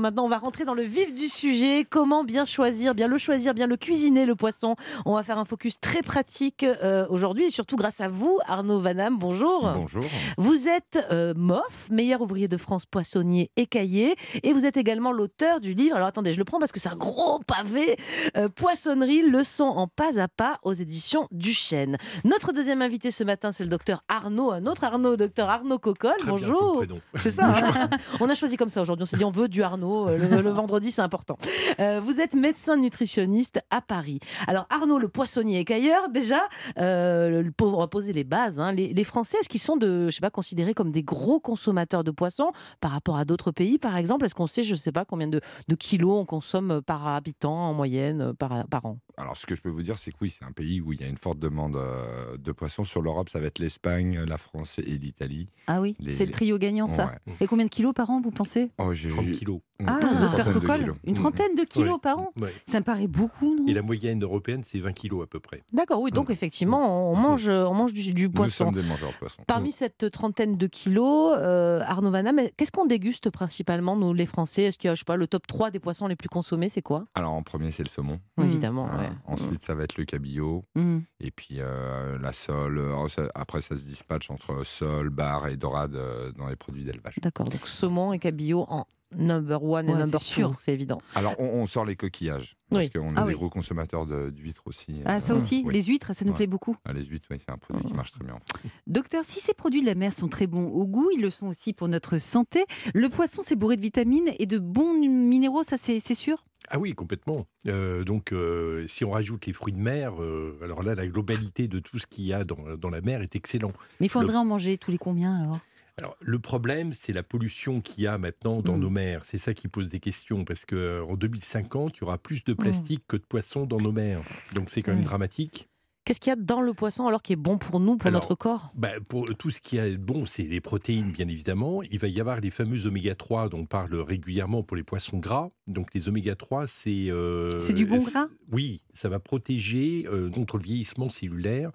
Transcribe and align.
Maintenant, 0.00 0.24
on 0.24 0.28
va 0.28 0.38
rentrer 0.38 0.64
dans 0.64 0.74
le 0.74 0.82
vif 0.82 1.12
du 1.12 1.28
sujet. 1.28 1.86
Comment 1.88 2.24
bien 2.24 2.44
choisir, 2.44 2.94
bien 2.94 3.06
le 3.08 3.18
choisir, 3.18 3.54
bien 3.54 3.66
le 3.66 3.76
cuisiner, 3.76 4.24
le 4.26 4.34
poisson? 4.34 4.74
On 5.04 5.14
va 5.14 5.22
faire 5.22 5.38
un 5.38 5.44
focus 5.44 5.78
très 5.80 6.00
pratique 6.02 6.62
euh, 6.64 7.06
aujourd'hui 7.10 7.44
et 7.44 7.50
surtout 7.50 7.76
grâce 7.76 8.00
à 8.00 8.08
vous, 8.08 8.38
Arnaud 8.46 8.80
Vanham. 8.80 9.18
Bonjour. 9.18 9.70
Bonjour. 9.74 10.04
Vous 10.38 10.68
êtes 10.68 10.98
euh, 11.10 11.34
MOF, 11.36 11.88
meilleur 11.90 12.20
ouvrier 12.22 12.48
de 12.48 12.56
France, 12.56 12.86
poissonnier 12.86 13.50
écaillé. 13.56 14.14
Et 14.42 14.52
vous 14.52 14.64
êtes 14.64 14.76
également 14.76 15.12
l'auteur 15.12 15.60
du 15.60 15.74
livre. 15.74 15.96
Alors 15.96 16.08
attendez, 16.08 16.32
je 16.32 16.38
le 16.38 16.44
prends 16.44 16.58
parce 16.58 16.72
que 16.72 16.80
c'est 16.80 16.88
un 16.88 16.96
gros 16.96 17.38
pavé. 17.46 17.96
euh, 18.36 18.48
Poissonnerie, 18.48 19.22
leçon 19.22 19.64
en 19.64 19.86
pas 19.86 20.18
à 20.20 20.28
pas 20.28 20.58
aux 20.62 20.72
éditions 20.72 21.28
du 21.30 21.52
Chêne. 21.52 21.96
Notre 22.24 22.52
deuxième 22.52 22.82
invité 22.82 23.10
ce 23.10 23.24
matin, 23.24 23.52
c'est 23.52 23.64
le 23.64 23.70
docteur 23.70 24.02
Arnaud, 24.08 24.50
un 24.50 24.66
autre 24.66 24.84
Arnaud, 24.84 25.16
docteur 25.16 25.48
Arnaud 25.50 25.78
Cocolle. 25.78 26.16
Très 26.18 26.30
Bonjour. 26.30 26.84
C'est 27.18 27.30
ça. 27.30 27.46
hein 27.46 27.90
on 28.20 28.28
a 28.28 28.34
choisi 28.34 28.56
comme 28.56 28.70
ça 28.70 28.80
aujourd'hui. 28.80 29.02
On 29.04 29.06
s'est 29.06 29.16
dit 29.16 29.24
on 29.24 29.30
veut 29.30 29.48
du 29.48 29.62
Arnaud. 29.62 29.89
Euh, 30.08 30.18
Le, 30.18 30.50
vendredi, 30.50 30.90
c'est 30.90 31.02
important. 31.02 31.38
Euh, 31.78 32.00
vous 32.02 32.20
êtes 32.20 32.34
médecin 32.34 32.76
nutritionniste 32.76 33.60
à 33.70 33.80
Paris. 33.80 34.18
Alors 34.46 34.66
Arnaud, 34.70 34.98
le 34.98 35.08
poissonnier 35.08 35.60
écailleur, 35.60 36.08
déjà, 36.08 36.48
euh, 36.78 37.50
pour 37.56 37.88
poser 37.88 38.12
les 38.12 38.24
bases, 38.24 38.60
hein, 38.60 38.72
les, 38.72 39.04
Français, 39.04 39.38
est-ce 39.40 39.48
qu'ils 39.48 39.60
sont 39.60 39.76
de, 39.76 40.08
je 40.08 40.14
sais 40.14 40.20
pas, 40.20 40.30
considérés 40.30 40.74
comme 40.74 40.92
des 40.92 41.02
gros 41.02 41.40
consommateurs 41.40 42.04
de 42.04 42.10
poissons 42.10 42.52
par 42.80 42.92
rapport 42.92 43.16
à 43.16 43.24
d'autres 43.24 43.50
pays, 43.50 43.78
par 43.78 43.96
exemple? 43.96 44.24
Est-ce 44.24 44.34
qu'on 44.34 44.46
sait, 44.46 44.62
je 44.62 44.74
sais 44.74 44.92
pas, 44.92 45.04
combien 45.04 45.28
de, 45.28 45.40
kilos 45.78 46.20
on 46.20 46.24
consomme 46.24 46.82
par 46.82 47.06
habitant 47.08 47.54
en 47.54 47.74
moyenne 47.74 48.20
euh, 48.20 48.32
par 48.34 48.84
an? 48.84 48.98
Alors, 49.20 49.36
ce 49.36 49.46
que 49.46 49.54
je 49.54 49.60
peux 49.62 49.68
vous 49.68 49.82
dire, 49.82 49.98
c'est 49.98 50.10
que 50.10 50.16
oui, 50.22 50.30
c'est 50.30 50.44
un 50.44 50.52
pays 50.52 50.80
où 50.80 50.92
il 50.92 51.00
y 51.00 51.04
a 51.04 51.08
une 51.08 51.18
forte 51.18 51.38
demande 51.38 51.76
euh, 51.76 52.36
de 52.38 52.52
poissons. 52.52 52.84
Sur 52.84 53.02
l'Europe, 53.02 53.28
ça 53.28 53.38
va 53.40 53.46
être 53.46 53.58
l'Espagne, 53.58 54.18
la 54.26 54.38
France 54.38 54.78
et 54.78 54.82
l'Italie. 54.98 55.48
Ah 55.66 55.80
oui, 55.80 55.94
Les- 56.00 56.12
c'est 56.12 56.24
le 56.26 56.32
trio 56.32 56.58
gagnant, 56.58 56.88
ça. 56.88 57.06
Ouais. 57.26 57.34
Et 57.40 57.46
combien 57.46 57.64
de 57.66 57.70
kilos 57.70 57.92
par 57.94 58.10
an, 58.10 58.20
vous 58.20 58.30
pensez? 58.30 58.70
Oh, 58.78 58.94
j'ai 58.94 59.10
30 59.10 59.30
kilos. 59.32 59.60
Ah, 59.86 59.98
une 60.02 60.20
docteur 60.20 60.30
trentaine 60.30 60.54
de 60.54 60.58
Cocolle, 60.60 60.78
kilos. 60.80 60.96
une 61.04 61.12
Mm. 61.12 61.16
trentaine 61.16 61.54
de 61.54 61.62
kilos 61.64 61.92
Ouais. 61.94 61.98
par 62.02 62.18
an 62.18 62.32
Ouais. 62.40 62.52
Ça 62.66 62.80
me 62.80 62.84
paraît 62.84 63.06
beaucoup, 63.06 63.54
non? 63.54 63.66
Et 63.66 63.72
la 63.72 63.80
moyenne 63.82 64.22
européenne, 64.22 64.62
c'est 64.62 64.78
20 64.78 64.92
kilos 64.92 65.22
à 65.24 65.26
peu 65.26 65.40
près. 65.40 65.62
D'accord, 65.72 66.00
oui. 66.02 66.10
Donc 66.10 66.28
Mm. 66.28 66.32
effectivement, 66.32 67.10
on 67.12 67.16
mange, 67.16 67.48
on 67.48 67.74
mange 67.74 67.92
du, 67.92 68.12
du 68.12 68.24
Nous 68.24 68.30
poisson. 68.32 68.66
sommes 68.66 68.74
des 68.74 68.82
mangeurs 68.82 69.10
de 69.10 69.16
poissons. 69.16 69.42
Parmi 69.46 69.72
cette 69.72 70.10
trentaine 70.10 70.56
de 70.56 70.66
kilos, 70.66 71.34
euh, 71.38 71.80
Arnaud 71.86 72.10
Vanham, 72.10 72.40
qu'est-ce 72.56 72.72
qu'on 72.72 72.86
déguste 72.86 73.30
principalement, 73.30 73.96
nous 73.96 74.12
les 74.12 74.26
Français? 74.26 74.64
Est-ce 74.64 74.76
qu'il 74.78 74.88
y 74.88 74.90
a, 74.90 74.94
je 74.94 75.00
sais 75.00 75.04
pas, 75.04 75.16
le 75.16 75.26
top 75.26 75.46
3 75.46 75.70
des 75.70 75.78
poissons 75.80 76.06
les 76.06 76.16
plus 76.16 76.28
consommés, 76.28 76.68
c'est 76.68 76.82
quoi? 76.82 77.06
Alors, 77.14 77.32
en 77.32 77.42
premier, 77.42 77.70
c'est 77.70 77.82
le 77.82 77.88
saumon. 77.88 78.20
Mm. 78.36 78.42
Évidemment. 78.44 78.88
Ensuite, 79.26 79.62
ça 79.62 79.74
va 79.74 79.84
être 79.84 79.96
le 79.98 80.04
cabillaud. 80.04 80.64
Hmm. 80.74 81.00
Et 81.20 81.30
puis, 81.30 81.56
euh, 81.58 82.18
la 82.18 82.32
sole. 82.32 82.82
Ça- 83.08 83.28
Après, 83.34 83.60
ça 83.60 83.76
se 83.76 83.84
dispatche 83.84 84.30
entre 84.30 84.64
sole, 84.64 85.10
bar 85.10 85.46
et 85.48 85.56
dorade 85.56 85.94
euh, 85.94 86.32
dans 86.32 86.48
les 86.48 86.56
produits 86.56 86.84
d'élevage. 86.84 87.16
D'accord, 87.22 87.48
donc 87.48 87.66
saumon 87.66 88.12
et 88.12 88.18
cabillaud 88.18 88.66
en 88.68 88.86
number 89.16 89.60
one 89.64 89.88
et 89.88 89.92
number 89.92 90.20
two, 90.20 90.24
sûr. 90.24 90.56
c'est 90.60 90.72
évident. 90.72 91.00
Alors, 91.16 91.34
on, 91.40 91.44
on 91.46 91.66
sort 91.66 91.84
les 91.84 91.96
coquillages. 91.96 92.56
Parce 92.70 92.84
Oui. 92.84 92.90
qu'on 92.92 93.10
est 93.10 93.14
Ah 93.16 93.22
des 93.22 93.28
oui. 93.28 93.34
gros 93.34 93.50
consommateurs 93.50 94.06
d'huîtres 94.30 94.62
aussi. 94.66 95.02
Ah, 95.04 95.18
ça 95.18 95.32
Euh, 95.32 95.36
aussi, 95.38 95.64
oui. 95.66 95.74
les 95.74 95.82
huîtres, 95.82 96.14
ça 96.14 96.24
nous 96.24 96.30
Ouais. 96.30 96.36
plaît 96.36 96.46
beaucoup. 96.46 96.76
Ah, 96.84 96.92
les 96.92 97.02
huîtres, 97.04 97.26
oui, 97.28 97.38
c'est 97.40 97.50
un 97.50 97.58
produit 97.58 97.84
qui 97.84 97.92
marche 97.94 98.12
très 98.12 98.24
bien. 98.24 98.38
Docteur, 98.86 99.24
si 99.24 99.40
ces 99.40 99.52
produits 99.54 99.80
de 99.80 99.86
la 99.86 99.96
mer 99.96 100.12
sont 100.12 100.28
très 100.28 100.46
bons 100.46 100.68
au 100.68 100.86
goût, 100.86 101.10
ils 101.12 101.20
le 101.20 101.30
sont 101.30 101.48
aussi 101.48 101.72
pour 101.72 101.88
notre 101.88 102.18
santé. 102.18 102.64
Le 102.94 103.08
poisson, 103.08 103.42
c'est 103.44 103.56
bourré 103.56 103.74
de 103.74 103.80
vitamines 103.82 104.30
et 104.38 104.46
de 104.46 104.58
bons 104.58 104.94
minéraux, 104.94 105.64
ça 105.64 105.76
c'est 105.76 105.98
c'est 105.98 106.14
sûr? 106.14 106.44
Ah 106.70 106.78
oui, 106.78 106.94
complètement. 106.94 107.46
Euh, 107.66 108.04
donc, 108.04 108.32
euh, 108.32 108.86
si 108.86 109.04
on 109.04 109.10
rajoute 109.10 109.46
les 109.46 109.52
fruits 109.52 109.72
de 109.72 109.78
mer, 109.78 110.22
euh, 110.22 110.56
alors 110.62 110.82
là, 110.84 110.94
la 110.94 111.06
globalité 111.06 111.66
de 111.66 111.80
tout 111.80 111.98
ce 111.98 112.06
qu'il 112.06 112.24
y 112.24 112.32
a 112.32 112.44
dans, 112.44 112.76
dans 112.78 112.90
la 112.90 113.00
mer 113.00 113.22
est 113.22 113.34
excellent. 113.34 113.72
Mais 113.98 114.06
il 114.06 114.10
faudrait 114.10 114.36
en 114.36 114.44
manger 114.44 114.78
tous 114.78 114.90
les 114.92 114.98
combien 114.98 115.36
alors? 115.42 115.58
Alors, 115.98 116.16
le 116.20 116.38
problème, 116.38 116.92
c'est 116.94 117.12
la 117.12 117.22
pollution 117.24 117.80
qu'il 117.80 118.04
y 118.04 118.06
a 118.06 118.16
maintenant 118.16 118.62
dans 118.62 118.76
Mm. 118.76 118.80
nos 118.80 118.90
mers. 118.90 119.24
C'est 119.24 119.36
ça 119.38 119.52
qui 119.52 119.66
pose 119.68 119.88
des 119.88 120.00
questions, 120.00 120.44
parce 120.44 120.64
qu'en 120.64 121.14
2050, 121.16 121.96
il 121.98 122.00
y 122.00 122.04
aura 122.04 122.16
plus 122.18 122.44
de 122.44 122.54
plastique 122.54 123.02
que 123.08 123.16
de 123.16 123.22
poissons 123.22 123.66
dans 123.66 123.78
nos 123.78 123.92
mers. 123.92 124.20
Donc, 124.54 124.70
c'est 124.70 124.82
quand 124.82 124.92
même 124.92 125.00
Mm. 125.00 125.04
dramatique. 125.04 125.68
Qu'est-ce 126.04 126.18
qu'il 126.18 126.30
y 126.30 126.32
a 126.32 126.36
dans 126.36 126.62
le 126.62 126.72
poisson 126.72 127.06
alors 127.06 127.20
qui 127.22 127.34
est 127.34 127.36
bon 127.36 127.58
pour 127.58 127.78
nous, 127.78 127.96
pour 127.98 128.06
Alors, 128.08 128.22
notre 128.22 128.34
corps? 128.34 128.70
Bah, 128.74 128.88
pour 129.08 129.26
tout 129.36 129.50
ce 129.50 129.60
qui 129.60 129.76
est 129.76 129.96
bon, 129.98 130.24
c'est 130.24 130.44
les 130.44 130.60
protéines, 130.60 131.12
bien 131.12 131.28
évidemment. 131.28 131.82
Il 131.82 131.98
va 131.98 132.08
y 132.08 132.20
avoir 132.20 132.40
les 132.40 132.50
fameux 132.50 132.86
oméga 132.86 133.14
3 133.14 133.50
dont 133.50 133.58
on 133.60 133.66
parle 133.66 133.94
régulièrement 133.94 134.62
pour 134.62 134.76
les 134.78 134.82
poissons 134.82 135.18
gras. 135.18 135.50
Donc 135.66 135.92
les 135.94 136.08
oméga 136.08 136.34
3, 136.34 136.66
c'est... 136.66 137.10
euh, 137.10 137.60
C'est 137.60 137.74
du 137.74 137.84
bon 137.84 138.00
c'est- 138.00 138.12
gras? 138.12 138.26
Oui, 138.50 138.80
ça 138.94 139.08
va 139.10 139.20
protéger 139.20 140.06
euh, 140.10 140.30
contre 140.30 140.56
le 140.56 140.62
vieillissement 140.64 141.10
cellulaire, 141.10 141.68
euh, 141.68 141.72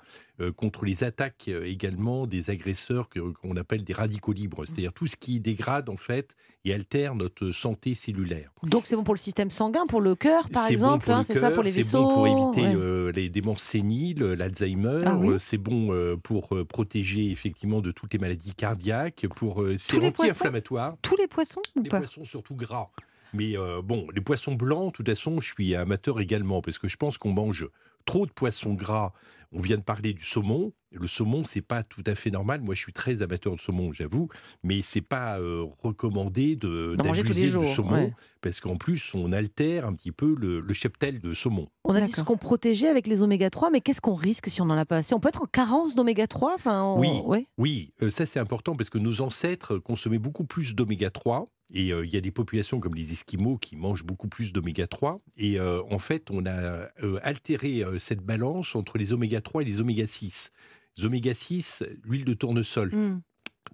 contre 0.55 0.85
les 0.85 1.03
attaques 1.03 1.45
euh, 1.47 1.65
également 1.65 2.27
des 2.27 2.49
agresseurs 2.49 3.09
qu'on 3.09 3.55
appelle 3.57 3.83
des 3.83 3.93
radicaux 3.93 4.33
libres, 4.33 4.65
c'est-à-dire 4.65 4.93
tout 4.93 5.07
ce 5.07 5.15
qui 5.15 5.39
dégrade 5.39 5.89
en 5.89 5.97
fait 5.97 6.35
et 6.65 6.73
altère 6.73 7.15
notre 7.15 7.51
santé 7.51 7.93
cellulaire. 7.95 8.51
Donc 8.63 8.85
c'est 8.85 8.95
bon 8.95 9.03
pour 9.03 9.13
le 9.13 9.19
système 9.19 9.49
sanguin, 9.49 9.85
pour 9.87 10.01
le 10.01 10.15
cœur 10.15 10.49
par 10.49 10.63
bon 10.65 10.71
exemple, 10.71 11.11
hein, 11.11 11.23
c'est 11.23 11.37
ça 11.37 11.51
pour 11.51 11.63
les 11.63 11.71
vaisseaux 11.71 11.97
C'est 11.97 12.03
bon 12.03 12.13
pour 12.13 12.27
éviter 12.27 12.67
ouais. 12.67 12.75
euh, 12.75 13.11
les 13.11 13.29
démences 13.29 13.61
séniles, 13.61 14.19
l'Alzheimer. 14.23 15.01
Ah 15.05 15.15
oui 15.15 15.29
euh, 15.29 15.37
c'est 15.37 15.57
bon 15.57 15.93
euh, 15.93 16.17
pour 16.17 16.55
euh, 16.55 16.65
protéger 16.65 17.29
effectivement 17.31 17.81
de 17.81 17.91
toutes 17.91 18.13
les 18.13 18.19
maladies 18.19 18.53
cardiaques. 18.53 19.27
Pour 19.35 19.61
euh, 19.61 19.75
c'est 19.77 19.99
les 19.99 20.11
poissons 20.11 20.31
anti-inflammatoire. 20.31 20.95
Tous 21.01 21.15
les 21.17 21.27
poissons 21.27 21.61
ou 21.77 21.83
Les 21.83 21.89
pas 21.89 21.99
poissons 21.99 22.25
surtout 22.25 22.55
gras. 22.55 22.89
Mais 23.33 23.57
euh, 23.57 23.81
bon, 23.81 24.07
les 24.15 24.21
poissons 24.21 24.53
blancs, 24.55 24.91
de 24.93 24.97
toute 24.97 25.07
façon, 25.09 25.41
je 25.41 25.51
suis 25.53 25.75
amateur 25.75 26.19
également 26.21 26.61
parce 26.61 26.77
que 26.79 26.87
je 26.87 26.95
pense 26.95 27.17
qu'on 27.17 27.33
mange 27.33 27.67
trop 28.05 28.25
de 28.25 28.31
poissons 28.31 28.73
gras. 28.73 29.13
On 29.55 29.61
vient 29.61 29.77
de 29.77 29.81
parler 29.81 30.13
du 30.13 30.23
saumon. 30.23 30.73
Le 30.91 31.07
saumon, 31.07 31.43
c'est 31.45 31.61
pas 31.61 31.81
tout 31.83 32.03
à 32.05 32.13
fait 32.15 32.29
normal. 32.29 32.61
Moi, 32.61 32.73
je 32.75 32.79
suis 32.81 32.93
très 32.93 33.21
amateur 33.21 33.55
de 33.55 33.59
saumon, 33.59 33.91
j'avoue, 33.93 34.29
mais 34.63 34.81
c'est 34.81 35.01
pas 35.01 35.39
euh, 35.39 35.65
recommandé 35.81 36.55
de 36.55 36.95
d'abuser 36.97 37.23
du 37.57 37.65
saumon 37.73 37.91
ouais. 37.95 38.13
parce 38.41 38.59
qu'en 38.59 38.75
plus, 38.77 39.13
on 39.13 39.31
altère 39.31 39.85
un 39.87 39.93
petit 39.93 40.11
peu 40.11 40.35
le, 40.37 40.59
le 40.59 40.73
cheptel 40.73 41.19
de 41.19 41.33
saumon. 41.33 41.67
On 41.83 41.95
a 41.95 42.01
dit 42.01 42.11
ce 42.11 42.21
qu'on 42.21 42.37
protégeait 42.37 42.87
avec 42.89 43.07
les 43.07 43.21
oméga 43.21 43.49
3, 43.49 43.71
mais 43.71 43.81
qu'est-ce 43.81 44.01
qu'on 44.01 44.13
risque 44.13 44.49
si 44.49 44.61
on 44.61 44.65
n'en 44.65 44.77
a 44.77 44.85
pas? 44.85 44.97
Assez 44.97 45.13
On 45.15 45.19
peut 45.19 45.29
être 45.29 45.41
en 45.41 45.47
carence 45.47 45.95
d'oméga 45.95 46.27
3 46.27 46.53
enfin, 46.55 46.83
on- 46.83 46.99
Oui. 46.99 47.09
ouais. 47.25 47.47
Oui, 47.57 47.91
euh, 48.01 48.09
ça 48.09 48.25
c'est 48.25 48.39
important 48.39 48.75
parce 48.75 48.89
que 48.89 48.97
nos 48.97 49.21
ancêtres 49.21 49.77
consommaient 49.77 50.19
beaucoup 50.19 50.45
plus 50.45 50.75
d'oméga 50.75 51.09
3 51.09 51.45
et 51.73 51.91
euh, 51.91 52.05
il 52.05 52.13
y 52.13 52.17
a 52.17 52.21
des 52.21 52.29
populations 52.31 52.79
comme 52.79 52.93
les 52.93 53.11
Esquimaux 53.11 53.57
qui 53.57 53.75
mangent 53.75 54.03
beaucoup 54.05 54.27
plus 54.27 54.53
d'oméga 54.53 54.85
3 54.85 55.19
et 55.37 55.59
euh, 55.59 55.81
en 55.89 55.97
fait 55.99 56.29
on 56.29 56.45
a 56.45 56.51
euh, 56.51 57.19
altéré 57.23 57.83
euh, 57.83 57.97
cette 57.97 58.21
balance 58.21 58.75
entre 58.75 58.97
les 58.99 59.13
oméga 59.13 59.41
3 59.45 59.61
et 59.61 59.65
les 59.65 59.79
oméga 59.79 60.05
6. 60.05 60.51
Les 60.97 61.05
oméga 61.05 61.33
6, 61.33 61.83
l'huile 62.03 62.25
de 62.25 62.33
tournesol, 62.33 62.89
Hmm. 62.93 63.21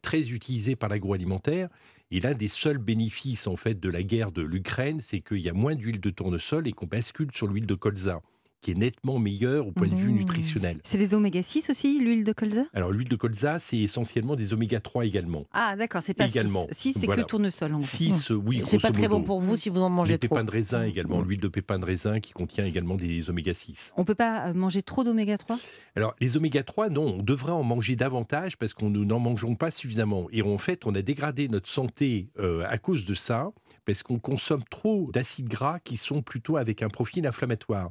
très 0.03 0.29
utilisée 0.31 0.75
par 0.75 0.89
l'agroalimentaire. 0.89 1.69
Et 2.11 2.19
l'un 2.19 2.33
des 2.33 2.47
seuls 2.49 2.77
bénéfices 2.77 3.47
en 3.47 3.55
fait 3.55 3.79
de 3.79 3.89
la 3.89 4.03
guerre 4.03 4.31
de 4.31 4.41
l'Ukraine, 4.41 4.99
c'est 5.01 5.21
qu'il 5.21 5.39
y 5.39 5.49
a 5.49 5.53
moins 5.53 5.75
d'huile 5.75 5.99
de 6.01 6.09
tournesol 6.09 6.67
et 6.67 6.73
qu'on 6.73 6.85
bascule 6.87 7.29
sur 7.33 7.47
l'huile 7.47 7.65
de 7.65 7.75
colza, 7.75 8.21
qui 8.61 8.71
est 8.71 8.75
nettement 8.77 9.19
meilleure 9.19 9.67
au 9.67 9.71
point 9.71 9.87
de 9.87 9.95
vue 9.95 10.11
Mmh. 10.11 10.15
nutritionnel. 10.15 10.77
C'est 10.83 10.97
les 10.97 11.13
oméga 11.13 11.41
6 11.43 11.69
aussi, 11.69 11.99
l'huile 11.99 12.23
de 12.23 12.31
colza? 12.33 12.63
Alors 12.73 12.91
l'huile 12.91 13.07
de 13.09 13.15
colza, 13.15 13.59
c'est 13.59 13.77
essentiellement 13.77 14.35
des 14.35 14.53
oméga 14.53 14.79
3 14.79 15.05
également. 15.05 15.45
Ah 15.51 15.75
d'accord, 15.75 16.01
c'est 16.03 16.13
pas 16.13 16.27
Également. 16.27 16.67
6, 16.71 16.93
c'est 16.93 17.05
Voilà. 17.07 17.23
que 17.23 17.27
tournesol. 17.27 17.73
en 17.73 17.77
gros. 17.79 17.85
6, 17.87 18.29
oui, 18.31 18.61
C'est 18.63 18.79
pas 18.81 18.91
très 18.91 19.07
bon 19.07 19.23
pour 19.23 19.41
vous 19.41 19.57
si 19.57 19.69
vous 19.69 19.79
en 19.81 19.89
mangez 19.89 20.13
Les 20.13 20.19
trop. 20.19 20.35
pépins 20.35 20.43
de 20.43 20.51
raisin 20.51 20.83
également, 20.83 21.21
l'huile 21.21 21.39
de 21.39 21.47
pépins 21.47 21.79
de 21.79 21.85
raisin 21.85 22.19
qui 22.19 22.33
contient 22.33 22.65
également 22.65 22.95
des 22.95 23.29
oméga 23.29 23.53
6. 23.53 23.91
On 23.97 24.05
peut 24.05 24.15
pas 24.15 24.47
euh, 24.49 24.53
manger 24.53 24.81
trop 24.83 25.03
d'oméga 25.03 25.37
3 25.37 25.57
Alors, 25.95 26.15
les 26.19 26.37
oméga 26.37 26.63
3, 26.63 26.89
non, 26.89 27.15
on 27.19 27.23
devrait 27.23 27.51
en 27.51 27.63
manger 27.63 27.95
davantage 27.95 28.57
parce 28.57 28.73
qu'on 28.73 28.89
nous 28.89 29.05
n'en 29.05 29.19
mangeons 29.19 29.55
pas 29.55 29.71
suffisamment. 29.71 30.27
Et 30.31 30.41
en 30.43 30.57
fait, 30.57 30.85
on 30.85 30.93
a 30.95 31.01
dégradé 31.01 31.47
notre 31.47 31.67
santé 31.67 32.29
euh, 32.39 32.63
à 32.67 32.77
cause 32.77 33.05
de 33.05 33.13
ça, 33.15 33.51
parce 33.85 34.03
qu'on 34.03 34.19
consomme 34.19 34.63
trop 34.69 35.09
d'acides 35.11 35.49
gras 35.49 35.79
qui 35.79 35.97
sont 35.97 36.21
plutôt 36.21 36.57
avec 36.57 36.81
un 36.83 36.89
profil 36.89 37.25
inflammatoire. 37.25 37.89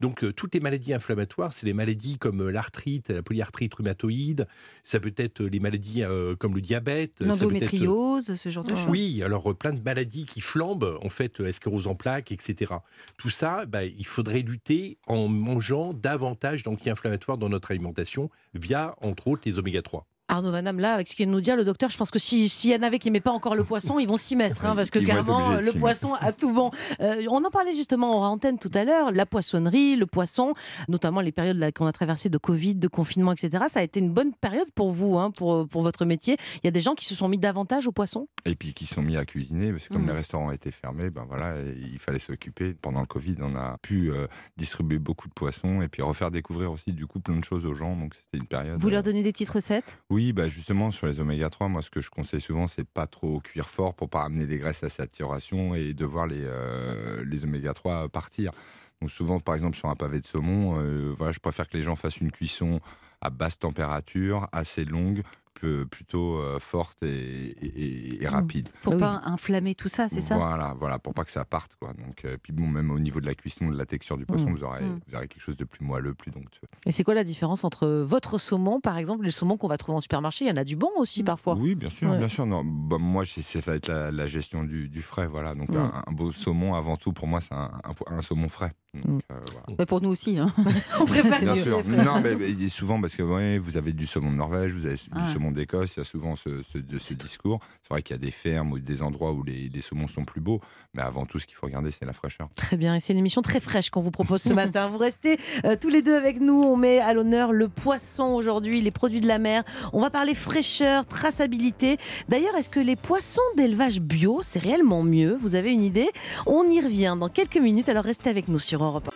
Donc, 0.00 0.24
euh, 0.24 0.32
toutes 0.32 0.54
les 0.54 0.60
maladies 0.60 0.92
inflammatoires, 0.92 1.52
c'est 1.52 1.64
les 1.66 1.72
maladies 1.72 2.18
comme 2.18 2.42
euh, 2.42 2.50
l'arthrite, 2.50 3.08
la 3.08 3.22
polyarthrite 3.22 3.72
rhumatoïde, 3.74 4.46
ça 4.84 5.00
peut 5.00 5.14
être 5.16 5.40
euh, 5.40 5.48
les 5.48 5.60
maladies 5.60 6.02
euh, 6.02 6.36
comme 6.36 6.54
le 6.54 6.60
diabète, 6.60 7.12
ça 7.18 7.24
peut 7.24 7.30
être, 7.30 7.40
L'endométriose, 7.40 8.34
ce 8.34 8.48
genre 8.50 8.64
de 8.64 8.74
choses. 8.74 8.86
oui, 8.88 9.22
alors 9.22 9.50
euh, 9.50 9.54
plein 9.54 9.72
de 9.72 9.82
maladies 9.82 10.26
qui 10.26 10.40
flambent, 10.40 10.98
en 11.02 11.08
fait, 11.08 11.40
euh, 11.40 11.50
sclérose 11.50 11.86
en 11.86 11.94
plaques, 11.94 12.30
etc. 12.30 12.74
Tout 13.16 13.30
ça, 13.30 13.64
bah, 13.64 13.84
il 13.84 14.06
faudrait 14.06 14.42
lutter 14.42 14.98
en 15.06 15.28
mangeant 15.28 15.94
davantage 15.94 16.62
d'anti-inflammatoires 16.62 17.38
dans 17.38 17.48
notre 17.48 17.70
alimentation 17.70 18.30
via, 18.54 18.94
entre 19.00 19.28
autres, 19.28 19.42
les 19.46 19.58
oméga 19.58 19.80
3. 19.82 20.06
Arnaud 20.28 20.50
Vanham, 20.50 20.80
là, 20.80 20.94
avec 20.94 21.08
ce 21.08 21.14
qu'il 21.16 21.30
nous 21.30 21.40
dire, 21.40 21.56
le 21.56 21.64
docteur, 21.64 21.90
je 21.90 21.96
pense 21.96 22.10
que 22.10 22.18
si- 22.18 22.48
s'il 22.48 22.70
y 22.70 22.74
en 22.74 22.82
avait 22.82 22.98
qui 22.98 23.08
n'aimaient 23.08 23.20
pas 23.20 23.30
encore 23.30 23.54
le 23.54 23.64
poisson, 23.64 23.98
ils 23.98 24.08
vont 24.08 24.16
s'y 24.16 24.34
mettre, 24.36 24.64
hein, 24.64 24.74
parce 24.74 24.90
que 24.90 24.98
Ils 24.98 25.06
carrément, 25.06 25.50
le 25.52 25.72
poisson 25.78 26.14
a 26.14 26.32
tout 26.32 26.52
bon. 26.52 26.70
Euh, 27.00 27.24
on 27.30 27.44
en 27.44 27.50
parlait 27.50 27.74
justement 27.74 28.20
en 28.22 28.32
antenne 28.32 28.58
tout 28.58 28.70
à 28.74 28.84
l'heure, 28.84 29.12
la 29.12 29.24
poissonnerie, 29.26 29.96
le 29.96 30.06
poisson, 30.06 30.54
notamment 30.88 31.20
les 31.20 31.32
périodes 31.32 31.72
qu'on 31.74 31.86
a 31.86 31.92
traversées 31.92 32.28
de 32.28 32.38
Covid, 32.38 32.74
de 32.74 32.88
confinement, 32.88 33.32
etc. 33.32 33.64
Ça 33.70 33.80
a 33.80 33.82
été 33.82 34.00
une 34.00 34.10
bonne 34.12 34.32
période 34.34 34.68
pour 34.74 34.90
vous, 34.90 35.16
hein, 35.18 35.30
pour, 35.30 35.68
pour 35.68 35.82
votre 35.82 36.04
métier. 36.04 36.36
Il 36.56 36.66
y 36.66 36.68
a 36.68 36.72
des 36.72 36.80
gens 36.80 36.94
qui 36.94 37.04
se 37.04 37.14
sont 37.14 37.28
mis 37.28 37.38
davantage 37.38 37.86
au 37.86 37.92
poisson? 37.92 38.26
Et 38.44 38.54
puis 38.56 38.74
qui 38.74 38.86
sont 38.86 39.02
mis 39.02 39.16
à 39.16 39.24
cuisiner, 39.24 39.70
parce 39.70 39.84
que 39.88 39.92
comme 39.92 40.02
Mhm. 40.02 40.08
les 40.08 40.14
restaurants 40.14 40.50
étaient 40.50 40.70
fermés, 40.72 41.10
ben 41.10 41.24
voilà, 41.28 41.54
il 41.62 41.98
fallait 41.98 42.18
s'occuper. 42.18 42.74
Pendant 42.74 43.00
le 43.00 43.06
Covid, 43.06 43.36
on 43.40 43.54
a 43.56 43.76
pu 43.82 44.10
euh, 44.10 44.26
distribuer 44.56 44.98
beaucoup 44.98 45.28
de 45.28 45.32
poissons 45.34 45.82
et 45.82 45.88
puis 45.88 46.02
refaire 46.02 46.30
découvrir 46.30 46.72
aussi 46.72 46.92
du 46.92 47.06
coup 47.06 47.20
plein 47.20 47.36
de 47.36 47.44
choses 47.44 47.64
aux 47.66 47.74
gens. 47.74 47.96
Donc 47.96 48.14
c'était 48.14 48.38
une 48.38 48.46
période. 48.48 48.80
Vous 48.80 48.88
leur 48.90 49.00
euh, 49.00 49.02
donnez 49.02 49.22
des 49.22 49.32
petites 49.32 49.50
recettes? 49.50 49.98
Oui, 50.10 50.15
bah 50.32 50.48
justement, 50.48 50.90
sur 50.90 51.06
les 51.06 51.20
oméga 51.20 51.50
3, 51.50 51.68
moi, 51.68 51.82
ce 51.82 51.90
que 51.90 52.00
je 52.00 52.10
conseille 52.10 52.40
souvent, 52.40 52.66
c'est 52.66 52.86
pas 52.86 53.06
trop 53.06 53.40
cuire 53.40 53.68
fort 53.68 53.94
pour 53.94 54.08
pas 54.08 54.22
amener 54.22 54.46
les 54.46 54.58
graisses 54.58 54.82
à 54.84 54.88
saturation 54.88 55.74
et 55.74 55.94
de 55.94 56.04
voir 56.04 56.26
les, 56.26 56.44
euh, 56.44 57.24
les 57.24 57.44
oméga 57.44 57.74
3 57.74 58.08
partir. 58.08 58.52
Donc 59.00 59.10
souvent, 59.10 59.40
par 59.40 59.54
exemple, 59.54 59.76
sur 59.76 59.88
un 59.88 59.94
pavé 59.94 60.20
de 60.20 60.24
saumon, 60.24 60.80
euh, 60.80 61.14
voilà, 61.16 61.32
je 61.32 61.40
préfère 61.40 61.68
que 61.68 61.76
les 61.76 61.82
gens 61.82 61.96
fassent 61.96 62.20
une 62.20 62.32
cuisson 62.32 62.80
à 63.20 63.30
basse 63.30 63.58
température, 63.58 64.48
assez 64.52 64.84
longue, 64.84 65.22
plutôt 65.60 66.36
euh, 66.38 66.58
forte 66.58 67.02
et, 67.02 67.06
et- 67.08 68.22
et 68.22 68.26
Mm. 68.26 68.30
rapide. 68.32 68.68
Pour 68.82 68.92
Ah 68.94 68.96
oui. 68.96 69.00
pas 69.00 69.22
inflammer 69.24 69.74
tout 69.74 69.88
ça, 69.88 70.08
c'est 70.08 70.20
ça? 70.20 70.36
Voilà, 70.36 70.74
voilà, 70.78 70.98
pour 70.98 71.14
pas 71.14 71.24
que 71.24 71.30
ça 71.30 71.44
parte, 71.44 71.76
quoi. 71.76 71.92
Donc, 71.94 72.24
euh, 72.24 72.36
puis 72.42 72.52
bon, 72.52 72.66
même 72.66 72.90
au 72.90 72.98
niveau 72.98 73.20
de 73.20 73.26
la 73.26 73.34
cuisson, 73.34 73.68
de 73.68 73.76
la 73.76 73.86
texture 73.86 74.16
du 74.18 74.26
poisson, 74.26 74.50
Mm. 74.50 74.54
vous, 74.54 74.64
aurez, 74.64 74.84
Mm. 74.84 75.00
vous 75.08 75.14
aurez 75.16 75.28
quelque 75.28 75.42
chose 75.42 75.56
de 75.56 75.64
plus 75.64 75.84
moelleux, 75.84 76.14
plus 76.14 76.30
donctueux. 76.30 76.68
Et 76.84 76.92
c'est 76.92 77.04
quoi 77.04 77.14
la 77.14 77.24
différence 77.24 77.64
entre 77.64 77.86
votre 77.88 78.38
saumon, 78.38 78.80
par 78.80 78.96
exemple, 78.98 79.22
et 79.24 79.26
le 79.26 79.30
saumon 79.32 79.56
qu'on 79.56 79.68
va 79.68 79.78
trouver 79.78 79.96
en 79.96 80.00
supermarché? 80.00 80.44
Il 80.44 80.48
y 80.48 80.50
en 80.52 80.56
a 80.56 80.64
du 80.64 80.76
bon 80.76 80.90
aussi 80.98 81.22
parfois. 81.22 81.54
Oui, 81.54 81.74
bien 81.74 81.90
sûr, 81.90 82.10
Ouais. 82.10 82.18
bien 82.18 82.28
sûr. 82.28 82.46
Non, 82.46 82.62
bah, 82.64 82.98
moi, 82.98 83.24
c'est 83.26 83.42
ça 83.42 83.60
va 83.60 83.74
être 83.76 83.88
la, 83.88 84.10
la 84.12 84.26
gestion 84.26 84.64
du, 84.64 84.88
du 84.88 85.02
frais, 85.02 85.26
voilà. 85.26 85.54
Donc, 85.54 85.70
un, 85.74 86.02
un 86.06 86.12
beau 86.12 86.32
saumon, 86.32 86.74
avant 86.74 86.96
tout, 86.96 87.12
pour 87.12 87.26
moi, 87.26 87.40
c'est 87.40 87.54
un, 87.54 87.70
un 87.84 87.94
po- 87.94 88.04
un 88.08 88.20
saumon 88.20 88.48
frais. 88.48 88.72
Donc, 89.04 89.14
Mm. 89.14 89.18
euh, 89.32 89.34
voilà. 89.52 89.76
Bah, 89.78 89.86
Pour 89.86 90.00
nous 90.00 90.10
aussi. 90.10 90.38
hein. 90.38 90.52
On 91.00 91.04
Bien 91.04 91.54
mieux. 91.54 91.60
sûr. 91.60 91.82
Non, 91.86 92.20
mais, 92.22 92.34
mais 92.36 92.68
souvent 92.68 93.00
parce 93.00 93.14
que 93.16 93.22
ouais, 93.22 93.58
vous 93.58 93.76
avez 93.76 93.92
du 93.92 94.06
saumon 94.06 94.30
de 94.30 94.36
Norvège, 94.36 94.72
vous 94.72 94.86
avez 94.86 94.96
du 94.96 95.02
Ah. 95.12 95.28
saumon 95.32 95.50
d'Écosse. 95.50 95.96
Il 95.96 96.00
y 96.00 96.02
a 96.02 96.04
souvent 96.04 96.36
ce, 96.36 96.62
ce- 96.62 96.78
de- 96.78 96.98
ce 96.98 97.14
discours. 97.14 97.60
C'est 97.82 97.90
vrai 97.90 98.02
qu'il 98.02 98.14
y 98.16 98.18
a 98.18 98.22
des 98.22 98.30
fermes 98.30 98.72
ou 98.72 98.78
des 98.78 99.02
endroits 99.02 99.32
où 99.32 99.42
les, 99.42 99.68
les 99.68 99.80
saumons 99.80 100.08
sont 100.08 100.24
plus 100.24 100.40
beaux, 100.40 100.60
mais 100.94 101.02
avant 101.02 101.24
tout, 101.26 101.38
ce 101.38 101.46
qu'il 101.46 101.54
faut 101.56 101.66
regarder, 101.66 101.90
c'est 101.92 102.04
la 102.04 102.12
fraîcheur. 102.12 102.48
Très 102.56 102.76
bien, 102.76 102.94
et 102.96 103.00
c'est 103.00 103.12
une 103.12 103.18
émission 103.18 103.42
très 103.42 103.60
fraîche 103.60 103.90
qu'on 103.90 104.00
vous 104.00 104.10
propose 104.10 104.42
ce 104.42 104.52
matin. 104.76 104.88
Vous 104.88 104.98
restez 104.98 105.38
euh, 105.64 105.76
tous 105.80 105.88
les 105.88 106.02
deux 106.02 106.16
avec 106.16 106.40
nous. 106.40 106.62
On 106.62 106.76
met 106.76 106.98
à 106.98 107.12
l'honneur 107.14 107.52
le 107.52 107.68
poisson 107.68 108.24
aujourd'hui, 108.34 108.80
les 108.80 108.90
produits 108.90 109.20
de 109.20 109.28
la 109.28 109.38
mer. 109.38 109.62
On 109.92 110.00
va 110.00 110.10
parler 110.10 110.34
fraîcheur, 110.34 111.06
traçabilité. 111.06 111.98
D'ailleurs, 112.28 112.54
est-ce 112.56 112.70
que 112.70 112.80
les 112.80 112.96
poissons 112.96 113.40
d'élevage 113.56 114.00
bio, 114.00 114.40
c'est 114.42 114.58
réellement 114.58 115.02
mieux? 115.02 115.36
Vous 115.36 115.54
avez 115.54 115.72
une 115.72 115.82
idée? 115.82 116.08
On 116.46 116.64
y 116.70 116.80
revient 116.80 117.16
dans 117.18 117.28
quelques 117.28 117.56
minutes, 117.58 117.88
alors 117.88 118.04
restez 118.04 118.30
avec 118.30 118.48
nous 118.48 118.58
sur 118.58 118.82
Europe 118.86 119.10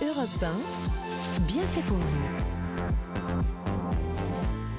1. 0.00 0.04
Europe 0.04 0.42
1, 0.42 1.42
bien 1.42 1.62
fait 1.62 1.82
pour 1.82 1.96
vous. 1.96 2.18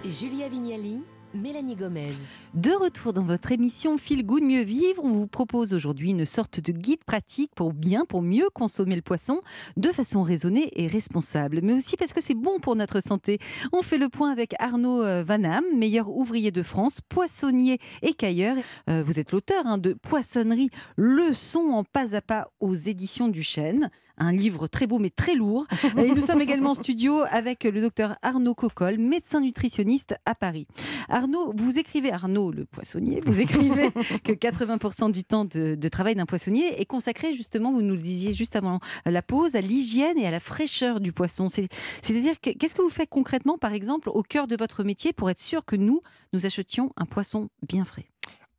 Julia 0.03 0.49
Vignali, 0.49 1.01
Mélanie 1.37 1.75
Gomez. 1.75 2.13
De 2.55 2.71
retour 2.71 3.13
dans 3.13 3.23
votre 3.23 3.51
émission 3.51 3.97
Feel 3.97 4.25
Good 4.25 4.41
Mieux 4.41 4.63
Vivre, 4.63 5.03
on 5.03 5.09
vous 5.09 5.27
propose 5.27 5.73
aujourd'hui 5.73 6.09
une 6.09 6.25
sorte 6.25 6.59
de 6.59 6.71
guide 6.71 7.03
pratique 7.05 7.51
pour 7.55 7.73
bien, 7.73 8.05
pour 8.05 8.23
mieux 8.23 8.49
consommer 8.53 8.95
le 8.95 9.03
poisson 9.03 9.41
de 9.77 9.89
façon 9.89 10.23
raisonnée 10.23 10.71
et 10.75 10.87
responsable, 10.87 11.59
mais 11.61 11.73
aussi 11.73 11.95
parce 11.95 12.11
que 12.11 12.21
c'est 12.21 12.33
bon 12.33 12.59
pour 12.59 12.75
notre 12.75 13.01
santé. 13.01 13.37
On 13.71 13.83
fait 13.83 13.97
le 13.97 14.09
point 14.09 14.31
avec 14.31 14.55
Arnaud 14.59 15.03
euh, 15.03 15.23
Vanham, 15.23 15.63
meilleur 15.75 16.09
ouvrier 16.09 16.49
de 16.49 16.63
France, 16.63 17.01
poissonnier 17.07 17.77
et 18.01 18.13
cailleur. 18.13 18.57
Euh, 18.89 19.03
vous 19.05 19.19
êtes 19.19 19.31
l'auteur 19.31 19.67
hein, 19.67 19.77
de 19.77 19.93
Poissonnerie, 19.93 20.71
leçon 20.97 21.69
en 21.69 21.83
pas 21.83 22.15
à 22.15 22.21
pas 22.21 22.49
aux 22.59 22.75
éditions 22.75 23.27
du 23.27 23.43
Chêne. 23.43 23.91
Un 24.17 24.31
livre 24.31 24.67
très 24.67 24.87
beau 24.87 24.99
mais 24.99 25.09
très 25.09 25.35
lourd. 25.35 25.65
Et 25.97 26.11
nous 26.13 26.21
sommes 26.21 26.41
également 26.41 26.71
en 26.71 26.75
studio 26.83 27.21
avec 27.29 27.63
le 27.63 27.81
docteur 27.81 28.15
Arnaud 28.21 28.55
Coccol, 28.55 28.97
médecin 28.97 29.39
nutritionniste 29.41 30.15
à 30.25 30.33
Paris. 30.35 30.67
Arnaud, 31.09 31.53
vous 31.55 31.77
écrivez, 31.79 32.11
Arnaud 32.11 32.51
le 32.51 32.65
poissonnier, 32.65 33.21
vous 33.25 33.39
écrivez 33.39 33.91
que 34.23 34.31
80% 34.33 35.11
du 35.11 35.23
temps 35.23 35.45
de, 35.45 35.75
de 35.75 35.87
travail 35.87 36.15
d'un 36.15 36.25
poissonnier 36.25 36.79
est 36.81 36.85
consacré 36.85 37.33
justement, 37.33 37.71
vous 37.71 37.81
nous 37.81 37.95
le 37.95 38.01
disiez 38.01 38.33
juste 38.33 38.55
avant 38.55 38.79
la 39.05 39.21
pause, 39.21 39.55
à 39.55 39.61
l'hygiène 39.61 40.17
et 40.17 40.25
à 40.27 40.31
la 40.31 40.39
fraîcheur 40.39 40.99
du 40.99 41.11
poisson. 41.13 41.47
C'est- 41.49 41.67
C'est-à-dire, 42.01 42.39
que- 42.41 42.51
qu'est-ce 42.51 42.75
que 42.75 42.81
vous 42.81 42.89
faites 42.89 43.09
concrètement, 43.09 43.57
par 43.57 43.73
exemple, 43.73 44.09
au 44.09 44.23
cœur 44.23 44.47
de 44.47 44.55
votre 44.57 44.83
métier 44.83 45.13
pour 45.13 45.29
être 45.29 45.39
sûr 45.39 45.63
que 45.65 45.75
nous, 45.75 46.01
nous 46.33 46.45
achetions 46.45 46.91
un 46.97 47.05
poisson 47.05 47.49
bien 47.67 47.85
frais? 47.85 48.07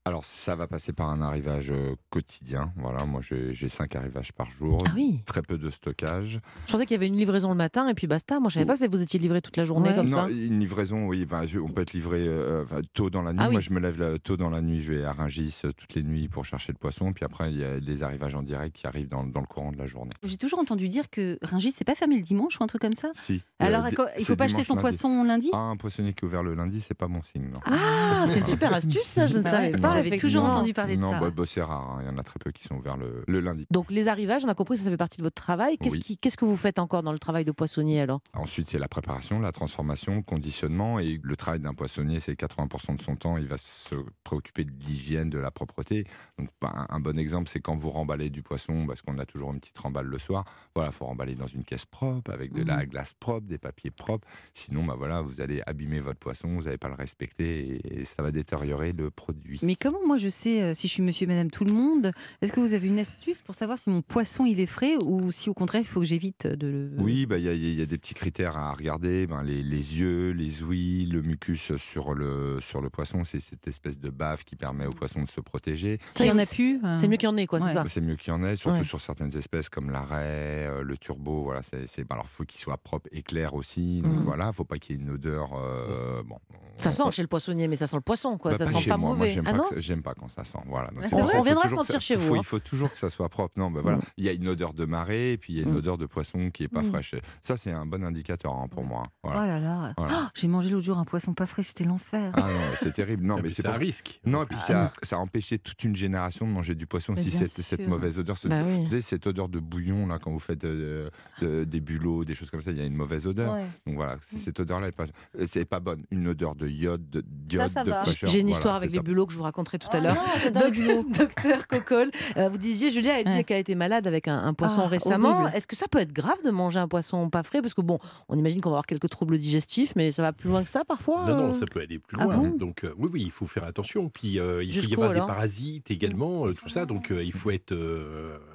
Alors, 0.09 0.25
ça 0.25 0.55
va 0.57 0.67
passer 0.67 0.93
par 0.95 1.11
un 1.11 1.21
arrivage 1.21 1.71
euh, 1.71 1.95
quotidien. 2.09 2.73
Voilà, 2.77 3.05
moi, 3.05 3.21
j'ai 3.21 3.53
j'ai 3.53 3.69
cinq 3.69 3.95
arrivages 3.95 4.33
par 4.33 4.49
jour. 4.51 4.83
Ah 4.87 4.93
oui, 4.97 5.23
Très 5.27 5.43
peu 5.43 5.59
de 5.59 5.69
stockage. 5.71 6.41
je 6.67 6.73
pensais 6.73 6.87
qu'il 6.87 6.95
y 6.95 6.99
avait 6.99 7.09
une 7.09 7.17
livraison 7.19 7.51
le 7.51 7.55
matin 7.57 7.87
et 7.89 7.95
puis 7.95 8.07
basta. 8.07 8.41
Moi, 8.41 8.49
je 8.49 8.55
savais 8.55 8.65
pas 8.67 8.77
que 8.79 8.91
vous 8.91 9.03
étiez 9.03 9.21
livré 9.21 9.43
toute 9.43 9.57
la 9.59 9.65
journée 9.67 9.91
Ouais. 9.91 9.95
comme 9.95 10.09
non, 10.09 10.17
ça. 10.27 10.31
une 10.31 10.59
livraison, 10.61 11.07
oui, 11.07 11.27
ben, 11.27 11.45
je- 11.47 11.59
on 11.59 11.69
peut 11.69 11.83
être 11.83 11.93
livré 11.93 12.25
euh, 12.27 12.65
tôt 12.95 13.11
dans 13.11 13.23
la 13.23 13.33
nuit. 13.33 13.41
Ah 13.43 13.47
oui. 13.49 13.53
Moi, 13.53 13.61
je 13.61 13.71
me 13.71 13.81
lève 13.81 13.99
là, 14.01 14.19
tôt 14.19 14.37
dans 14.39 14.49
la 14.51 14.63
nuit, 14.63 14.81
je 14.83 14.93
vais 14.95 15.05
à 15.05 15.13
Rungis 15.13 15.61
euh, 15.67 15.73
toutes 15.73 15.95
les 15.95 16.03
nuits 16.03 16.29
pour 16.29 16.45
chercher 16.47 16.73
le 16.73 16.79
poisson. 16.79 17.13
Puis 17.13 17.25
après, 17.27 17.51
il 17.53 17.59
y 17.59 17.65
a 17.65 17.79
les 17.79 18.03
arrivages 18.03 18.35
en 18.35 18.43
direct 18.43 18.75
qui 18.75 18.87
arrivent 18.87 19.09
dans, 19.09 19.25
dans 19.25 19.41
le 19.41 19.47
courant 19.47 19.73
de 19.73 19.77
la 19.79 19.87
journée. 19.87 20.13
J'ai 20.23 20.37
toujours 20.39 20.59
entendu 20.61 20.89
dire 20.89 21.11
que 21.11 21.39
Rungis, 21.43 21.73
c'est 21.73 21.85
pas 21.85 21.95
fermé 21.95 22.17
le 22.17 22.23
dimanche 22.23 22.59
ou 22.61 22.65
un 22.65 22.67
truc 22.67 22.81
comme 22.81 22.93
ça 22.95 23.11
Si. 23.15 23.43
Alors, 23.59 23.85
euh, 23.85 24.07
il 24.19 24.25
faut 24.25 24.37
pas 24.37 24.45
acheter 24.45 24.65
son 24.65 24.75
lundi. 24.75 24.81
poisson 24.83 25.25
lundi? 25.25 25.51
Ah, 25.53 25.59
un 25.59 25.77
poissonnier 25.77 26.15
qui 26.15 26.25
est 26.25 26.29
ouvert 26.29 26.43
le 26.43 26.55
lundi, 26.55 26.81
c'est 26.81 26.95
pas 26.97 27.09
mon 27.09 27.23
signe, 27.23 27.49
non. 27.53 27.61
Ah, 27.67 28.25
c'est 28.29 28.39
une 28.39 28.47
super 28.59 28.73
astuce, 28.73 29.03
ça, 29.11 29.27
je 29.27 29.37
ne 29.39 29.43
savais 29.43 29.73
pas. 29.73 29.98
J'avais 30.05 30.17
toujours 30.17 30.45
entendu 30.45 30.73
parler 30.73 30.97
de 30.97 31.01
non, 31.01 31.11
ça. 31.11 31.21
bah, 31.21 31.31
bah, 31.31 31.43
c'est 31.47 31.63
rare. 31.63 31.91
hein. 31.91 31.99
Il 32.03 32.07
y 32.07 32.11
en 32.11 32.19
a 32.19 32.23
très 32.23 32.39
peu 32.39 32.51
qui 32.51 32.65
sont 32.65 32.77
ouverts 32.77 32.97
le, 32.97 33.25
le 33.27 33.41
lundi. 33.41 33.67
Donc 33.71 33.91
les 33.91 34.09
arrivages, 34.09 34.45
on 34.45 34.49
a 34.49 34.55
compris, 34.55 34.77
ça, 34.79 34.85
ça 34.85 34.91
fait 34.91 34.97
partie 34.97 35.19
de 35.19 35.23
votre 35.23 35.41
travail. 35.41 35.79
Qu'est-ce 35.79 35.97
Oui. 35.97 36.19
que 36.37 36.45
vous 36.45 36.57
faites 36.57 36.79
encore 36.79 37.03
dans 37.03 37.13
le 37.13 37.19
travail 37.19 37.45
de 37.45 37.53
poissonnier 37.53 38.01
alors? 38.01 38.21
Ensuite, 38.35 38.69
c'est 38.69 38.79
la 38.79 38.89
préparation, 38.89 39.41
la 39.41 39.53
transformation, 39.53 40.17
le 40.17 40.23
conditionnement. 40.23 40.99
Et 40.99 41.21
le 41.23 41.37
travail 41.37 41.61
d'un 41.61 41.75
poissonnier, 41.75 42.21
c'est 42.21 42.33
80% 42.39 42.97
de 42.97 43.03
son 43.03 43.17
temps, 43.17 43.37
il 43.37 43.47
va 43.47 43.57
se 43.59 43.95
préoccuper 44.25 44.65
de 44.65 44.73
l'hygiène, 44.87 45.31
de 45.31 45.39
la 45.39 45.51
propreté. 45.51 46.05
Donc, 46.39 46.49
bah, 46.61 46.87
un 46.89 47.01
bon 47.01 47.19
exemple, 47.19 47.49
c'est 47.49 47.61
quand 47.61 47.77
vous 47.77 47.91
remballez 47.91 48.31
du 48.31 48.43
poisson, 48.43 48.87
parce 48.87 49.03
qu'on 49.03 49.19
a 49.19 49.27
toujours 49.27 49.53
une 49.53 49.61
petite 49.61 49.79
remballe 49.79 50.07
le 50.07 50.19
soir. 50.19 50.45
Voilà, 50.75 50.91
il 50.91 50.95
faut 50.95 51.07
remballer 51.07 51.35
dans 51.35 51.47
une 51.47 51.65
caisse 51.65 51.85
propre, 51.87 52.31
avec 52.33 52.53
de 52.53 52.63
la 52.63 52.87
glace 52.87 53.15
propre, 53.19 53.47
des 53.47 53.59
papiers 53.59 53.91
propres. 53.91 54.27
Sinon, 54.55 54.85
bah, 54.85 54.95
voilà, 54.97 55.21
vous 55.21 55.41
allez 55.41 55.63
abîmer 55.67 56.01
votre 56.01 56.19
poisson, 56.19 56.49
vous 56.49 56.63
n'allez 56.63 56.79
pas 56.79 56.89
le 56.89 56.95
respecter 56.95 57.81
et, 57.85 58.01
et 58.01 58.05
ça 58.05 58.23
va 58.23 58.31
détériorer 58.31 58.93
le 58.93 59.11
produit. 59.11 59.59
Mais 59.63 59.75
comment 59.81 59.99
moi 60.07 60.17
je 60.17 60.29
sais 60.29 60.63
euh, 60.63 60.75
si 60.75 60.89
je 60.89 60.93
suis 60.93 61.03
monsieur 61.03 61.25
et 61.25 61.29
madame 61.29 61.51
tout 61.51 61.65
le 61.65 61.73
monde 61.73 62.13
Est-ce 62.43 62.53
que 62.53 62.61
vous 62.61 62.73
avez 62.75 62.87
une 62.89 62.99
astuce 62.99 63.41
pour 63.41 63.55
savoir 63.55 63.79
si 63.79 63.91
mon 63.91 64.03
poisson 64.03 64.45
il 64.47 64.61
est 64.61 64.67
frais 64.67 64.97
ou 65.03 65.31
si 65.33 65.49
au 65.51 65.55
contraire 65.55 65.83
il 65.83 65.87
faut 65.87 66.01
que 66.01 66.07
j'évite 66.07 66.47
de 66.47 66.67
le. 66.69 66.91
Oui, 66.99 67.27
bah, 67.27 67.39
il 67.39 67.45
y, 67.45 67.49
a- 67.49 67.55
il 67.55 67.75
y 67.79 67.83
a 67.83 67.87
des 67.87 67.99
petits 67.99 68.15
critères 68.15 68.57
à 68.57 68.73
regarder. 68.73 69.27
Ben, 69.27 69.43
les, 69.43 69.63
les 69.63 70.01
yeux, 70.01 70.31
les 70.31 70.63
ouïes, 70.63 71.07
le 71.07 71.23
mucus 71.23 71.77
sur 71.77 72.15
le, 72.15 72.59
sur 72.61 72.81
le 72.81 72.91
poisson, 72.91 73.25
c'est 73.25 73.41
cette 73.41 73.67
espèce 73.69 73.99
de 73.99 74.11
bave 74.11 74.45
qui 74.45 74.57
permet 74.57 74.87
au 74.87 74.91
poisson 74.91 75.23
de 75.23 75.29
se 75.29 75.41
protéger. 75.41 75.99
S'il 76.11 76.27
y 76.27 76.31
en 76.31 76.39
a 76.39 76.47
plus. 76.47 76.81
euh, 76.85 76.95
C'est 76.97 77.09
mieux 77.09 77.17
qu'il 77.17 77.29
y 77.29 77.33
en 77.33 77.37
ait, 77.37 77.47
quoi, 77.47 77.59
Ouais. 77.61 77.69
c'est 77.69 77.75
ça 77.75 77.85
C'est 77.89 78.01
mieux 78.01 78.17
qu'il 78.17 78.33
y 78.33 78.37
en 78.37 78.43
ait, 78.45 78.57
surtout 78.57 78.79
Ouais. 78.79 78.85
sur 78.85 79.01
certaines 79.01 79.37
espèces 79.37 79.69
comme 79.69 79.91
l'arrêt, 79.91 80.69
euh, 80.69 80.83
le 80.83 80.97
turbo. 80.97 81.43
Voilà, 81.45 81.63
c'est, 81.63 81.87
c'est- 81.89 82.05
ben, 82.05 82.15
alors, 82.17 82.29
faut 82.29 82.45
qu'il 82.45 82.61
soit 82.61 82.77
propre 82.79 83.09
et 83.13 83.23
clair 83.23 83.55
aussi. 83.55 84.01
Donc 84.03 84.13
Mhm. 84.13 84.25
voilà, 84.25 84.53
faut 84.53 84.65
pas 84.65 84.79
qu'il 84.79 84.97
y 84.97 84.99
ait 84.99 85.03
une 85.03 85.11
odeur. 85.11 85.51
euh, 85.55 86.23
bon, 86.25 86.37
Ça 86.77 86.91
on- 86.91 86.93
sent 86.93 87.13
chez 87.13 87.23
le 87.23 87.29
poissonnier, 87.29 87.69
mais 87.69 87.77
ça 87.77 87.87
sent 87.87 87.97
le 87.97 88.03
poisson, 88.03 88.39
quoi. 88.39 88.53
bah, 88.53 88.59
ça 88.59 88.65
pas 88.65 88.79
sent 88.79 88.89
pas 88.89 88.97
moi. 88.97 89.11
Mauvais. 89.11 89.35
ah 89.39 89.43
pas 89.43 89.53
non 89.53 89.65
j'aime 89.77 90.03
pas 90.03 90.15
quand 90.15 90.29
ça 90.29 90.45
sent. 90.45 90.59
Voilà. 90.67 90.91
Donc, 90.91 91.09
pour 91.09 91.31
ça 91.31 91.39
On 91.39 91.43
viendra 91.43 91.69
sentir 91.69 91.95
ça- 91.95 92.01
chez 92.01 92.17
vous, 92.17 92.29
faut- 92.29 92.35
hein. 92.35 92.39
Il 92.41 92.45
faut 92.47 92.59
toujours 92.59 92.93
que 92.93 92.99
ça 92.99 93.11
soit 93.11 93.29
propre. 93.29 93.55
Non, 93.59 93.71
bah, 93.71 93.81
voilà. 93.83 93.99
Mm. 93.99 94.03
Il 94.17 94.25
y 94.25 94.29
a 94.29 94.33
une 94.33 94.49
odeur 94.49 94.73
de 94.75 94.85
marée 94.85 95.33
et 95.33 95.37
puis 95.39 95.53
il 95.53 95.57
y 95.59 95.61
a 95.61 95.65
une 95.65 95.73
Mm. 95.75 95.77
odeur 95.79 95.99
de 95.99 96.07
poisson 96.07 96.51
qui 96.51 96.63
est 96.65 96.69
pas 96.69 96.83
Mm. 96.83 96.91
fraîche. 96.91 97.15
Ça, 97.43 97.57
c'est 97.57 97.71
un 97.73 97.87
bon 97.87 98.03
indicateur 98.05 98.53
hein, 98.55 98.69
pour 98.69 98.85
moi. 98.85 99.05
Oh 99.25 99.31
là 99.33 99.59
là. 99.59 99.93
Voilà. 99.97 100.23
Oh, 100.25 100.29
J'ai 100.35 100.49
mangé 100.49 100.71
l'autre 100.71 100.85
jour 100.85 100.99
un 100.99 101.05
poisson 101.05 101.35
pas 101.35 101.47
frais, 101.47 101.63
c'était 101.63 101.85
l'enfer. 101.85 102.33
Ah 102.35 102.41
non, 102.43 102.49
c'est 102.77 102.93
terrible. 102.93 103.25
Non, 103.25 103.37
Ah, 103.39 103.43
mais 103.43 103.51
c'est 103.51 103.67
un 103.67 103.73
risque. 103.73 104.21
Non, 104.25 104.43
et 104.43 104.47
puis 104.47 104.59
Ah 104.61 104.65
ça, 104.65 104.93
ça 105.03 105.17
a 105.17 105.19
empêché 105.19 105.59
toute 105.59 105.83
une 105.85 105.97
génération 105.97 106.47
de 106.47 106.53
manger 106.53 106.75
du 106.75 106.87
poisson 106.87 107.13
Mais 107.15 107.23
si 107.23 107.31
cette, 107.31 107.87
mauvaise 107.87 108.19
odeur. 108.19 108.37
se- 108.39 108.49
Bah 108.49 108.63
oui. 108.67 108.81
Vous 108.85 108.87
savez, 108.91 109.03
cette 109.03 109.27
odeur 109.27 109.49
de 109.49 109.59
bouillon, 109.61 110.07
là, 110.07 110.19
quand 110.19 110.31
vous 110.31 110.39
faites 110.39 110.65
euh, 110.65 111.11
de- 111.41 111.65
des 111.65 111.81
bulots, 111.81 112.25
des 112.25 112.35
choses 112.35 112.51
comme 112.51 112.61
ça, 112.61 112.71
il 112.71 112.79
y 112.79 112.81
a 112.81 112.85
une 112.85 112.95
mauvaise 112.97 113.27
odeur. 113.27 113.55
Ouais. 113.55 113.65
Donc 113.87 113.97
voilà, 113.97 114.17
cette 114.23 114.61
odeur-là, 114.61 114.89
est 114.89 114.97
pas, 114.97 115.05
euh, 115.39 115.45
c'est 115.47 115.65
pas 115.65 115.81
bonne. 115.81 116.05
Une 116.11 116.29
odeur 116.29 116.55
de 116.55 116.69
iode, 116.69 117.09
de, 117.11 117.23
d'iode, 117.27 117.71
fraîcheur. 117.71 118.29
J'ai 118.31 118.41
une 118.41 118.49
histoire 118.49 118.77
avec 118.77 118.91
les 118.93 119.01
bulots 119.01 119.27
que 119.27 119.33
je 119.33 119.39
vous 119.39 119.45
tout 119.65 119.89
à 119.93 119.99
Oh 119.99 120.03
l'heure. 120.03 120.65
les 120.65 120.71
bulots. 120.71 121.05
Docteur 121.19 121.67
Coccol, 121.69 122.11
euh, 122.37 122.49
vous 122.49 122.59
disiez, 122.59 122.91
Julia 122.91 123.15
a 123.15 123.23
dit 123.25 123.31
Ouais. 123.31 123.45
qu'elle 123.45 123.57
a 123.57 123.61
été 123.61 123.75
malade 123.75 124.07
avec 124.07 124.29
un, 124.29 124.39
un 124.39 124.55
poisson 124.55 124.83
Ah, 124.85 124.89
récemment. 124.89 125.49
Est-ce 125.49 125.67
que 125.67 125.77
ça 125.77 125.87
peut 125.89 125.99
être 125.99 126.13
grave 126.13 126.39
de 126.45 126.51
manger 126.51 126.79
un 126.79 126.89
poisson 126.89 127.29
pas 127.31 127.43
frais? 127.43 127.61
Parce 127.63 127.75
que 127.75 127.81
bon, 127.83 127.99
on 128.29 128.37
imagine 128.39 128.61
qu'on 128.61 128.71
va 128.71 128.75
avoir 128.77 128.87
quelques 128.87 129.09
troubles 129.09 129.39
digestifs, 129.39 129.95
mais 129.97 130.11
ça 130.11 130.23
va 130.23 130.33
plus 130.33 130.49
loin 130.49 130.63
que 130.63 130.71
ça 130.71 130.85
parfois 130.85 131.27
Non, 131.27 131.37
non, 131.37 131.49
euh? 131.51 131.53
ça 131.53 131.67
peut 131.67 131.81
aller 131.81 131.99
plus 131.99 132.17
Ah 132.21 132.25
loin. 132.25 132.37
bon? 132.37 132.49
Donc, 132.57 132.85
euh, 132.85 132.95
oui, 132.99 133.09
oui, 133.13 133.23
il 133.25 133.31
faut 133.31 133.47
faire 133.47 133.65
attention. 133.65 134.09
Puis, 134.09 134.39
euh, 134.39 134.63
il 134.65 134.73
peut 134.81 134.87
y 134.89 134.95
avoir 134.95 135.13
des 135.13 135.21
parasites 135.21 135.91
également, 135.91 136.47
euh, 136.47 136.53
tout 136.55 136.69
ça. 136.69 136.87
Donc, 136.87 137.11
euh, 137.11 137.23
il 137.23 137.33
faut 137.33 137.51
être. 137.51 137.73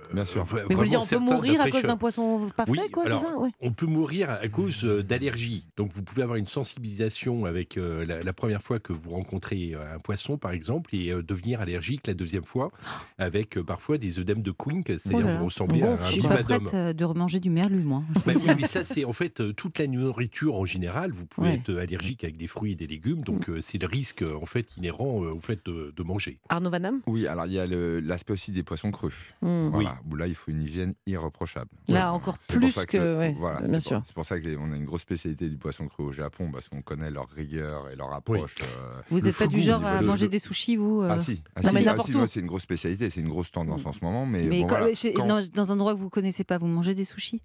Euh, 0.09 0.13
Bien 0.13 0.25
sûr. 0.25 0.45
Mais 0.53 0.61
vous 0.69 0.75
voulez 0.77 0.89
dire, 0.89 0.99
on 1.01 1.05
peut 1.07 1.19
mourir 1.19 1.61
à 1.61 1.69
cause 1.69 1.83
d'un 1.83 1.97
poisson 1.97 2.49
pas 2.55 2.65
frais, 2.65 2.71
Oui, 2.83 2.91
quoi, 2.91 3.05
alors, 3.05 3.19
ça? 3.21 3.37
Ouais. 3.37 3.49
On 3.61 3.71
peut 3.71 3.85
mourir 3.85 4.29
à 4.29 4.47
cause 4.47 4.83
d'allergies. 4.85 5.65
Donc, 5.77 5.91
vous 5.93 6.03
pouvez 6.03 6.21
avoir 6.23 6.37
une 6.37 6.45
sensibilisation 6.45 7.45
avec 7.45 7.77
euh, 7.77 8.05
la, 8.05 8.21
la 8.21 8.33
première 8.33 8.61
fois 8.61 8.79
que 8.79 8.93
vous 8.93 9.11
rencontrez 9.11 9.71
euh, 9.73 9.95
un 9.95 9.99
poisson, 9.99 10.37
par 10.37 10.51
exemple, 10.51 10.95
et 10.95 11.11
euh, 11.11 11.21
devenir 11.23 11.61
allergique 11.61 12.07
la 12.07 12.13
deuxième 12.13 12.43
fois, 12.43 12.71
avec 13.17 13.57
euh, 13.57 13.63
parfois 13.63 13.97
des 13.97 14.19
œdèmes 14.19 14.41
de 14.41 14.51
Quink, 14.51 14.87
Oh 14.89 14.93
c'est-à-dire 14.97 15.25
là. 15.27 15.35
vous 15.37 15.45
ressemblez 15.45 15.81
à 15.83 15.93
un 15.93 16.05
Je 16.05 16.11
suis 16.11 16.21
pas 16.21 16.43
prête 16.43 16.75
de 16.75 17.05
remanger 17.05 17.39
du 17.39 17.49
merlu, 17.49 17.83
moi. 17.83 18.03
Bah 18.25 18.33
oui, 18.35 18.51
mais 18.57 18.67
ça, 18.67 18.83
c'est 18.83 19.05
en 19.05 19.13
fait 19.13 19.55
toute 19.55 19.79
la 19.79 19.87
nourriture 19.87 20.55
en 20.55 20.65
général. 20.65 21.11
Vous 21.11 21.25
pouvez 21.25 21.43
Ouais. 21.43 21.55
être 21.55 21.75
allergique 21.77 22.23
avec 22.23 22.37
des 22.37 22.47
fruits 22.47 22.71
et 22.71 22.75
des 22.75 22.87
légumes, 22.87 23.21
donc 23.23 23.49
euh, 23.49 23.59
c'est 23.59 23.77
le 23.77 23.87
risque 23.87 24.23
en 24.23 24.45
fait 24.45 24.77
inhérent 24.77 25.23
euh, 25.25 25.33
au 25.33 25.39
fait 25.41 25.59
de, 25.65 25.93
de 25.95 26.03
manger. 26.03 26.37
Arnaud 26.47 26.69
Vanham 26.69 27.01
Oui, 27.05 27.27
alors 27.27 27.45
il 27.47 27.53
y 27.53 27.59
a 27.59 27.65
l'aspect 27.67 28.33
aussi 28.33 28.51
des 28.51 28.63
poissons 28.63 28.91
crus. 28.91 29.33
Hmm. 29.41 29.67
Voilà, 29.69 29.92
Où 30.09 30.15
là, 30.15 30.27
il 30.27 30.35
faut 30.35 30.51
une 30.51 30.61
hygiène 30.61 30.93
irréprochable. 31.05 31.69
Là, 31.87 32.11
encore 32.13 32.37
plus 32.37 32.73
que- 32.85 33.17
ouais, 33.17 33.35
voilà, 33.37 33.61
bien 33.61 33.73
c'est 33.79 33.87
sûr. 33.89 33.97
pour- 33.97 34.07
C'est 34.07 34.15
pour 34.15 34.25
ça 34.25 34.39
qu'on 34.39 34.71
a 34.71 34.75
une 34.75 34.85
grosse 34.85 35.01
spécialité 35.01 35.49
du 35.49 35.57
poisson 35.57 35.87
cru 35.87 36.03
au 36.03 36.11
Japon, 36.11 36.49
parce 36.51 36.69
qu'on 36.69 36.81
connaît 36.81 37.11
leur 37.11 37.29
rigueur 37.29 37.89
et 37.89 37.95
leur 37.95 38.13
approche. 38.13 38.55
euh, 38.61 39.01
Vous 39.09 39.21
n'êtes 39.21 39.37
pas 39.37 39.47
du 39.47 39.59
genre 39.61 39.83
à 39.85 40.01
manger 40.01 40.27
des 40.27 40.39
sushis, 40.39 40.75
vous 40.75 41.01
euh 41.01 41.09
Ah 41.11 41.19
si, 41.19 41.43
ah, 41.55 41.61
Non, 41.61 41.69
si, 41.69 41.75
mais 41.75 41.81
ah, 41.81 41.85
n'importe 41.91 42.07
si, 42.11 42.15
ouais, 42.15 42.27
c'est 42.27 42.39
une 42.39 42.47
grosse 42.47 42.63
spécialité, 42.63 43.09
c'est 43.09 43.21
une 43.21 43.29
grosse 43.29 43.51
tendance 43.51 43.85
en 43.85 43.91
ce 43.91 44.03
moment. 44.03 44.25
Mais, 44.25 44.43
Mais 44.45 44.61
bon, 44.61 44.67
quand- 44.67 44.77
voilà. 44.79 44.93
chez- 44.93 45.13
Quand- 45.13 45.25
dans, 45.25 45.41
dans 45.53 45.71
un 45.71 45.75
endroit 45.75 45.93
que 45.95 45.99
vous 45.99 46.09
connaissez 46.09 46.43
pas, 46.43 46.57
vous 46.57 46.67
mangez 46.67 46.93
des 46.95 47.05
sushis? 47.05 47.41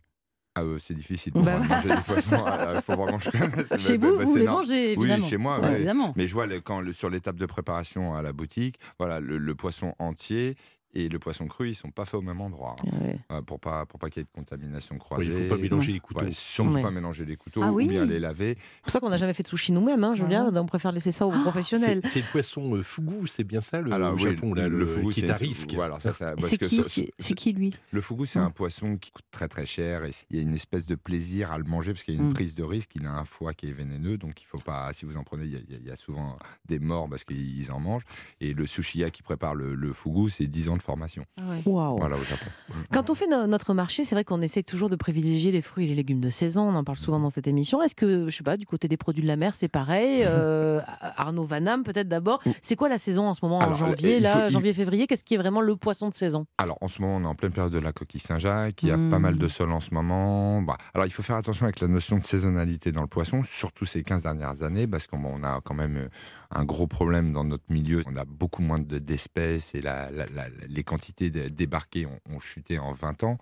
Ah, 0.55 0.62
euh, 0.62 0.78
c'est 0.81 0.95
difficile 0.95 1.33
Bah 1.35 1.40
pour 1.40 1.50
voilà, 1.50 1.69
manger 1.76 1.88
des 1.88 1.95
poissons. 2.02 2.21
ça. 2.21 2.73
Il 2.75 2.83
faut 2.83 2.97
vraiment. 2.97 3.19
Chez 3.78 3.97
Bah, 3.99 4.09
vous, 4.09 4.19
bah, 4.19 4.25
vous 4.25 4.35
les 4.37 4.45
normal. 4.45 4.62
mangez, 4.64 4.93
évidemment. 4.95 5.23
Oui, 5.25 5.31
chez 5.31 5.37
moi, 5.37 5.61
Ouais, 5.61 5.67
ouais. 5.69 5.75
évidemment. 5.76 6.12
Mais 6.17 6.26
je 6.26 6.35
vois 6.35 6.47
le- 6.47 6.61
quand 6.61 6.81
le- 6.81 6.93
sur 6.93 7.11
l'étape 7.11 7.37
de 7.37 7.47
préparation 7.47 8.14
à 8.17 8.23
la 8.23 8.33
boutique, 8.33 8.76
voilà, 8.99 9.21
le, 9.21 9.38
le 9.38 9.55
poisson 9.55 9.95
entier 10.00 10.57
et 11.05 11.09
le 11.09 11.19
poisson 11.19 11.47
cru, 11.47 11.71
ils 11.71 11.75
sont 11.75 11.90
pas 11.90 12.05
faits 12.05 12.14
au 12.14 12.23
même 12.23 12.40
endroit, 12.40 12.76
hein, 12.87 12.99
Ouais. 13.02 13.19
euh, 13.33 13.43
pour 13.43 13.61
pas 13.61 13.87
pour 13.87 13.99
pas 13.99 14.11
qu'il 14.11 14.21
y 14.21 14.23
ait 14.23 14.25
de 14.25 14.31
contamination 14.33 14.95
Ouais, 14.95 14.99
croisée. 15.00 15.25
il 15.26 15.35
ne 15.35 15.49
faut 15.49 15.55
pas 15.55 15.61
mélanger 15.61 15.93
les 15.93 16.00
couteaux. 16.00 16.21
Ouais, 16.25 16.31
surtout 16.31 16.73
Ouais. 16.73 16.83
pas 16.83 16.90
mélanger 16.90 17.25
les 17.25 17.37
couteaux 17.37 17.61
Ah 17.62 17.71
ou 17.73 17.76
oui. 17.76 17.88
bien 17.88 18.05
les 18.05 18.19
laver. 18.19 18.57
C'est 18.59 18.83
pour 18.83 18.90
ça 18.93 19.00
qu'on 19.00 19.11
n'a 19.11 19.17
jamais 19.17 19.35
fait 19.35 19.43
de 19.43 19.49
sushi 19.49 19.73
nous-mêmes, 19.73 20.02
hein, 20.05 20.14
Julien. 20.14 20.50
On 20.55 20.67
préfère 20.67 20.93
laisser 20.93 21.12
ça 21.12 21.26
aux 21.26 21.31
professionnels. 21.31 22.00
C'est 22.05 22.21
le 22.21 22.26
poisson 22.31 22.75
euh, 22.76 22.83
fugu, 22.83 23.26
c'est 23.28 23.45
bien 23.45 23.61
ça 23.61 23.81
le 23.81 23.93
Alors, 23.93 24.12
au 24.12 24.17
oui, 24.17 24.23
Japon, 24.23 24.55
là, 24.55 24.69
le, 24.69 24.87
fugu, 24.87 25.09
qui 25.12 25.21
est 25.21 25.26
c'est- 25.26 25.31
à 25.31 25.35
risque. 25.35 25.73
Voilà, 25.75 25.99
ça, 26.00 26.12
ça- 26.12 26.35
parce 26.35 26.47
C'est 26.49 26.59
qui, 26.59 26.76
ça- 26.76 26.83
c'est 26.85 27.11
c'est 27.19 27.35
qui 27.35 27.52
lui? 27.52 27.73
Le 27.93 28.00
fugu, 28.00 28.26
c'est 28.26 28.38
un 28.38 28.50
poisson 28.50 28.97
qui 28.97 29.11
coûte 29.11 29.25
très 29.31 29.49
très 29.49 29.67
cher 29.67 30.05
et 30.05 30.11
il 30.31 30.37
y 30.37 30.38
a 30.40 30.43
une 30.43 30.55
espèce 30.55 30.87
de 30.87 30.95
plaisir 30.95 31.52
à 31.52 31.59
le 31.59 31.64
manger 31.64 31.93
parce 31.93 32.02
qu'il 32.05 32.14
y 32.14 32.17
a 32.19 32.21
une 32.21 32.31
Mm. 32.31 32.35
prise 32.35 32.55
de 32.55 32.64
risque. 32.64 32.90
Il 32.97 33.07
a 33.07 33.12
un 33.12 33.25
foie 33.25 33.55
qui 33.55 33.67
est 33.69 33.73
vénéneux, 33.73 34.17
donc 34.19 34.43
il 34.43 34.47
faut 34.47 34.59
pas. 34.59 34.93
Si 34.93 35.05
vous 35.05 35.17
en 35.17 35.23
prenez, 35.23 35.45
il 35.45 35.52
y 35.52 35.57
a, 35.57 35.61
il 35.61 35.71
y 35.73 35.75
a- 35.75 35.78
il 35.78 35.87
y 35.87 35.90
a 35.90 35.97
souvent 35.97 36.37
des 36.67 36.78
morts 36.78 37.09
parce 37.09 37.25
qu'ils 37.25 37.71
en 37.71 37.78
mangent. 37.81 38.05
Et 38.40 38.52
le 38.55 38.67
sushiya 38.67 39.11
qui 39.11 39.23
prépare 39.23 39.55
le, 39.55 39.75
le 39.75 39.93
fugu, 39.93 40.31
c'est 40.31 40.47
10 40.47 40.69
ans 40.69 40.76
de 40.76 40.83
formation. 40.88 41.25
Waouh. 41.66 41.99
Voilà 41.99 42.16
au 42.16 42.23
Japon. 42.23 42.47
Quand 42.92 43.11
on 43.11 43.14
fait 43.14 43.26
no- 43.26 43.47
notre 43.47 43.75
marché, 43.75 44.04
c'est 44.04 44.14
vrai 44.14 44.25
qu'on 44.25 44.40
essaie 44.40 44.62
toujours 44.62 44.88
de 44.88 44.97
privilégier 44.97 45.52
les 45.52 45.61
fruits 45.61 45.85
et 45.85 45.88
les 45.88 45.95
légumes 45.95 46.21
de 46.21 46.30
saison. 46.30 46.62
On 46.62 46.75
en 46.75 46.83
parle 46.85 46.97
souvent 46.99 47.21
dans 47.21 47.28
cette 47.30 47.47
émission. 47.47 47.83
Est-ce 47.83 47.95
que, 47.95 48.28
je 48.30 48.35
sais 48.37 48.42
pas, 48.42 48.57
du 48.57 48.64
côté 48.64 48.88
des 48.88 48.97
produits 48.97 49.23
de 49.23 49.28
la 49.28 49.37
mer, 49.37 49.54
c'est 49.54 49.68
pareil 49.68 50.23
Euh, 50.25 50.80
Arnaud 51.16 51.45
Vanham, 51.45 51.83
peut-être 51.85 52.09
d'abord. 52.09 52.40
C'est 52.62 52.75
quoi 52.76 52.88
la 52.88 52.97
saison 52.99 53.28
en 53.28 53.35
ce 53.35 53.40
moment, 53.45 53.59
en 53.59 53.75
janvier, 53.75 54.18
là, 54.21 54.33
faut- 54.33 54.47
il- 54.49 54.50
janvier-février 54.52 55.07
Qu'est-ce 55.07 55.25
qui 55.25 55.35
est 55.35 55.38
vraiment 55.38 55.61
le 55.61 55.76
poisson 55.76 56.09
de 56.09 56.14
saison? 56.14 56.47
Alors 56.57 56.78
en 56.80 56.88
ce 56.88 57.02
moment, 57.02 57.16
on 57.16 57.23
est 57.25 57.26
en 57.33 57.35
pleine 57.35 57.52
période 57.52 57.73
de 57.73 57.78
la 57.78 57.92
coquille 57.92 58.21
Saint-Jacques. 58.21 58.83
Il 58.83 58.88
y 58.88 58.92
a 58.92 58.97
pas 58.97 59.18
mal 59.18 59.37
de 59.37 59.49
sol 59.49 59.71
en 59.73 59.80
ce 59.80 59.92
moment. 59.92 60.62
Bah, 60.62 60.76
alors 60.95 61.07
il 61.07 61.11
faut 61.11 61.23
faire 61.23 61.37
attention 61.37 61.64
avec 61.64 61.80
la 61.80 61.88
notion 61.88 62.16
de 62.18 62.23
saisonnalité 62.25 62.92
dans 62.92 63.02
le 63.02 63.07
poisson, 63.09 63.42
surtout 63.45 63.85
ces 63.85 64.02
15 64.02 64.23
dernières 64.23 64.62
années, 64.62 64.87
parce 64.87 65.07
qu'on 65.07 65.23
on 65.25 65.42
a 65.45 65.61
quand 65.62 65.75
même 65.75 65.97
euh, 65.97 66.09
un 66.50 66.64
gros 66.64 66.87
problème 66.87 67.33
dans 67.33 67.45
notre 67.45 67.64
milieu. 67.71 68.02
On 68.07 68.16
a 68.16 68.25
beaucoup 68.25 68.62
moins 68.62 68.78
de- 68.78 68.99
d'espèces 68.99 69.75
et 69.75 69.80
la- 69.80 70.11
la- 70.11 70.26
la- 70.26 70.49
les 70.69 70.85
quantités 70.85 71.31
débarquées 71.31 72.07
ont, 72.07 72.21
ont 72.31 72.39
chuté 72.39 72.79
en 72.79 72.93
20 72.93 73.25
ans. 73.25 73.39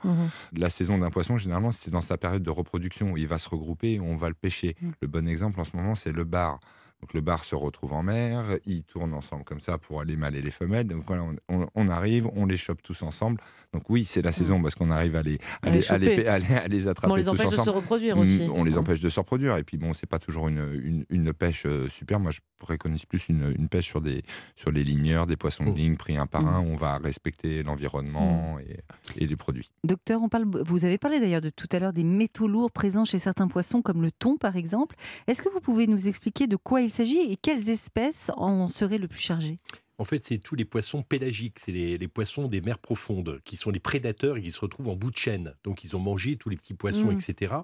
La 0.53 0.71
saison 0.71 0.99
d'un 0.99 1.11
poisson, 1.11 1.37
généralement, 1.37 1.73
c'est 1.73 1.91
dans 1.91 2.01
sa 2.01 2.17
période 2.17 2.43
de 2.43 2.51
reproduction 2.51 3.13
où 3.13 3.17
il 3.17 3.27
va 3.27 3.39
se 3.39 3.49
regrouper 3.49 4.01
on 4.01 4.17
va 4.17 4.29
le 4.29 4.35
pêcher. 4.35 4.77
Mm. 4.81 4.91
Le 5.01 5.09
bon 5.09 5.29
exemple 5.29 5.61
en 5.61 5.65
ce 5.65 5.77
moment, 5.77 5.95
c'est 5.95 6.13
le 6.13 6.25
bar. 6.25 6.61
Donc 7.07 7.15
le 7.15 7.21
bar 7.21 7.45
se 7.45 7.55
retrouve 7.55 7.93
en 7.93 8.03
mer, 8.03 8.57
ils 8.67 8.83
tournent 8.83 9.15
ensemble 9.15 9.45
comme 9.45 9.61
ça 9.61 9.79
pour 9.79 10.03
les 10.03 10.17
mâles 10.17 10.35
et 10.35 10.43
les 10.43 10.51
femelles. 10.51 10.89
Donc 10.89 11.05
voilà, 11.07 11.23
on, 11.23 11.37
on- 11.49 11.69
on 11.77 11.89
arrive, 11.89 12.27
on 12.35 12.47
les 12.47 12.57
chope 12.57 12.83
tous 12.83 13.01
ensemble. 13.05 13.41
Donc 13.73 13.89
oui, 13.91 14.03
c'est 14.03 14.23
la 14.23 14.33
saison 14.33 14.61
parce 14.61 14.75
qu'on 14.75 14.91
arrive 14.91 15.15
à 15.15 15.23
les, 15.23 15.39
à 15.63 15.69
À 15.69 15.71
les 15.71 15.79
les, 15.79 15.91
à 15.93 15.99
les, 15.99 16.07
choper. 16.17 16.27
à 16.29 16.39
les- 16.41 16.55
à 16.55 16.67
les 16.67 16.89
attraper 16.89 17.07
Mais 17.09 17.13
on 17.13 17.17
les 17.17 17.23
tous 17.23 17.29
empêche 17.47 17.57
de 17.59 17.63
se 17.65 17.71
reproduire 17.71 18.17
Mm, 18.17 18.21
aussi. 18.21 18.49
On 18.53 18.65
les 18.65 18.77
empêche 18.77 18.99
de 18.99 19.09
se 19.09 19.21
reproduire. 19.21 19.57
Et 19.57 19.63
puis 19.63 19.77
bon, 19.77 19.95
c'est 19.95 20.09
pas 20.09 20.19
toujours 20.19 20.49
une, 20.49 20.69
une, 20.83 21.05
une 21.11 21.33
pêche 21.33 21.63
euh, 21.67 21.89
super. 21.89 22.19
Moi, 22.19 22.33
je 22.33 22.41
préconise 22.59 23.05
plus 23.07 23.29
une, 23.29 23.55
une 23.57 23.69
pêche 23.69 23.87
sur, 23.87 24.01
des, 24.01 24.23
sur 24.57 24.73
les 24.73 24.83
ligneurs, 24.83 25.29
des 25.29 25.37
poissons 25.37 25.63
de 25.65 25.71
Mm. 25.71 25.75
ligne 25.77 25.97
pris 25.97 26.17
un 26.17 26.27
par 26.27 26.43
Mm. 26.43 26.49
un. 26.49 26.61
On 26.61 26.75
va 26.77 26.99
respecter 26.99 27.63
l'environnement 27.63 28.59
et, 28.59 28.81
et 29.23 29.27
les 29.29 29.37
produits. 29.37 29.71
Docteur, 29.85 30.23
on 30.23 30.29
parle, 30.29 30.47
vous 30.65 30.85
avez 30.85 30.99
parlé 30.99 31.21
d'ailleurs 31.21 31.41
de 31.41 31.51
tout 31.51 31.69
à 31.71 31.79
l'heure 31.79 31.93
des 31.93 32.03
métaux 32.05 32.49
lourds 32.49 32.73
présents 32.73 33.05
chez 33.05 33.21
certains 33.21 33.47
poissons, 33.47 33.81
comme 33.81 34.03
le 34.03 34.11
thon 34.11 34.37
par 34.39 34.57
exemple. 34.57 34.97
Est-ce 35.29 35.41
que 35.43 35.49
vous 35.51 35.61
pouvez 35.61 35.87
nous 35.87 36.09
expliquer 36.09 36.47
de 36.49 36.57
quoi 36.57 36.81
il 36.81 36.91
s'agit 36.97 37.19
et 37.19 37.37
quelles 37.37 37.71
espèces 37.71 38.31
en 38.37 38.69
seraient 38.69 38.99
le 38.99 39.09
plus 39.09 39.21
chargées? 39.21 39.59
En 39.99 40.05
fait, 40.05 40.23
c'est 40.25 40.37
tous 40.37 40.57
les 40.57 40.67
poissons 40.67 41.03
pélagiques, 41.03 41.59
c'est 41.59 41.73
les, 41.73 41.97
les 41.97 42.09
poissons 42.09 42.49
des 42.49 42.61
mers 42.61 42.79
profondes, 42.79 43.41
qui 43.47 43.57
sont 43.57 43.71
les 43.71 43.81
prédateurs 43.81 44.37
et 44.37 44.43
qui 44.43 44.51
se 44.51 44.61
retrouvent 44.61 44.89
en 44.89 44.95
bout 44.97 45.11
de 45.11 45.17
chaîne. 45.17 45.55
Donc, 45.65 45.85
ils 45.85 45.97
ont 45.97 46.01
mangé 46.01 46.37
tous 46.37 46.51
les 46.51 46.57
petits 46.57 46.75
poissons, 46.75 47.07
Mm. 47.13 47.19
etc. 47.19 47.55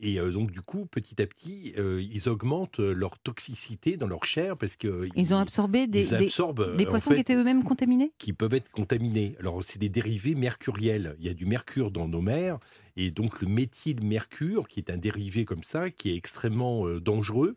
Et 0.00 0.20
euh, 0.20 0.30
donc, 0.30 0.50
du 0.50 0.60
coup, 0.60 0.84
petit 0.84 1.20
à 1.22 1.26
petit, 1.26 1.72
euh, 1.78 2.02
ils 2.12 2.28
augmentent 2.28 2.78
leur 2.78 3.18
toxicité 3.18 3.96
dans 3.96 4.06
leur 4.06 4.26
chair 4.26 4.58
parce 4.58 4.76
que 4.76 5.08
Ils 5.16 5.32
ont 5.32 5.38
absorbé 5.38 5.86
des, 5.86 6.12
euh, 6.12 6.18
poissons 6.84 7.08
fait, 7.08 7.14
qui 7.16 7.20
étaient 7.22 7.34
eux-mêmes 7.34 7.64
contaminés? 7.64 8.12
qui 8.18 8.34
peuvent 8.34 8.52
être 8.54 8.70
contaminés. 8.70 9.34
Alors, 9.40 9.64
c'est 9.64 9.78
des 9.78 9.88
dérivés 9.88 10.34
mercuriels. 10.34 11.16
Il 11.20 11.26
y 11.26 11.30
a 11.30 11.34
du 11.34 11.46
mercure 11.46 11.90
dans 11.90 12.06
nos 12.06 12.20
mers, 12.20 12.58
et 12.96 13.10
donc 13.10 13.40
le 13.40 13.48
méthylmercure, 13.48 14.68
qui 14.68 14.78
est 14.80 14.90
un 14.90 14.98
dérivé 14.98 15.46
comme 15.46 15.64
ça, 15.64 15.88
qui 15.90 16.10
est 16.10 16.16
extrêmement 16.16 16.86
euh, 16.86 17.00
dangereux, 17.00 17.56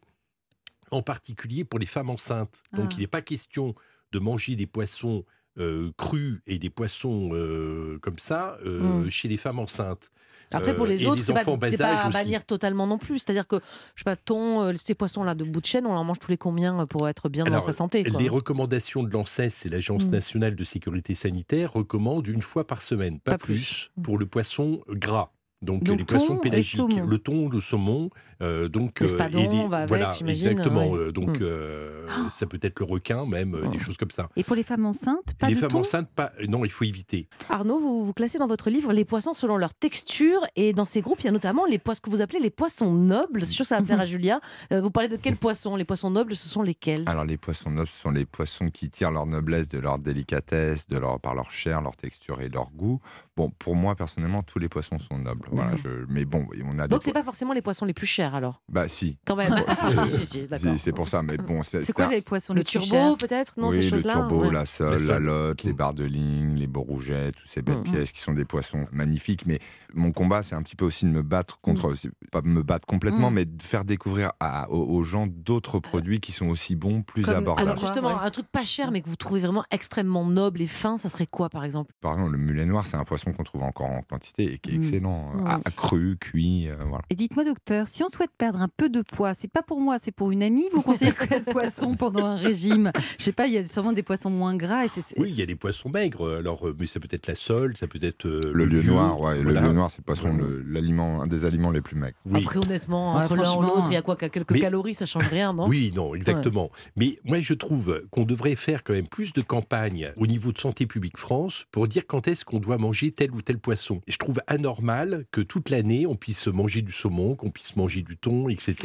en 0.92 1.02
particulier 1.02 1.64
pour 1.64 1.80
les 1.80 1.86
femmes 1.86 2.10
enceintes. 2.10 2.62
Donc, 2.74 2.88
Ah. 2.92 2.94
il 2.98 3.00
n'est 3.02 3.08
pas 3.08 3.22
question 3.22 3.76
de 4.12 4.20
manger 4.20 4.56
des 4.56 4.68
poissons 4.68 5.26
euh, 5.58 5.92
crus 5.98 6.40
et 6.48 6.60
des 6.60 6.70
poissons 6.70 7.32
euh, 7.34 8.00
comme 8.02 8.18
ça 8.20 8.58
euh, 8.66 9.04
Mm. 9.04 9.10
chez 9.10 9.28
les 9.28 9.36
femmes 9.36 9.60
enceintes. 9.60 10.10
Après, 10.54 10.74
pour 10.76 10.86
les 10.86 11.04
et 11.04 11.08
autres, 11.08 11.24
c'est 11.24 11.34
pas, 11.34 11.44
pas 11.46 12.02
à 12.06 12.10
bannir 12.10 12.46
totalement 12.46 12.88
non 12.88 12.98
plus. 12.98 13.20
C'est-à-dire 13.20 13.48
que, 13.48 13.58
je 13.96 14.04
sais 14.04 14.16
pas, 14.16 14.16
euh, 14.34 14.74
ces 14.78 14.96
poissons-là 14.96 15.36
de 15.36 15.44
bout 15.44 15.60
de 15.62 15.66
chaîne, 15.66 15.86
on 15.86 15.92
en 15.96 16.04
mange 16.06 16.20
tous 16.20 16.32
les 16.32 16.38
combien 16.38 16.84
pour 16.90 17.08
être 17.10 17.28
bien 17.30 17.44
dans 17.44 17.60
sa 17.62 17.74
santé 17.74 18.04
quoi. 18.04 18.20
Les 18.22 18.30
recommandations 18.30 19.04
de 19.04 19.10
l'ANSES, 19.12 19.50
c'est 19.50 19.70
l'Agence 19.70 20.08
Mm. 20.08 20.12
nationale 20.12 20.56
de 20.56 20.64
sécurité 20.64 21.16
sanitaire, 21.16 21.74
recommande 21.74 22.28
une 22.28 22.42
fois 22.42 22.66
par 22.66 22.82
semaine, 22.82 23.20
pas, 23.20 23.32
Pas 23.32 23.38
plus, 23.38 23.54
plus. 23.56 23.92
Mm. 23.98 24.02
pour 24.04 24.18
le 24.18 24.26
poisson 24.26 24.82
gras. 24.90 25.32
Donc, 25.62 25.84
Donc, 25.84 26.00
les 26.00 26.06
poissons 26.06 26.38
pélagiques, 26.38 26.82
le 27.08 27.18
thon, 27.20 27.48
le 27.48 27.60
saumon, 27.60 28.10
euh, 28.42 28.68
donc 28.68 29.00
Le 29.00 29.06
euh, 29.08 29.28
et 29.30 29.48
les- 29.48 29.68
va 29.68 29.78
avec, 29.78 29.90
voilà, 29.90 30.12
j'imagine, 30.14 30.48
exactement. 30.48 30.90
ouais. 30.90 30.98
euh, 30.98 31.12
donc 31.12 31.38
Mm. 31.40 31.44
euh, 31.44 32.08
Ah. 32.10 32.30
ça 32.32 32.48
peut 32.48 32.58
être 32.64 32.80
le 32.80 32.86
requin 32.86 33.28
même, 33.28 33.56
des 33.72 33.78
choses 33.78 33.96
comme 33.96 34.10
ça. 34.10 34.28
Et 34.36 34.44
pour 34.44 34.56
les 34.56 34.64
femmes 34.64 34.86
enceintes, 34.88 35.36
pas 35.38 35.48
les 35.50 35.54
de 35.54 35.60
femmes 35.60 35.70
thon 35.70 35.80
enceintes, 35.82 36.10
pas, 36.16 36.32
non, 36.48 36.66
il 36.66 36.72
faut 36.72 36.84
éviter. 36.84 37.28
Arnaud, 37.50 37.78
vous, 37.80 38.04
vous 38.04 38.14
classez 38.14 38.40
dans 38.40 38.48
votre 38.48 38.72
livre 38.72 38.92
les 38.92 39.06
poissons 39.06 39.36
selon 39.36 39.56
leur 39.58 39.76
texture 39.76 40.40
et 40.56 40.74
dans 40.74 40.86
ces 40.86 41.02
groupes, 41.02 41.20
il 41.20 41.26
y 41.26 41.30
a 41.30 41.32
notamment 41.32 41.66
les 41.66 41.78
poissons 41.78 42.02
que 42.04 42.10
vous 42.10 42.22
appelez 42.22 42.40
les 42.40 42.50
poissons 42.50 42.92
nobles. 42.92 43.42
C'est 43.42 43.52
sûr, 43.54 43.66
ça 43.68 43.78
va 43.78 43.84
plaire 43.84 44.00
à 44.00 44.06
Julia. 44.08 44.42
Euh, 44.74 44.82
vous 44.82 44.90
parlez 44.90 45.10
de 45.10 45.16
quels 45.18 45.38
poissons? 45.38 45.76
Les 45.76 45.86
poissons 45.86 46.10
nobles, 46.10 46.36
ce 46.36 46.50
sont 46.50 46.64
lesquels? 46.64 47.04
Alors 47.06 47.24
les 47.26 47.38
poissons 47.38 47.70
nobles, 47.70 47.88
ce 47.88 48.02
sont 48.02 48.10
les 48.12 48.26
poissons 48.26 48.70
qui 48.70 48.90
tirent 48.90 49.12
leur 49.12 49.28
noblesse 49.28 49.68
de 49.68 49.78
leur 49.78 50.00
délicatesse, 50.00 50.88
de 50.88 50.98
leur, 50.98 51.20
par 51.20 51.36
leur 51.36 51.52
chair, 51.52 51.82
leur 51.82 51.96
texture 51.96 52.42
et 52.42 52.50
leur 52.50 52.72
goût. 52.72 53.00
Bon, 53.42 53.52
pour 53.58 53.76
moi 53.76 53.96
personnellement, 53.96 54.44
tous 54.44 54.60
les 54.60 54.70
poissons 54.70 55.00
sont 55.00 55.18
nobles. 55.18 55.48
Voilà, 55.52 55.76
je- 55.78 56.06
mais 56.10 56.26
bon, 56.26 56.46
on 56.64 56.78
a 56.78 56.84
des 56.84 56.88
Donc, 56.90 57.02
c'est 57.02 57.12
po- 57.12 57.20
pas 57.20 57.24
forcément 57.24 57.54
les 57.54 57.64
poissons 57.64 57.86
les 57.86 57.94
plus 57.94 58.06
chers 58.06 58.36
alors? 58.36 58.62
Bah 58.70 58.88
si. 58.88 59.18
Quand 59.26 59.36
même. 59.36 59.56
C'est- 60.78 60.92
pour 60.92 61.08
ça, 61.08 61.22
mais 61.24 61.38
bon, 61.38 61.64
c'est 61.64 61.92
quoi 61.94 62.06
un- 62.06 62.10
les 62.10 62.22
poissons 62.22 62.54
Le 62.54 62.60
les 62.60 62.64
plus 62.64 62.72
turbo, 62.80 62.86
chers? 62.88 63.18
peut-être? 63.18 63.54
Non, 63.58 63.70
oui, 63.70 63.78
ces 63.78 63.82
le 63.84 63.90
choses-là 63.90 64.14
turbo, 64.14 64.44
ouais. 64.46 64.52
la 64.52 64.66
sole, 64.66 65.02
La 65.08 65.20
lotte, 65.20 65.64
les 65.64 65.74
Mm. 65.74 65.76
barres 65.76 65.94
de 65.94 66.04
ligne, 66.06 66.56
les 66.56 66.68
bourrougets, 66.68 67.32
toutes 67.32 67.48
ces 67.48 67.62
belles 67.62 67.78
Mm, 67.78 67.82
mm. 67.82 67.84
pièces 67.92 68.12
qui 68.12 68.20
sont 68.20 68.34
des 68.34 68.46
poissons 68.46 68.86
magnifiques. 68.92 69.46
Mais 69.48 69.60
mon 69.94 70.12
combat, 70.12 70.42
c'est 70.44 70.56
un 70.56 70.62
petit 70.62 70.76
peu 70.76 70.86
aussi 70.86 71.06
de 71.06 71.10
me 71.12 71.22
battre 71.24 71.60
contre, 71.62 71.94
pas 72.32 72.42
me 72.44 72.62
battre 72.62 72.86
complètement, 72.86 73.32
mais 73.32 73.46
de 73.46 73.62
faire 73.62 73.86
découvrir 73.86 74.32
à- 74.40 74.70
aux, 74.70 74.84
aux 74.98 75.04
gens 75.04 75.26
d'autres 75.28 75.80
produits 75.80 76.20
qui 76.20 76.32
sont 76.32 76.48
aussi 76.50 76.76
bons, 76.76 77.02
plus 77.02 77.24
Comme- 77.24 77.36
abordables. 77.38 77.70
Alors 77.70 77.80
justement, 77.82 78.10
Ouais. 78.10 78.22
un 78.24 78.30
truc 78.32 78.48
pas 78.52 78.64
cher 78.66 78.92
mais 78.92 79.02
que 79.02 79.10
vous 79.10 79.16
trouvez 79.16 79.40
vraiment 79.40 79.64
extrêmement 79.72 80.26
noble 80.26 80.62
et 80.62 80.68
fin, 80.68 80.98
ça 80.98 81.10
serait 81.10 81.26
quoi 81.28 81.50
par 81.50 81.64
exemple? 81.64 81.94
Par 82.02 82.14
exemple, 82.14 82.32
le 82.34 82.38
mulet 82.38 82.66
noir, 82.66 82.86
c'est 82.86 82.98
un 82.98 83.04
poisson 83.04 83.31
qu'on 83.34 83.44
trouve 83.44 83.64
encore 83.64 83.90
en 83.90 84.02
quantité 84.02 84.54
et 84.54 84.58
qui 84.58 84.72
est 84.72 84.74
Mm. 84.74 84.82
excellent, 84.82 85.32
Mm. 85.36 85.48
à- 85.48 85.60
à 85.66 85.72
cru, 85.72 86.18
cuit, 86.20 86.68
euh, 86.70 86.76
voilà. 86.88 87.04
Et 87.10 87.16
dites-moi, 87.16 87.44
docteur, 87.44 87.88
si 87.88 88.04
on 88.04 88.08
souhaite 88.10 88.32
perdre 88.38 88.62
un 88.62 88.70
peu 88.76 88.90
de 88.90 89.02
poids, 89.02 89.34
c'est 89.34 89.52
pas 89.52 89.62
pour 89.62 89.80
moi, 89.80 89.98
c'est 90.00 90.12
pour 90.12 90.32
une 90.32 90.44
amie, 90.44 90.66
vous 90.74 90.82
conseillez 90.82 91.14
quel 91.30 91.44
poisson 91.44 91.96
pendant 91.96 92.26
un 92.26 92.36
régime? 92.38 92.92
Je 93.18 93.24
sais 93.24 93.32
pas, 93.32 93.48
il 93.48 93.54
y 93.54 93.58
a 93.58 93.66
sûrement 93.66 93.94
des 93.94 94.04
poissons 94.04 94.30
moins 94.30 94.56
gras. 94.56 94.86
Et 94.86 94.90
Oui, 95.18 95.30
il 95.30 95.36
y 95.36 95.42
a 95.42 95.46
des 95.46 95.56
poissons 95.56 95.90
maigres. 95.90 96.38
Alors, 96.38 96.68
euh, 96.68 96.76
mais 96.80 96.86
ça 96.88 97.00
peut 97.00 97.08
être 97.12 97.28
la 97.28 97.36
sole, 97.36 97.78
ça 97.78 97.88
peut 97.88 98.00
être 98.02 98.26
euh, 98.26 98.52
Le 98.54 98.66
lieu 98.66 98.82
noir, 98.84 99.20
ouais, 99.22 99.42
voilà. 99.42 99.62
le 99.62 99.68
lieu 99.68 99.74
noir, 99.74 99.90
c'est 99.92 100.00
le 100.00 100.04
poisson, 100.04 100.38
l'aliment, 100.68 101.22
un 101.22 101.28
des 101.28 101.46
aliments 101.46 101.72
les 101.72 101.82
plus 101.82 101.96
maigres. 101.98 102.18
Oui. 102.26 102.42
Après 102.44 102.58
honnêtement, 102.58 103.16
entre 103.16 103.36
l'un 103.36 103.44
franchement. 103.44 103.62
l'autre, 103.62 103.88
il 103.90 103.94
y 103.94 103.98
a 103.98 104.02
quoi 104.02 104.16
Quelques 104.16 104.52
Mais- 104.52 104.60
calories, 104.60 104.94
ça 104.94 105.06
change 105.06 105.28
rien, 105.28 105.54
non? 105.54 105.68
Oui, 105.68 105.92
non, 105.96 106.14
exactement. 106.16 106.70
Mais 106.96 107.18
moi, 107.24 107.40
je 107.40 107.54
trouve 107.54 108.04
qu'on 108.12 108.24
devrait 108.24 108.56
faire 108.56 108.84
quand 108.84 108.94
même 108.94 109.08
plus 109.08 109.34
de 109.34 109.42
campagnes 109.42 110.12
au 110.18 110.28
niveau 110.28 110.52
de 110.52 110.58
Santé 110.60 110.86
publique 110.86 111.18
France 111.18 111.66
pour 111.72 111.88
dire 111.88 112.04
quand 112.08 112.28
est-ce 112.28 112.46
qu'on 112.46 112.60
doit 112.60 112.78
manger 112.78 113.11
tel 113.12 113.32
ou 113.32 113.42
tel 113.42 113.60
poisson. 113.60 114.02
Et 114.08 114.12
je 114.12 114.18
trouve 114.18 114.42
anormal 114.48 115.26
que 115.32 115.42
toute 115.42 115.70
l'année, 115.70 116.06
on 116.08 116.16
puisse 116.16 116.48
manger 116.48 116.82
du 116.82 116.92
saumon, 116.92 117.36
qu'on 117.36 117.52
puisse 117.52 117.76
manger 117.76 118.02
du 118.02 118.18
thon, 118.18 118.50
etc. 118.50 118.76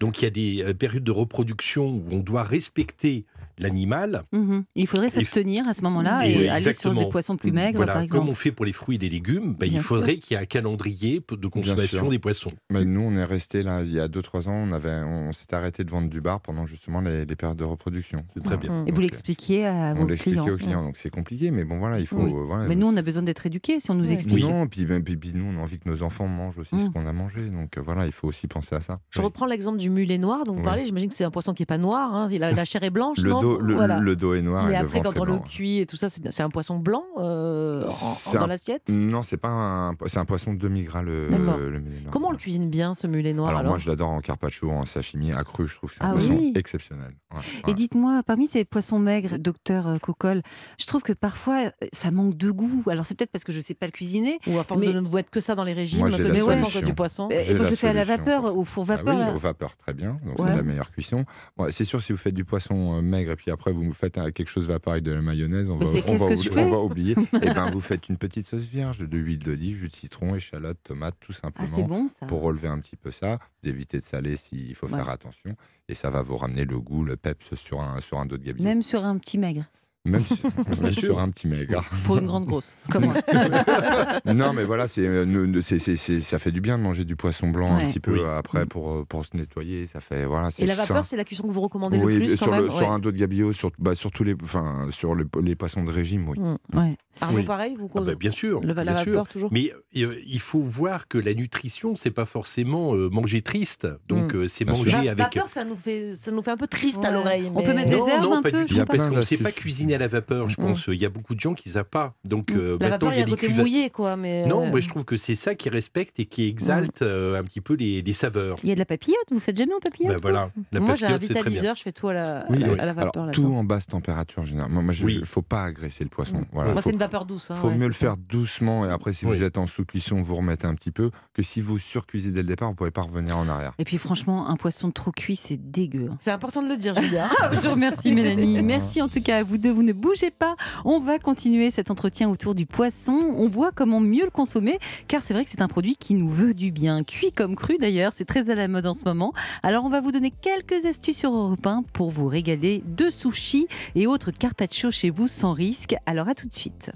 Donc, 0.00 0.20
il 0.20 0.24
y 0.24 0.26
a 0.26 0.30
des 0.30 0.62
euh, 0.62 0.74
périodes 0.74 1.04
de 1.04 1.10
reproduction 1.10 1.88
où 1.88 2.04
on 2.12 2.20
doit 2.20 2.44
respecter 2.44 3.24
l'animal. 3.62 4.22
Mhm. 4.32 4.64
Il 4.74 4.86
faudrait 4.86 5.10
s'abstenir 5.10 5.66
à 5.68 5.72
ce 5.72 5.82
moment-là 5.82 6.26
Et, 6.26 6.44
et, 6.44 6.48
aller 6.48 6.72
sur 6.72 6.94
des 6.94 7.06
poissons 7.08 7.36
plus 7.36 7.52
maigres, 7.52 7.76
Voilà, 7.78 7.94
par 7.94 8.02
exemple. 8.02 8.20
comme 8.22 8.30
on 8.30 8.34
fait 8.34 8.50
pour 8.52 8.64
les 8.64 8.72
fruits 8.72 8.96
et 8.96 8.98
les 8.98 9.08
légumes, 9.08 9.54
ben, 9.58 9.68
il 9.70 9.80
faudrait 9.80 10.16
qu'il 10.18 10.36
y 10.36 10.38
ait 10.38 10.42
un 10.42 10.46
calendrier 10.46 11.22
de 11.30 11.46
consommation 11.48 12.08
des 12.08 12.18
poissons. 12.18 12.52
Mais 12.70 12.84
nous, 12.84 13.00
on 13.00 13.12
est 13.16 13.24
resté 13.24 13.62
là, 13.62 13.82
il 13.82 13.92
y 13.92 14.00
a 14.00 14.08
2-3 14.08 14.48
ans, 14.48 14.52
on, 14.68 14.72
avait, 14.72 15.02
on 15.04 15.32
s'est 15.32 15.52
arrêté 15.54 15.84
de 15.84 15.90
vendre 15.90 16.08
du 16.08 16.20
bar 16.20 16.40
pendant 16.40 16.66
justement 16.66 17.00
les, 17.00 17.24
les 17.24 17.36
périodes 17.36 17.58
de 17.58 17.64
reproduction. 17.64 18.24
C'est 18.32 18.42
très 18.42 18.56
bien. 18.56 18.70
Et 18.70 18.76
vous 18.78 18.84
Donc, 18.86 18.98
euh, 18.98 19.00
l'expliquiez 19.02 19.66
à 19.66 19.94
On 19.96 20.02
vos 20.02 20.08
l'expliquait 20.08 20.38
clients. 20.40 20.54
aux 20.54 20.56
clients, 20.56 20.82
donc 20.84 20.96
c'est 20.96 21.10
compliqué, 21.10 21.50
mais 21.50 21.64
bon 21.64 21.78
voilà, 21.78 21.98
il 22.00 22.06
faut. 22.06 22.16
Oui. 22.18 22.32
euh, 22.32 22.44
voilà, 22.46 22.66
Mais 22.66 22.76
nous, 22.76 22.86
on 22.86 22.96
a 22.96 23.02
besoin 23.02 23.22
d'être 23.22 23.46
éduqués 23.46 23.80
si 23.80 23.90
on 23.90 23.94
nous 23.94 24.10
explique. 24.12 24.44
Non, 24.44 24.66
puis, 24.66 24.84
ben, 24.84 25.02
puis- 25.02 25.16
puis 25.16 25.32
nous, 25.34 25.44
on 25.44 25.58
a 25.58 25.62
envie 25.62 25.78
que 25.78 25.88
nos 25.88 26.02
enfants 26.02 26.26
mangent 26.26 26.58
aussi 26.58 26.70
ce 26.78 26.86
Mm. 26.88 26.92
qu'on 26.92 27.06
a 27.06 27.12
mangé. 27.12 27.40
Donc 27.48 27.76
euh, 27.78 27.80
voilà, 27.82 28.06
il 28.06 28.12
faut 28.12 28.28
aussi 28.28 28.46
penser 28.46 28.74
à 28.74 28.80
ça. 28.80 29.00
Je 29.10 29.18
Oui. 29.20 29.24
reprends 29.26 29.46
l'exemple 29.46 29.78
du 29.78 29.90
mulet 29.90 30.18
noir 30.18 30.44
dont 30.44 30.52
vous 30.52 30.58
Oui. 30.60 30.64
parlez. 30.64 30.84
J'imagine 30.84 31.08
que 31.08 31.14
c'est 31.14 31.24
un 31.24 31.30
poisson 31.30 31.54
qui 31.54 31.62
est 31.62 31.66
pas 31.66 31.78
noir. 31.78 32.14
hein. 32.14 32.28
La, 32.38 32.52
la 32.52 32.64
chair 32.64 32.82
est 32.82 32.90
blanche. 32.90 33.18
Le 33.18 33.30
non? 33.30 33.40
Dos, 33.56 33.60
le, 33.60 33.74
Voilà. 33.74 33.98
le 33.98 34.16
dos 34.16 34.34
est 34.34 34.42
noir. 34.42 34.66
Mais 34.66 34.72
et 34.74 34.76
après, 34.76 35.00
quand 35.00 35.18
on 35.18 35.24
le 35.24 35.38
cuit 35.38 35.78
et 35.78 35.86
tout 35.86 35.96
ça, 35.96 36.08
c'est 36.08 36.30
c'est 36.32 36.42
un 36.42 36.50
poisson 36.50 36.76
blanc 36.78 37.04
euh, 37.18 37.82
en- 37.82 38.32
dans 38.34 38.44
un- 38.44 38.46
l'assiette? 38.46 38.88
Non, 38.88 39.22
c'est 39.22 39.36
pas 39.36 39.48
un, 39.48 39.94
c'est 40.06 40.18
un 40.18 40.24
poisson 40.24 40.52
demi-gras 40.54 41.02
le, 41.02 41.28
le 41.28 41.38
mulet 41.80 42.00
noir. 42.00 42.10
Comment 42.10 42.28
on 42.28 42.32
le 42.32 42.36
cuisine 42.38 42.68
bien 42.68 42.94
ce 42.94 43.06
mulet 43.06 43.32
noir 43.32 43.48
alors, 43.48 43.60
alors, 43.60 43.70
moi, 43.72 43.78
je 43.78 43.88
l'adore 43.88 44.08
en 44.10 44.20
carpaccio, 44.20 44.70
en 44.70 44.84
sashimi, 44.86 45.32
à 45.32 45.42
cru. 45.44 45.66
Je 45.66 45.76
trouve 45.76 45.90
que 45.90 45.96
c'est 45.96 46.02
un 46.02 46.08
Ah 46.10 46.12
poisson 46.12 46.34
oui. 46.38 46.52
exceptionnel. 46.54 47.14
Ouais, 47.34 47.40
Et 47.64 47.66
ouais. 47.68 47.74
dites-moi, 47.74 48.22
parmi 48.26 48.46
ces 48.46 48.64
poissons 48.64 48.98
maigres, 48.98 49.38
docteur 49.38 49.86
euh, 49.88 49.98
Cocolle, 49.98 50.42
je 50.78 50.86
trouve 50.86 51.02
que 51.02 51.12
parfois 51.12 51.56
euh, 51.66 51.86
ça 51.92 52.10
manque 52.10 52.36
de 52.36 52.50
goût. 52.50 52.82
Alors 52.90 53.06
c'est 53.06 53.16
peut-être 53.16 53.30
parce 53.32 53.44
que 53.44 53.52
je 53.52 53.58
ne 53.58 53.62
sais 53.62 53.74
pas 53.74 53.86
le 53.86 53.92
cuisiner. 53.92 54.38
Ou 54.46 54.58
à 54.58 54.64
force 54.64 54.80
Mais- 54.80 54.92
de 54.92 55.00
ne 55.00 55.08
mettre 55.08 55.30
que 55.30 55.40
ça 55.40 55.54
dans 55.54 55.64
les 55.64 55.72
régimes, 55.72 56.00
Moi, 56.00 56.10
la 56.10 56.16
poisson, 56.18 56.46
que 56.46 56.56
solution. 56.70 56.80
du 56.88 56.94
poisson. 56.94 57.28
Euh, 57.32 57.54
moi, 57.54 57.64
la 57.64 57.70
je 57.70 57.74
fais 57.74 57.88
à 57.88 57.92
la 57.92 58.04
vapeur, 58.04 58.56
au 58.56 58.64
four 58.64 58.84
Ah 58.88 58.96
vapeur. 58.96 59.16
oui, 59.28 59.34
au 59.34 59.38
vapeur, 59.38 59.76
très 59.76 59.92
bien. 59.94 60.18
Donc 60.24 60.38
Ouais. 60.38 60.46
c'est 60.50 60.56
la 60.56 60.62
meilleure 60.62 60.90
cuisson. 60.90 61.24
Bon, 61.56 61.66
c'est 61.70 61.84
sûr, 61.84 62.00
si 62.02 62.12
vous 62.12 62.18
faites 62.18 62.34
du 62.34 62.44
poisson 62.44 62.96
euh, 62.98 63.02
maigre 63.02 63.32
et 63.32 63.36
puis 63.38 63.50
après 63.50 63.72
vous 63.72 63.92
faites 63.94 64.18
euh, 64.18 64.30
quelque 64.30 64.48
chose 64.48 64.66
vapeur 64.68 64.92
avec 64.92 65.04
de 65.04 65.12
la 65.12 65.22
mayonnaise, 65.22 65.70
on 65.70 65.78
va, 65.78 65.86
on 65.86 66.16
va, 66.16 66.26
on 66.26 66.70
va 66.70 66.78
oublier. 66.80 67.14
et 67.42 67.46
ben 67.54 67.70
vous 67.70 67.80
faites 67.80 68.08
une 68.10 68.18
petite 68.18 68.46
sauce 68.46 68.64
vierge 68.64 68.98
de 68.98 69.16
huile 69.18 69.38
d'olive, 69.38 69.76
jus 69.78 69.88
de 69.88 69.94
citron, 69.94 70.34
échalote, 70.34 70.78
tomate, 70.84 71.14
tout 71.20 71.32
Ah, 71.42 71.50
c'est 71.60 71.66
simplement. 71.66 71.86
bon 71.88 72.08
ça. 72.08 72.26
pour 72.26 72.42
relever 72.42 72.68
un 72.68 72.78
petit 72.80 72.96
peu 72.96 73.10
ça, 73.10 73.38
vous 73.62 73.70
évitez 73.70 73.98
de 73.98 74.02
saler 74.02 74.36
s'il 74.36 74.74
faut 74.74 74.86
Ouais. 74.88 74.96
faire 74.96 75.08
attention. 75.08 75.56
Et 75.88 75.94
ça 75.94 76.10
va 76.10 76.20
vous 76.22 76.36
ramener 76.36 76.64
le 76.64 76.78
goût, 76.80 77.04
le 77.04 77.16
peps 77.16 77.54
sur 77.54 77.80
un, 77.80 78.00
sur 78.00 78.18
un 78.18 78.26
dos 78.26 78.36
de 78.36 78.44
gabier. 78.44 78.64
Même 78.64 78.82
sur 78.82 79.04
un 79.04 79.16
petit 79.16 79.38
maigre, 79.38 79.64
Même 80.08 80.24
sur, 80.24 80.36
même 80.80 80.90
sûr. 80.90 81.02
sur 81.02 81.18
un 81.20 81.28
petit 81.30 81.46
maigre. 81.48 81.84
pour 82.04 82.18
une 82.18 82.26
grande 82.26 82.44
grosse, 82.44 82.76
comme 82.90 83.04
moi. 83.06 83.14
non, 84.24 84.52
mais 84.52 84.64
voilà, 84.64 84.88
c'est, 84.88 85.06
euh, 85.06 85.60
c'est- 85.62 85.78
c'est- 85.78 85.96
c'est- 85.96 86.20
ça 86.20 86.38
fait 86.38 86.52
du 86.52 86.60
bien 86.60 86.78
de 86.78 86.82
manger 86.82 87.04
du 87.04 87.16
poisson 87.16 87.48
blanc 87.48 87.76
Ouais. 87.76 87.84
un 87.84 87.88
petit 87.88 88.00
peu 88.00 88.12
Oui. 88.14 88.20
après 88.36 88.66
pour, 88.66 88.90
euh, 88.92 89.04
pour 89.08 89.24
se 89.24 89.36
nettoyer. 89.36 89.86
Ça 89.86 90.00
fait, 90.00 90.24
voilà, 90.24 90.50
c'est 90.50 90.62
Et 90.62 90.66
la 90.66 90.74
sain. 90.74 90.84
vapeur, 90.94 91.06
c'est 91.06 91.16
la 91.16 91.24
cuisson 91.24 91.46
que 91.46 91.52
vous 91.52 91.60
recommandez 91.60 91.98
oui, 91.98 92.14
le 92.14 92.26
plus 92.26 92.36
sur, 92.36 92.46
quand 92.46 92.52
même 92.52 92.64
le- 92.64 92.70
sur 92.70 92.80
Ouais. 92.80 92.86
un 92.86 92.98
dos 92.98 93.12
de 93.12 93.16
gabillaud, 93.18 93.52
sur, 93.52 93.70
bah, 93.78 93.94
sur, 93.94 94.10
tous 94.10 94.24
les, 94.24 94.34
enfin, 94.42 94.86
sur 94.90 95.14
le- 95.14 95.28
les 95.42 95.54
poissons 95.56 95.84
de 95.84 95.90
régime, 95.90 96.28
oui. 96.28 96.38
Mm. 96.38 96.56
Ouais. 96.76 96.96
Arnaud, 97.20 97.38
Oui. 97.38 97.44
pareil, 97.44 97.76
vous 97.78 97.90
Ah 97.96 98.00
bah, 98.00 98.14
bien 98.14 98.30
sûr, 98.30 98.60
le, 98.60 98.68
la 98.68 98.74
bien 98.84 98.92
vapeur 98.92 99.02
sûr. 99.24 99.28
toujours 99.28 99.50
Mais 99.52 99.72
euh, 99.96 100.14
il 100.26 100.40
faut 100.40 100.60
voir 100.60 101.08
que 101.08 101.18
la 101.18 101.34
nutrition, 101.34 101.96
c'est 101.96 102.10
pas 102.12 102.24
forcément 102.24 102.94
euh, 102.94 103.08
manger 103.10 103.42
triste. 103.42 103.88
Donc 104.08 104.32
Mm. 104.34 104.36
euh, 104.36 104.48
c'est 104.48 104.64
sûr. 104.64 104.76
manger 104.76 105.08
avec. 105.08 105.18
Vapeur, 105.18 105.48
ça 105.48 105.64
nous 105.64 105.74
fait, 105.74 106.12
ça 106.14 106.30
nous 106.30 106.42
fait 106.42 106.52
un 106.52 106.56
peu 106.56 106.68
triste 106.68 107.04
à 107.04 107.08
Ouais. 107.08 107.14
l'oreille. 107.14 107.50
On 107.54 107.62
peut 107.62 107.74
mettre 107.74 107.90
des 107.90 107.96
herbes 107.96 108.22
non, 108.22 108.34
un 108.36 108.42
pas 108.42 108.50
peu, 108.50 108.64
parce 108.86 109.06
qu'on 109.08 109.16
ne 109.16 109.22
sait 109.22 109.36
pas 109.36 109.50
cuisiner 109.52 109.94
à 109.98 110.00
la 110.00 110.08
vapeur, 110.08 110.48
je 110.48 110.54
Mm. 110.60 110.64
pense. 110.64 110.86
Il 110.88 110.94
y 111.00 111.04
a 111.04 111.08
beaucoup 111.08 111.34
de 111.34 111.40
gens 111.40 111.54
qui 111.54 111.68
ne 111.68 111.74
savent 111.74 111.84
pas. 111.84 112.14
Donc 112.24 112.50
euh, 112.50 112.76
La 112.80 112.88
maintenant, 112.90 113.08
vapeur, 113.08 113.12
il 113.14 113.18
y 113.18 113.22
a 113.22 113.24
des 113.24 113.30
côté 113.30 113.48
mouillé, 113.50 113.90
quoi. 113.90 114.16
Mais 114.16 114.46
Non, 114.46 114.64
euh, 114.66 114.70
mais 114.72 114.80
je 114.80 114.88
trouve 114.88 115.04
que 115.04 115.16
c'est 115.16 115.34
ça 115.34 115.54
qui 115.54 115.68
respecte 115.68 116.18
et 116.20 116.24
qui 116.26 116.46
exalte 116.46 117.02
euh, 117.02 117.38
un 117.38 117.44
petit 117.44 117.60
peu 117.60 117.74
les, 117.74 118.02
les 118.02 118.12
saveurs. 118.12 118.56
Il 118.62 118.68
y 118.68 118.72
a 118.72 118.74
de 118.74 118.78
la 118.78 118.84
papillote, 118.86 119.18
vous 119.30 119.40
faites 119.40 119.56
jamais 119.56 119.74
en 119.74 119.80
papillote 119.80 120.14
Ben 120.14 120.20
voilà, 120.20 120.50
la 120.72 120.80
Moi, 120.80 120.94
j'ai 120.94 121.06
un 121.06 121.18
vitaliseur, 121.18 121.76
je 121.76 121.82
fais 121.82 121.92
tout 121.92 122.08
à 122.08 122.12
la, 122.14 122.44
Oui, 122.48 122.62
à 122.62 122.66
la, 122.66 122.72
oui. 122.72 122.78
à 122.80 122.86
la 122.86 122.92
vapeur. 122.92 123.22
Alors, 123.24 123.34
tout 123.34 123.44
en 123.44 123.64
basse 123.64 123.86
température, 123.86 124.44
généralement. 124.46 124.82
Moi, 124.82 124.94
il 124.94 125.04
Oui. 125.04 125.18
ne 125.20 125.24
faut 125.24 125.42
pas 125.42 125.64
agresser 125.64 126.04
le 126.04 126.10
poisson. 126.10 126.38
Mm. 126.38 126.46
Voilà, 126.52 126.72
Moi, 126.72 126.82
c'est 126.82 126.90
une 126.90 126.98
vapeur 126.98 127.24
douce. 127.24 127.50
hein, 127.50 127.54
faut 127.54 127.68
ouais, 127.68 127.76
mieux 127.76 127.86
le 127.86 127.92
faire 127.92 128.16
doucement 128.16 128.84
et 128.86 128.90
après 128.90 129.12
si 129.12 129.26
Oui. 129.26 129.36
vous 129.36 129.42
êtes 129.42 129.58
en 129.58 129.66
sous-cuisson 129.66 130.22
vous 130.22 130.34
remettez 130.36 130.66
un 130.66 130.74
petit 130.74 130.90
peu 130.92 131.10
que 131.34 131.42
si 131.42 131.60
vous 131.60 131.78
surcuisez 131.78 132.30
dès 132.30 132.42
le 132.42 132.48
départ 132.48 132.68
vous 132.68 132.74
pouvez 132.74 132.90
pas 132.90 133.02
revenir 133.02 133.36
en 133.38 133.48
arrière. 133.48 133.72
Et 133.78 133.84
puis 133.84 133.98
franchement, 133.98 134.48
un 134.48 134.56
poisson 134.56 134.90
trop 134.90 135.10
cuit, 135.12 135.36
c'est 135.36 135.56
dégueu. 135.70 136.08
hein. 136.10 136.16
C'est 136.20 136.30
important 136.30 136.62
de 136.62 136.68
le 136.68 136.76
dire, 136.76 136.94
Julia. 137.00 137.28
Je 137.52 137.60
vous 137.60 137.70
remercie 137.70 138.12
Mélanie. 138.12 138.62
Merci 138.62 139.00
en 139.02 139.08
tout 139.08 139.20
cas 139.22 139.38
à 139.38 139.42
vous 139.42 139.58
deux. 139.58 139.70
Vous 139.72 139.82
ne 139.88 139.92
bougez 139.92 140.30
pas. 140.30 140.56
On 140.84 141.00
va 141.00 141.18
continuer 141.18 141.70
cet 141.70 141.90
entretien 141.90 142.28
autour 142.28 142.54
du 142.54 142.66
poisson. 142.66 143.12
On 143.12 143.48
voit 143.48 143.72
comment 143.72 144.00
mieux 144.00 144.24
le 144.24 144.30
consommer 144.30 144.78
car 145.08 145.22
c'est 145.22 145.34
vrai 145.34 145.44
que 145.44 145.50
c'est 145.50 145.62
un 145.62 145.68
produit 145.68 145.96
qui 145.96 146.14
nous 146.14 146.28
veut 146.28 146.54
du 146.54 146.70
bien. 146.70 147.04
Cuit 147.04 147.32
comme 147.32 147.56
cru 147.56 147.78
d'ailleurs, 147.78 148.12
c'est 148.12 148.24
très 148.24 148.50
à 148.50 148.54
la 148.54 148.68
mode 148.68 148.86
en 148.86 148.94
ce 148.94 149.04
moment. 149.04 149.32
Alors 149.62 149.84
on 149.84 149.88
va 149.88 150.00
vous 150.00 150.12
donner 150.12 150.30
quelques 150.30 150.84
astuces 150.84 151.18
sur 151.18 151.34
Europe 151.34 151.66
1 151.66 151.84
pour 151.92 152.10
vous 152.10 152.26
régaler 152.26 152.82
de 152.86 153.10
sushis 153.10 153.66
et 153.94 154.06
autres 154.06 154.30
carpaccio 154.30 154.90
chez 154.90 155.10
vous 155.10 155.26
sans 155.26 155.52
risque. 155.52 155.96
Alors 156.06 156.28
à 156.28 156.34
tout 156.34 156.46
de 156.46 156.54
suite. 156.54 156.92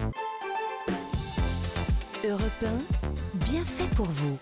Europe 2.25 2.41
1, 2.63 3.45
bien 3.45 3.65
fait 3.65 3.89
pour 3.95 4.05
vous. 4.05 4.37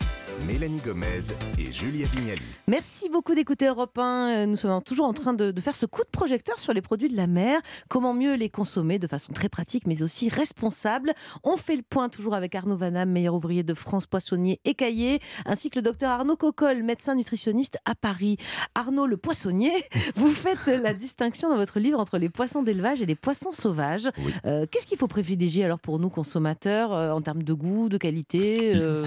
Mélanie 0.47 0.79
Gomez 0.85 1.31
et 1.59 1.71
Julia 1.71 2.07
Vignali. 2.07 2.41
Merci 2.67 3.09
beaucoup 3.09 3.35
d'écouter 3.35 3.67
Europe 3.67 3.97
1. 3.97 4.01
Euh, 4.03 4.45
Nous 4.45 4.55
sommes 4.55 4.81
toujours 4.83 5.05
en 5.05 5.13
train 5.13 5.33
de, 5.33 5.51
de 5.51 5.61
faire 5.61 5.75
ce 5.75 5.85
coup 5.85 6.01
de 6.03 6.09
projecteur 6.09 6.59
sur 6.59 6.73
les 6.73 6.81
produits 6.81 7.09
de 7.09 7.15
la 7.15 7.27
mer. 7.27 7.59
Comment 7.89 8.13
mieux 8.13 8.33
les 8.35 8.49
consommer 8.49 8.97
de 8.99 9.07
façon 9.07 9.33
très 9.33 9.49
pratique, 9.49 9.85
mais 9.87 10.01
aussi 10.03 10.29
responsable. 10.29 11.13
On 11.43 11.57
fait 11.57 11.75
le 11.75 11.83
point 11.83 12.09
toujours 12.09 12.33
avec 12.33 12.55
Arnaud 12.55 12.77
Vanham, 12.77 13.09
meilleur 13.09 13.35
ouvrier 13.35 13.63
de 13.63 13.73
France, 13.73 14.05
poissonnier 14.05 14.59
écaillé, 14.65 15.19
ainsi 15.45 15.69
que 15.69 15.79
le 15.79 15.83
docteur 15.83 16.11
Arnaud 16.11 16.35
Cocolle, 16.37 16.83
médecin 16.83 17.15
nutritionniste 17.15 17.77
à 17.85 17.95
Paris. 17.95 18.37
Arnaud, 18.75 19.07
le 19.07 19.17
poissonnier, 19.17 19.71
vous 20.15 20.31
faites 20.31 20.65
la 20.67 20.93
distinction 20.93 21.49
dans 21.49 21.57
votre 21.57 21.79
livre 21.79 21.99
entre 21.99 22.17
les 22.17 22.29
poissons 22.29 22.63
d'élevage 22.63 23.01
et 23.01 23.05
les 23.05 23.15
poissons 23.15 23.51
sauvages. 23.51 24.09
Oui. 24.17 24.33
Euh, 24.45 24.65
Qu'est-ce 24.69 24.85
qu'il 24.85 24.97
faut 24.97 25.07
privilégier 25.07 25.65
alors 25.65 25.79
pour 25.79 25.99
nous 25.99 26.09
consommateurs 26.09 26.93
euh, 26.93 27.11
en 27.11 27.21
termes 27.21 27.43
de 27.43 27.53
goût, 27.53 27.89
de 27.89 27.97
qualité 27.97 28.71
euh, 28.75 29.05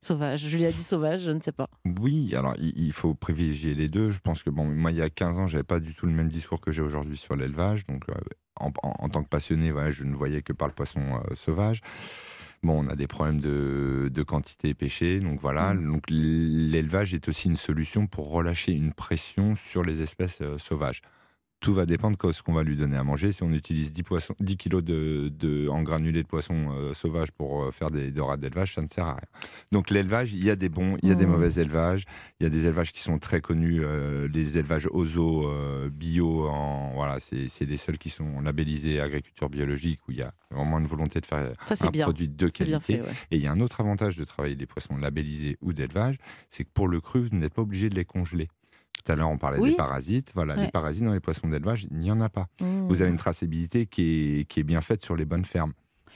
Sauvage. 0.00 0.46
Julia 0.46 0.70
dit 0.70 0.82
sauvage, 0.82 1.22
je 1.22 1.30
ne 1.30 1.40
sais 1.40 1.52
pas. 1.52 1.68
Oui, 2.00 2.34
alors 2.34 2.54
il, 2.58 2.92
faut 2.92 3.14
privilégier 3.14 3.74
les 3.74 3.88
deux. 3.88 4.10
Je 4.10 4.20
pense 4.20 4.42
que 4.42 4.50
bon, 4.50 4.64
moi 4.64 4.90
il 4.92 4.96
y 4.98 5.02
a 5.02 5.10
15 5.10 5.38
ans, 5.38 5.46
j'avais 5.46 5.64
pas 5.64 5.80
du 5.80 5.94
tout 5.94 6.06
le 6.06 6.12
même 6.12 6.28
discours 6.28 6.60
que 6.60 6.70
j'ai 6.72 6.82
aujourd'hui 6.82 7.16
sur 7.16 7.34
l'élevage. 7.36 7.86
Donc 7.86 8.04
euh, 8.08 8.14
en, 8.56 8.72
en- 8.82 8.94
en 8.98 9.08
tant 9.08 9.22
que 9.22 9.28
passionné, 9.28 9.70
voilà, 9.72 9.90
je 9.90 10.04
ne 10.04 10.14
voyais 10.14 10.42
que 10.42 10.52
par 10.52 10.68
le 10.68 10.74
poisson 10.74 11.00
euh, 11.00 11.34
sauvage. 11.34 11.80
Bon, 12.64 12.84
on 12.84 12.88
a 12.88 12.96
des 12.96 13.06
problèmes 13.06 13.40
de, 13.40 14.10
de 14.12 14.22
quantité 14.24 14.74
pêchée, 14.74 15.20
donc 15.20 15.40
voilà. 15.40 15.74
Donc 15.74 16.04
l'élevage 16.10 17.14
est 17.14 17.28
aussi 17.28 17.48
une 17.48 17.56
solution 17.56 18.06
pour 18.08 18.30
relâcher 18.30 18.72
une 18.72 18.92
pression 18.92 19.54
sur 19.54 19.82
les 19.82 20.02
espèces 20.02 20.38
euh, 20.42 20.58
sauvages. 20.58 21.02
Tout 21.60 21.74
va 21.74 21.86
dépendre 21.86 22.16
de 22.16 22.32
ce 22.32 22.40
qu'on 22.40 22.52
va 22.52 22.62
lui 22.62 22.76
donner 22.76 22.96
à 22.96 23.02
manger. 23.02 23.32
Si 23.32 23.42
on 23.42 23.52
utilise 23.52 23.92
10, 23.92 24.02
poissons, 24.04 24.34
10 24.38 24.56
kilos 24.56 24.84
de, 24.84 25.28
de- 25.28 25.68
en 25.68 25.82
granulés 25.82 26.22
de 26.22 26.28
poissons 26.28 26.68
euh, 26.72 26.94
sauvages 26.94 27.32
pour 27.32 27.64
euh, 27.64 27.70
faire 27.72 27.90
des 27.90 28.12
dorades 28.12 28.38
d'élevage, 28.40 28.74
ça 28.74 28.80
ne 28.82 28.86
sert 28.86 29.06
à 29.06 29.14
rien. 29.14 29.26
Donc 29.72 29.90
l'élevage, 29.90 30.32
il 30.34 30.44
y 30.44 30.50
a 30.50 30.56
des 30.56 30.68
bons, 30.68 30.96
il 31.02 31.08
y 31.08 31.12
a 31.12 31.16
des 31.16 31.26
Mmh. 31.26 31.30
mauvais 31.30 31.60
élevages. 31.60 32.04
Il 32.38 32.44
y 32.44 32.46
a 32.46 32.50
des 32.50 32.64
élevages 32.66 32.92
qui 32.92 33.00
sont 33.00 33.18
très 33.18 33.40
connus, 33.40 33.80
euh, 33.82 34.28
les 34.32 34.56
élevages 34.56 34.88
OZO, 34.92 35.48
euh, 35.50 35.90
bio, 35.90 36.46
en, 36.48 36.92
voilà, 36.94 37.18
c'est 37.18 37.48
c'est 37.48 37.64
les 37.64 37.76
seuls 37.76 37.98
qui 37.98 38.08
sont 38.10 38.40
labellisés 38.40 39.00
agriculture 39.00 39.50
biologique, 39.50 39.98
où 40.06 40.12
il 40.12 40.18
y 40.18 40.22
a 40.22 40.32
vraiment 40.52 40.78
une 40.78 40.86
volonté 40.86 41.20
de 41.20 41.26
faire 41.26 41.52
Ça, 41.66 41.74
un 41.86 41.90
bien. 41.90 42.04
produit 42.04 42.28
de 42.28 42.46
qualité. 42.48 42.78
fait, 42.80 43.00
ouais. 43.00 43.12
Et 43.32 43.36
il 43.36 43.42
y 43.42 43.48
a 43.48 43.52
un 43.52 43.60
autre 43.60 43.80
avantage 43.80 44.16
de 44.16 44.22
travailler 44.22 44.54
les 44.54 44.66
poissons 44.66 44.96
labellisés 44.96 45.56
ou 45.60 45.72
d'élevage, 45.72 46.18
c'est 46.50 46.62
que 46.62 46.70
pour 46.72 46.86
le 46.86 47.00
cru, 47.00 47.22
vous 47.28 47.36
n'êtes 47.36 47.52
pas 47.54 47.62
obligé 47.62 47.90
de 47.90 47.96
les 47.96 48.04
congeler. 48.04 48.46
Tout 49.04 49.12
à 49.12 49.16
l'heure, 49.16 49.28
on 49.30 49.38
parlait 49.38 49.58
Oui. 49.58 49.70
des 49.70 49.76
parasites. 49.76 50.32
Voilà, 50.34 50.56
Ouais. 50.56 50.64
les 50.66 50.70
parasites 50.70 51.04
dans 51.04 51.12
les 51.12 51.20
poissons 51.20 51.48
d'élevage, 51.48 51.86
il 51.90 51.98
n'y 51.98 52.10
en 52.10 52.20
a 52.20 52.28
pas. 52.28 52.48
Mmh. 52.60 52.86
Vous 52.88 53.00
avez 53.00 53.10
une 53.10 53.16
traçabilité 53.16 53.86
qui 53.86 54.40
est, 54.40 54.44
qui 54.46 54.60
est 54.60 54.64
bien 54.64 54.80
faite 54.80 55.02
sur 55.02 55.16
les 55.16 55.24
bonnes 55.24 55.44
fermes. 55.44 55.72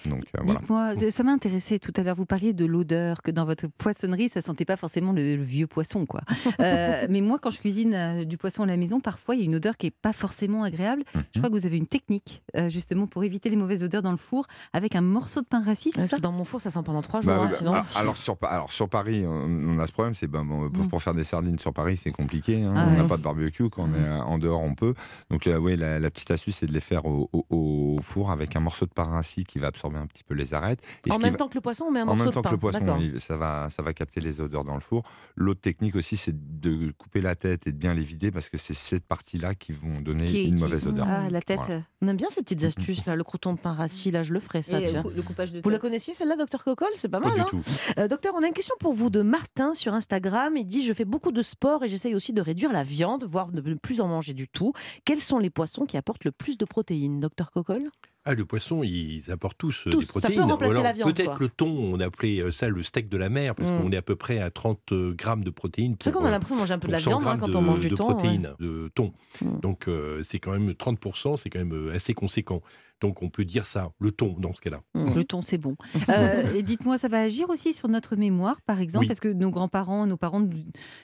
Donc 0.09 0.25
euh, 0.37 0.41
voilà. 0.45 0.61
Dites-moi, 0.61 1.11
ça 1.11 1.23
m'a 1.23 1.33
intéressé 1.33 1.79
tout 1.79 1.93
à 1.97 2.03
l'heure. 2.03 2.17
Vous 2.17 2.27
parliez 2.27 2.53
de 2.53 2.65
l'odeur, 2.65 3.23
que 3.23 3.31
dans 3.31 3.45
votre 3.45 3.67
poissonnerie, 3.69 4.29
ça 4.29 4.41
sentait 4.43 4.65
pas 4.65 4.77
forcément 4.77 5.13
le, 5.13 5.37
le 5.37 5.43
vieux 5.43 5.67
poisson, 5.67 6.07
quoi. 6.07 6.21
Euh, 6.61 7.07
mais 7.11 7.21
moi, 7.21 7.39
quand 7.41 7.51
je 7.51 7.59
cuisine 7.61 7.95
euh, 7.95 8.25
du 8.25 8.37
poisson 8.37 8.63
à 8.63 8.67
la 8.67 8.77
maison, 8.77 9.01
parfois 9.01 9.35
il 9.35 9.39
y 9.41 9.43
a 9.43 9.45
une 9.47 9.57
odeur 9.57 9.77
qui 9.77 9.87
est 9.87 9.91
pas 9.91 10.13
forcément 10.13 10.63
agréable. 10.65 11.03
Je 11.15 11.19
Mhm. 11.21 11.25
crois 11.39 11.49
que 11.51 11.55
vous 11.55 11.67
avez 11.67 11.77
une 11.79 11.87
technique 11.87 12.43
euh, 12.57 12.69
justement 12.69 13.07
pour 13.07 13.25
éviter 13.25 13.49
les 13.51 13.57
mauvaises 13.57 13.83
odeurs 13.83 14.03
dans 14.03 14.11
le 14.11 14.17
four 14.17 14.47
avec 14.73 14.95
un 14.95 15.01
morceau 15.01 15.41
de 15.41 15.47
pain 15.47 15.63
rassis. 15.63 15.91
ça 15.93 16.17
dans 16.19 16.31
mon 16.33 16.45
four, 16.45 16.61
ça 16.61 16.71
sent 16.71 16.81
pendant 16.85 17.03
trois 17.03 17.21
jours. 17.21 17.33
Bah, 17.33 17.43
hein, 17.43 17.47
bah, 17.49 17.55
sinon, 17.57 17.73
ah, 17.75 17.85
alors, 17.99 18.17
sur, 18.17 18.37
Pa- 18.37 18.49
alors 18.49 18.73
sur 18.73 18.89
Paris, 18.89 19.25
on, 19.27 19.31
on 19.75 19.79
a 19.79 19.87
ce 19.87 19.93
problème, 19.93 20.15
c'est 20.15 20.27
ben, 20.29 20.45
bon, 20.45 20.71
pour, 20.71 20.89
pour 20.89 21.03
faire 21.03 21.15
des 21.15 21.25
sardines 21.25 21.59
sur 21.59 21.73
Paris, 21.73 21.97
c'est 21.97 22.13
compliqué. 22.13 22.63
hein. 22.63 22.75
Ah 22.77 22.87
on 22.89 22.97
n'a 22.97 23.05
pas 23.05 23.17
de 23.17 23.23
barbecue. 23.23 23.69
Quand 23.71 23.89
on 23.91 23.95
est 23.95 23.99
euh, 23.99 24.21
en 24.23 24.39
dehors, 24.39 24.61
on 24.63 24.75
peut. 24.75 24.95
Donc 25.31 25.45
là, 25.47 25.59
la, 25.59 25.99
la 25.99 26.11
petite 26.11 26.31
astuce, 26.31 26.57
c'est 26.57 26.67
de 26.67 26.73
les 26.73 26.81
faire 26.81 27.07
au, 27.07 27.29
au- 27.33 27.47
au 27.51 27.99
four 28.03 28.31
avec 28.31 28.55
un 28.57 28.61
morceau 28.61 28.87
de 28.87 28.93
pain 28.93 29.05
rassis 29.05 29.45
qui 29.45 29.59
va 29.59 29.69
absorber 29.69 29.92
absorber 29.93 30.03
un 30.03 30.07
petit 30.07 30.25
peu 30.25 30.35
les 30.35 30.55
arêtes. 30.55 30.81
Et 31.07 31.13
En 31.13 31.19
même 31.19 31.33
va- 31.33 31.37
temps 31.39 31.49
que 31.49 31.55
le 31.55 31.61
poisson, 31.61 31.85
on 31.89 31.91
met 31.91 32.01
un 32.01 32.05
en 32.05 32.07
morceau 32.07 32.21
même 32.25 32.29
de 32.31 32.35
temps 32.35 32.43
pain. 32.43 32.49
que 32.51 32.55
le 32.55 32.59
poisson, 32.61 32.99
il- 33.01 33.21
ça 33.21 33.37
va, 33.37 33.69
ça 33.71 33.83
va 33.83 33.93
capter 33.93 34.21
les 34.21 34.41
odeurs 34.41 34.65
dans 34.65 34.75
le 34.75 34.81
four. 34.81 35.03
L'autre 35.37 35.61
technique 35.61 35.95
aussi, 35.97 36.17
c'est 36.17 36.61
de 36.61 36.93
couper 36.99 37.21
la 37.21 37.35
tête 37.37 37.67
et 37.67 37.73
de 37.73 37.77
bien 37.77 37.95
les 37.95 38.03
vider 38.03 38.31
parce 38.31 38.49
que 38.49 38.57
c'est 38.57 38.75
cette 38.75 39.07
partie-là 39.07 39.55
qui 39.55 39.73
vont 39.73 40.01
donner 40.01 40.27
Qui 40.27 40.45
une 40.45 40.57
qui- 40.57 40.63
mauvaise 40.63 40.87
odeur. 40.87 41.07
Ah, 41.09 41.29
la 41.31 41.41
tête. 41.43 41.59
Voilà. 41.65 41.83
On 42.01 42.09
aime 42.09 42.17
bien 42.17 42.29
ces 42.31 42.43
petites 42.43 42.65
astuces 42.65 43.05
là, 43.07 43.17
le 43.17 43.25
crouton 43.25 43.53
de 43.55 43.59
pain 43.59 43.73
rassis, 43.73 44.11
là 44.11 44.23
je 44.23 44.33
le 44.33 44.41
ferai 44.41 44.63
ça. 44.63 44.81
Et 44.81 44.85
tiens. 44.85 45.03
le 45.15 45.23
coupage 45.23 45.53
de 45.53 45.61
Vous 45.61 45.71
la 45.71 45.79
connaissiez 45.79 46.15
celle-là, 46.15 46.37
docteur 46.37 46.65
Cocol? 46.65 46.89
C'est 46.97 47.09
pas 47.09 47.21
Pas 47.21 47.29
mal. 47.29 47.35
du 47.37 47.41
hein 47.43 47.47
tout. 47.49 47.63
Euh, 47.99 48.09
docteur, 48.09 48.35
on 48.37 48.43
a 48.43 48.47
une 48.47 48.53
question 48.55 48.75
pour 48.81 48.93
vous 48.95 49.11
de 49.11 49.23
Martin 49.23 49.75
sur 49.75 49.95
Instagram. 49.95 50.57
Il 50.57 50.67
dit 50.67 50.83
Je 50.83 50.93
fais 50.93 51.05
beaucoup 51.05 51.33
de 51.33 51.43
sport 51.43 51.85
et 51.85 51.89
j'essaye 51.89 52.15
aussi 52.15 52.33
de 52.33 52.41
réduire 52.41 52.73
la 52.73 52.83
viande, 52.83 53.25
voire 53.25 53.53
de 53.53 53.61
ne 53.61 53.75
plus 53.75 54.01
en 54.01 54.09
manger 54.09 54.35
du 54.35 54.49
tout. 54.49 54.73
Quels 55.05 55.21
sont 55.21 55.39
les 55.39 55.51
poissons 55.51 55.85
qui 55.87 55.97
apportent 55.97 56.25
le 56.25 56.33
plus 56.33 56.59
de 56.59 56.65
protéines, 56.65 57.21
docteur 57.21 57.51
Cocol? 57.53 57.81
Ah, 58.25 58.35
le 58.35 58.45
poisson, 58.45 58.83
ils 58.85 59.31
apportent 59.33 59.59
tous, 59.59 59.87
euh, 59.87 59.91
Tous, 59.91 59.99
des 59.99 60.05
ça 60.07 60.13
peut 60.13 60.21
protéines. 60.21 60.41
remplacer 60.43 60.71
Alors, 60.73 60.83
la 60.85 60.93
viande, 60.93 61.13
Peut-être 61.13 61.41
le 61.41 61.49
thon, 61.49 61.67
on 61.93 61.99
appelait 61.99 62.41
euh, 62.41 62.51
ça 62.53 62.69
le 62.69 62.83
steak 62.85 63.09
de 63.09 63.17
la 63.17 63.29
mer, 63.29 63.55
parce 63.57 63.71
Mm. 63.73 63.81
qu'on 63.81 63.91
est 63.93 63.97
à 63.97 64.03
peu 64.03 64.15
près 64.15 64.39
à 64.39 64.51
30 64.51 64.93
grammes 65.17 65.43
de 65.43 65.51
protéines. 65.51 65.97
C'est 66.01 66.13
qu'on 66.13 66.25
a 66.25 66.29
euh, 66.29 66.31
l'impression 66.31 66.55
de 66.55 66.61
manger 66.61 66.75
un 66.75 66.79
peu 66.79 66.87
de 66.87 66.93
la 66.93 66.99
100 66.99 67.11
viande 67.11 67.27
hein, 67.27 67.37
quand 67.41 67.49
de, 67.49 67.57
on 67.57 67.63
mange 67.63 67.81
du 67.81 67.89
de 67.91 67.97
thon. 67.97 68.07
ouais. 68.09 68.15
protéines 68.15 68.55
de 68.61 68.91
thon. 68.95 69.13
Mm. 69.41 69.59
Donc 69.61 69.89
euh, 69.89 70.23
c'est 70.23 70.39
quand 70.39 70.53
même 70.53 70.71
30%, 70.71 71.37
c'est 71.37 71.51
quand 71.51 71.59
même 71.59 71.73
euh, 71.75 71.95
assez 71.95 72.15
conséquent. 72.15 72.63
Donc 73.03 73.23
on 73.23 73.29
peut 73.29 73.45
dire 73.45 73.67
ça, 73.67 73.93
le 74.01 74.13
thon 74.13 74.37
dans 74.39 74.55
ce 74.55 74.61
cas-là. 74.63 74.81
Mm. 74.95 75.15
Le 75.15 75.25
thon, 75.25 75.43
c'est 75.43 75.59
bon. 75.59 75.77
Euh, 76.09 76.55
et 76.55 76.63
dites-moi, 76.63 76.99
ça 76.99 77.09
va 77.09 77.21
agir 77.21 77.49
aussi 77.51 77.73
sur 77.75 77.89
notre 77.89 78.17
mémoire, 78.17 78.61
par 78.63 78.81
exemple? 78.81 79.05
Oui. 79.05 79.09
Parce 79.09 79.21
que 79.21 79.29
nos 79.29 79.51
grands-parents, 79.51 80.07
nos 80.07 80.17
parents 80.17 80.41
nous, 80.41 80.51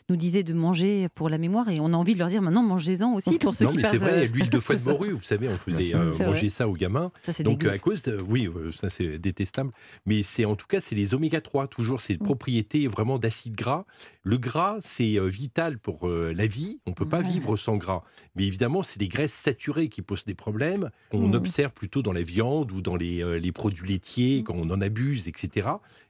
nous 0.09 0.17
disaient 0.17 0.43
de 0.43 0.53
manger 0.53 1.09
pour 1.15 1.29
la 1.29 1.39
mémoire 1.39 1.69
et 1.71 1.77
on 1.81 1.87
a 1.93 1.97
envie 1.97 2.15
de 2.15 2.19
leur 2.19 2.29
dire 2.29 2.43
maintenant, 2.43 2.63
mangez-en 2.63 3.13
aussi 3.15 3.39
pour 3.39 3.55
ceux 3.55 3.65
non 3.67 3.71
qui 3.73 3.77
mais 3.79 3.85
c'est 3.85 3.97
vrai, 3.99 4.27
l'huile 4.29 4.51
de 4.51 4.59
foie 4.61 4.77
de 4.77 4.83
morue, 4.83 5.11
vous 5.13 5.23
savez, 5.23 5.49
on 5.49 5.55
faisait 5.55 5.95
euh, 5.95 6.11
manger 6.27 6.51
ça 6.51 6.69
aux 6.69 6.75
gamins. 6.75 7.11
Ça, 7.21 7.33
c'est 7.33 7.43
Donc 7.43 7.59
dégueu. 7.61 7.71
euh, 7.71 7.75
à 7.75 7.79
cause, 7.79 8.03
de, 8.03 8.19
oui, 8.29 8.47
euh, 8.49 8.71
ça 8.73 8.89
c'est 8.91 9.19
détestable, 9.19 9.71
mais 10.07 10.23
c'est 10.23 10.45
en 10.45 10.57
tout 10.57 10.67
cas 10.67 10.81
c'est 10.81 10.95
les 10.95 11.15
oméga 11.15 11.41
3 11.41 11.67
toujours 11.69 12.01
ces 12.01 12.15
Mm. 12.15 12.19
propriétés 12.19 12.87
vraiment 12.87 13.19
d'acide 13.19 13.55
gras. 13.57 13.85
Le 14.23 14.37
gras 14.39 14.77
c'est 14.81 15.19
euh, 15.19 15.27
vital 15.29 15.79
pour 15.79 16.07
euh, 16.09 16.33
la 16.37 16.47
vie, 16.47 16.81
on 16.87 16.93
peut 16.93 17.07
pas 17.07 17.19
Ouais. 17.21 17.29
vivre 17.31 17.57
sans 17.57 17.77
gras. 17.77 18.03
Mais 18.37 18.45
évidemment 18.45 18.83
c'est 18.83 19.01
les 19.01 19.09
graisses 19.09 19.33
saturées 19.33 19.89
qui 19.89 20.03
posent 20.03 20.25
des 20.25 20.35
problèmes 20.35 20.91
qu'on 21.11 21.29
Mm. 21.29 21.35
observe 21.35 21.73
plutôt 21.89 22.03
dans 22.03 22.13
la 22.13 22.21
viande 22.21 22.71
ou 22.73 22.83
dans 22.83 22.97
les, 22.97 23.25
euh, 23.25 23.39
les 23.39 23.51
produits 23.51 23.89
laitiers 23.89 24.43
quand 24.45 24.55
on 24.55 24.69
en 24.69 24.83
abuse, 24.83 25.27
etc. 25.27 25.69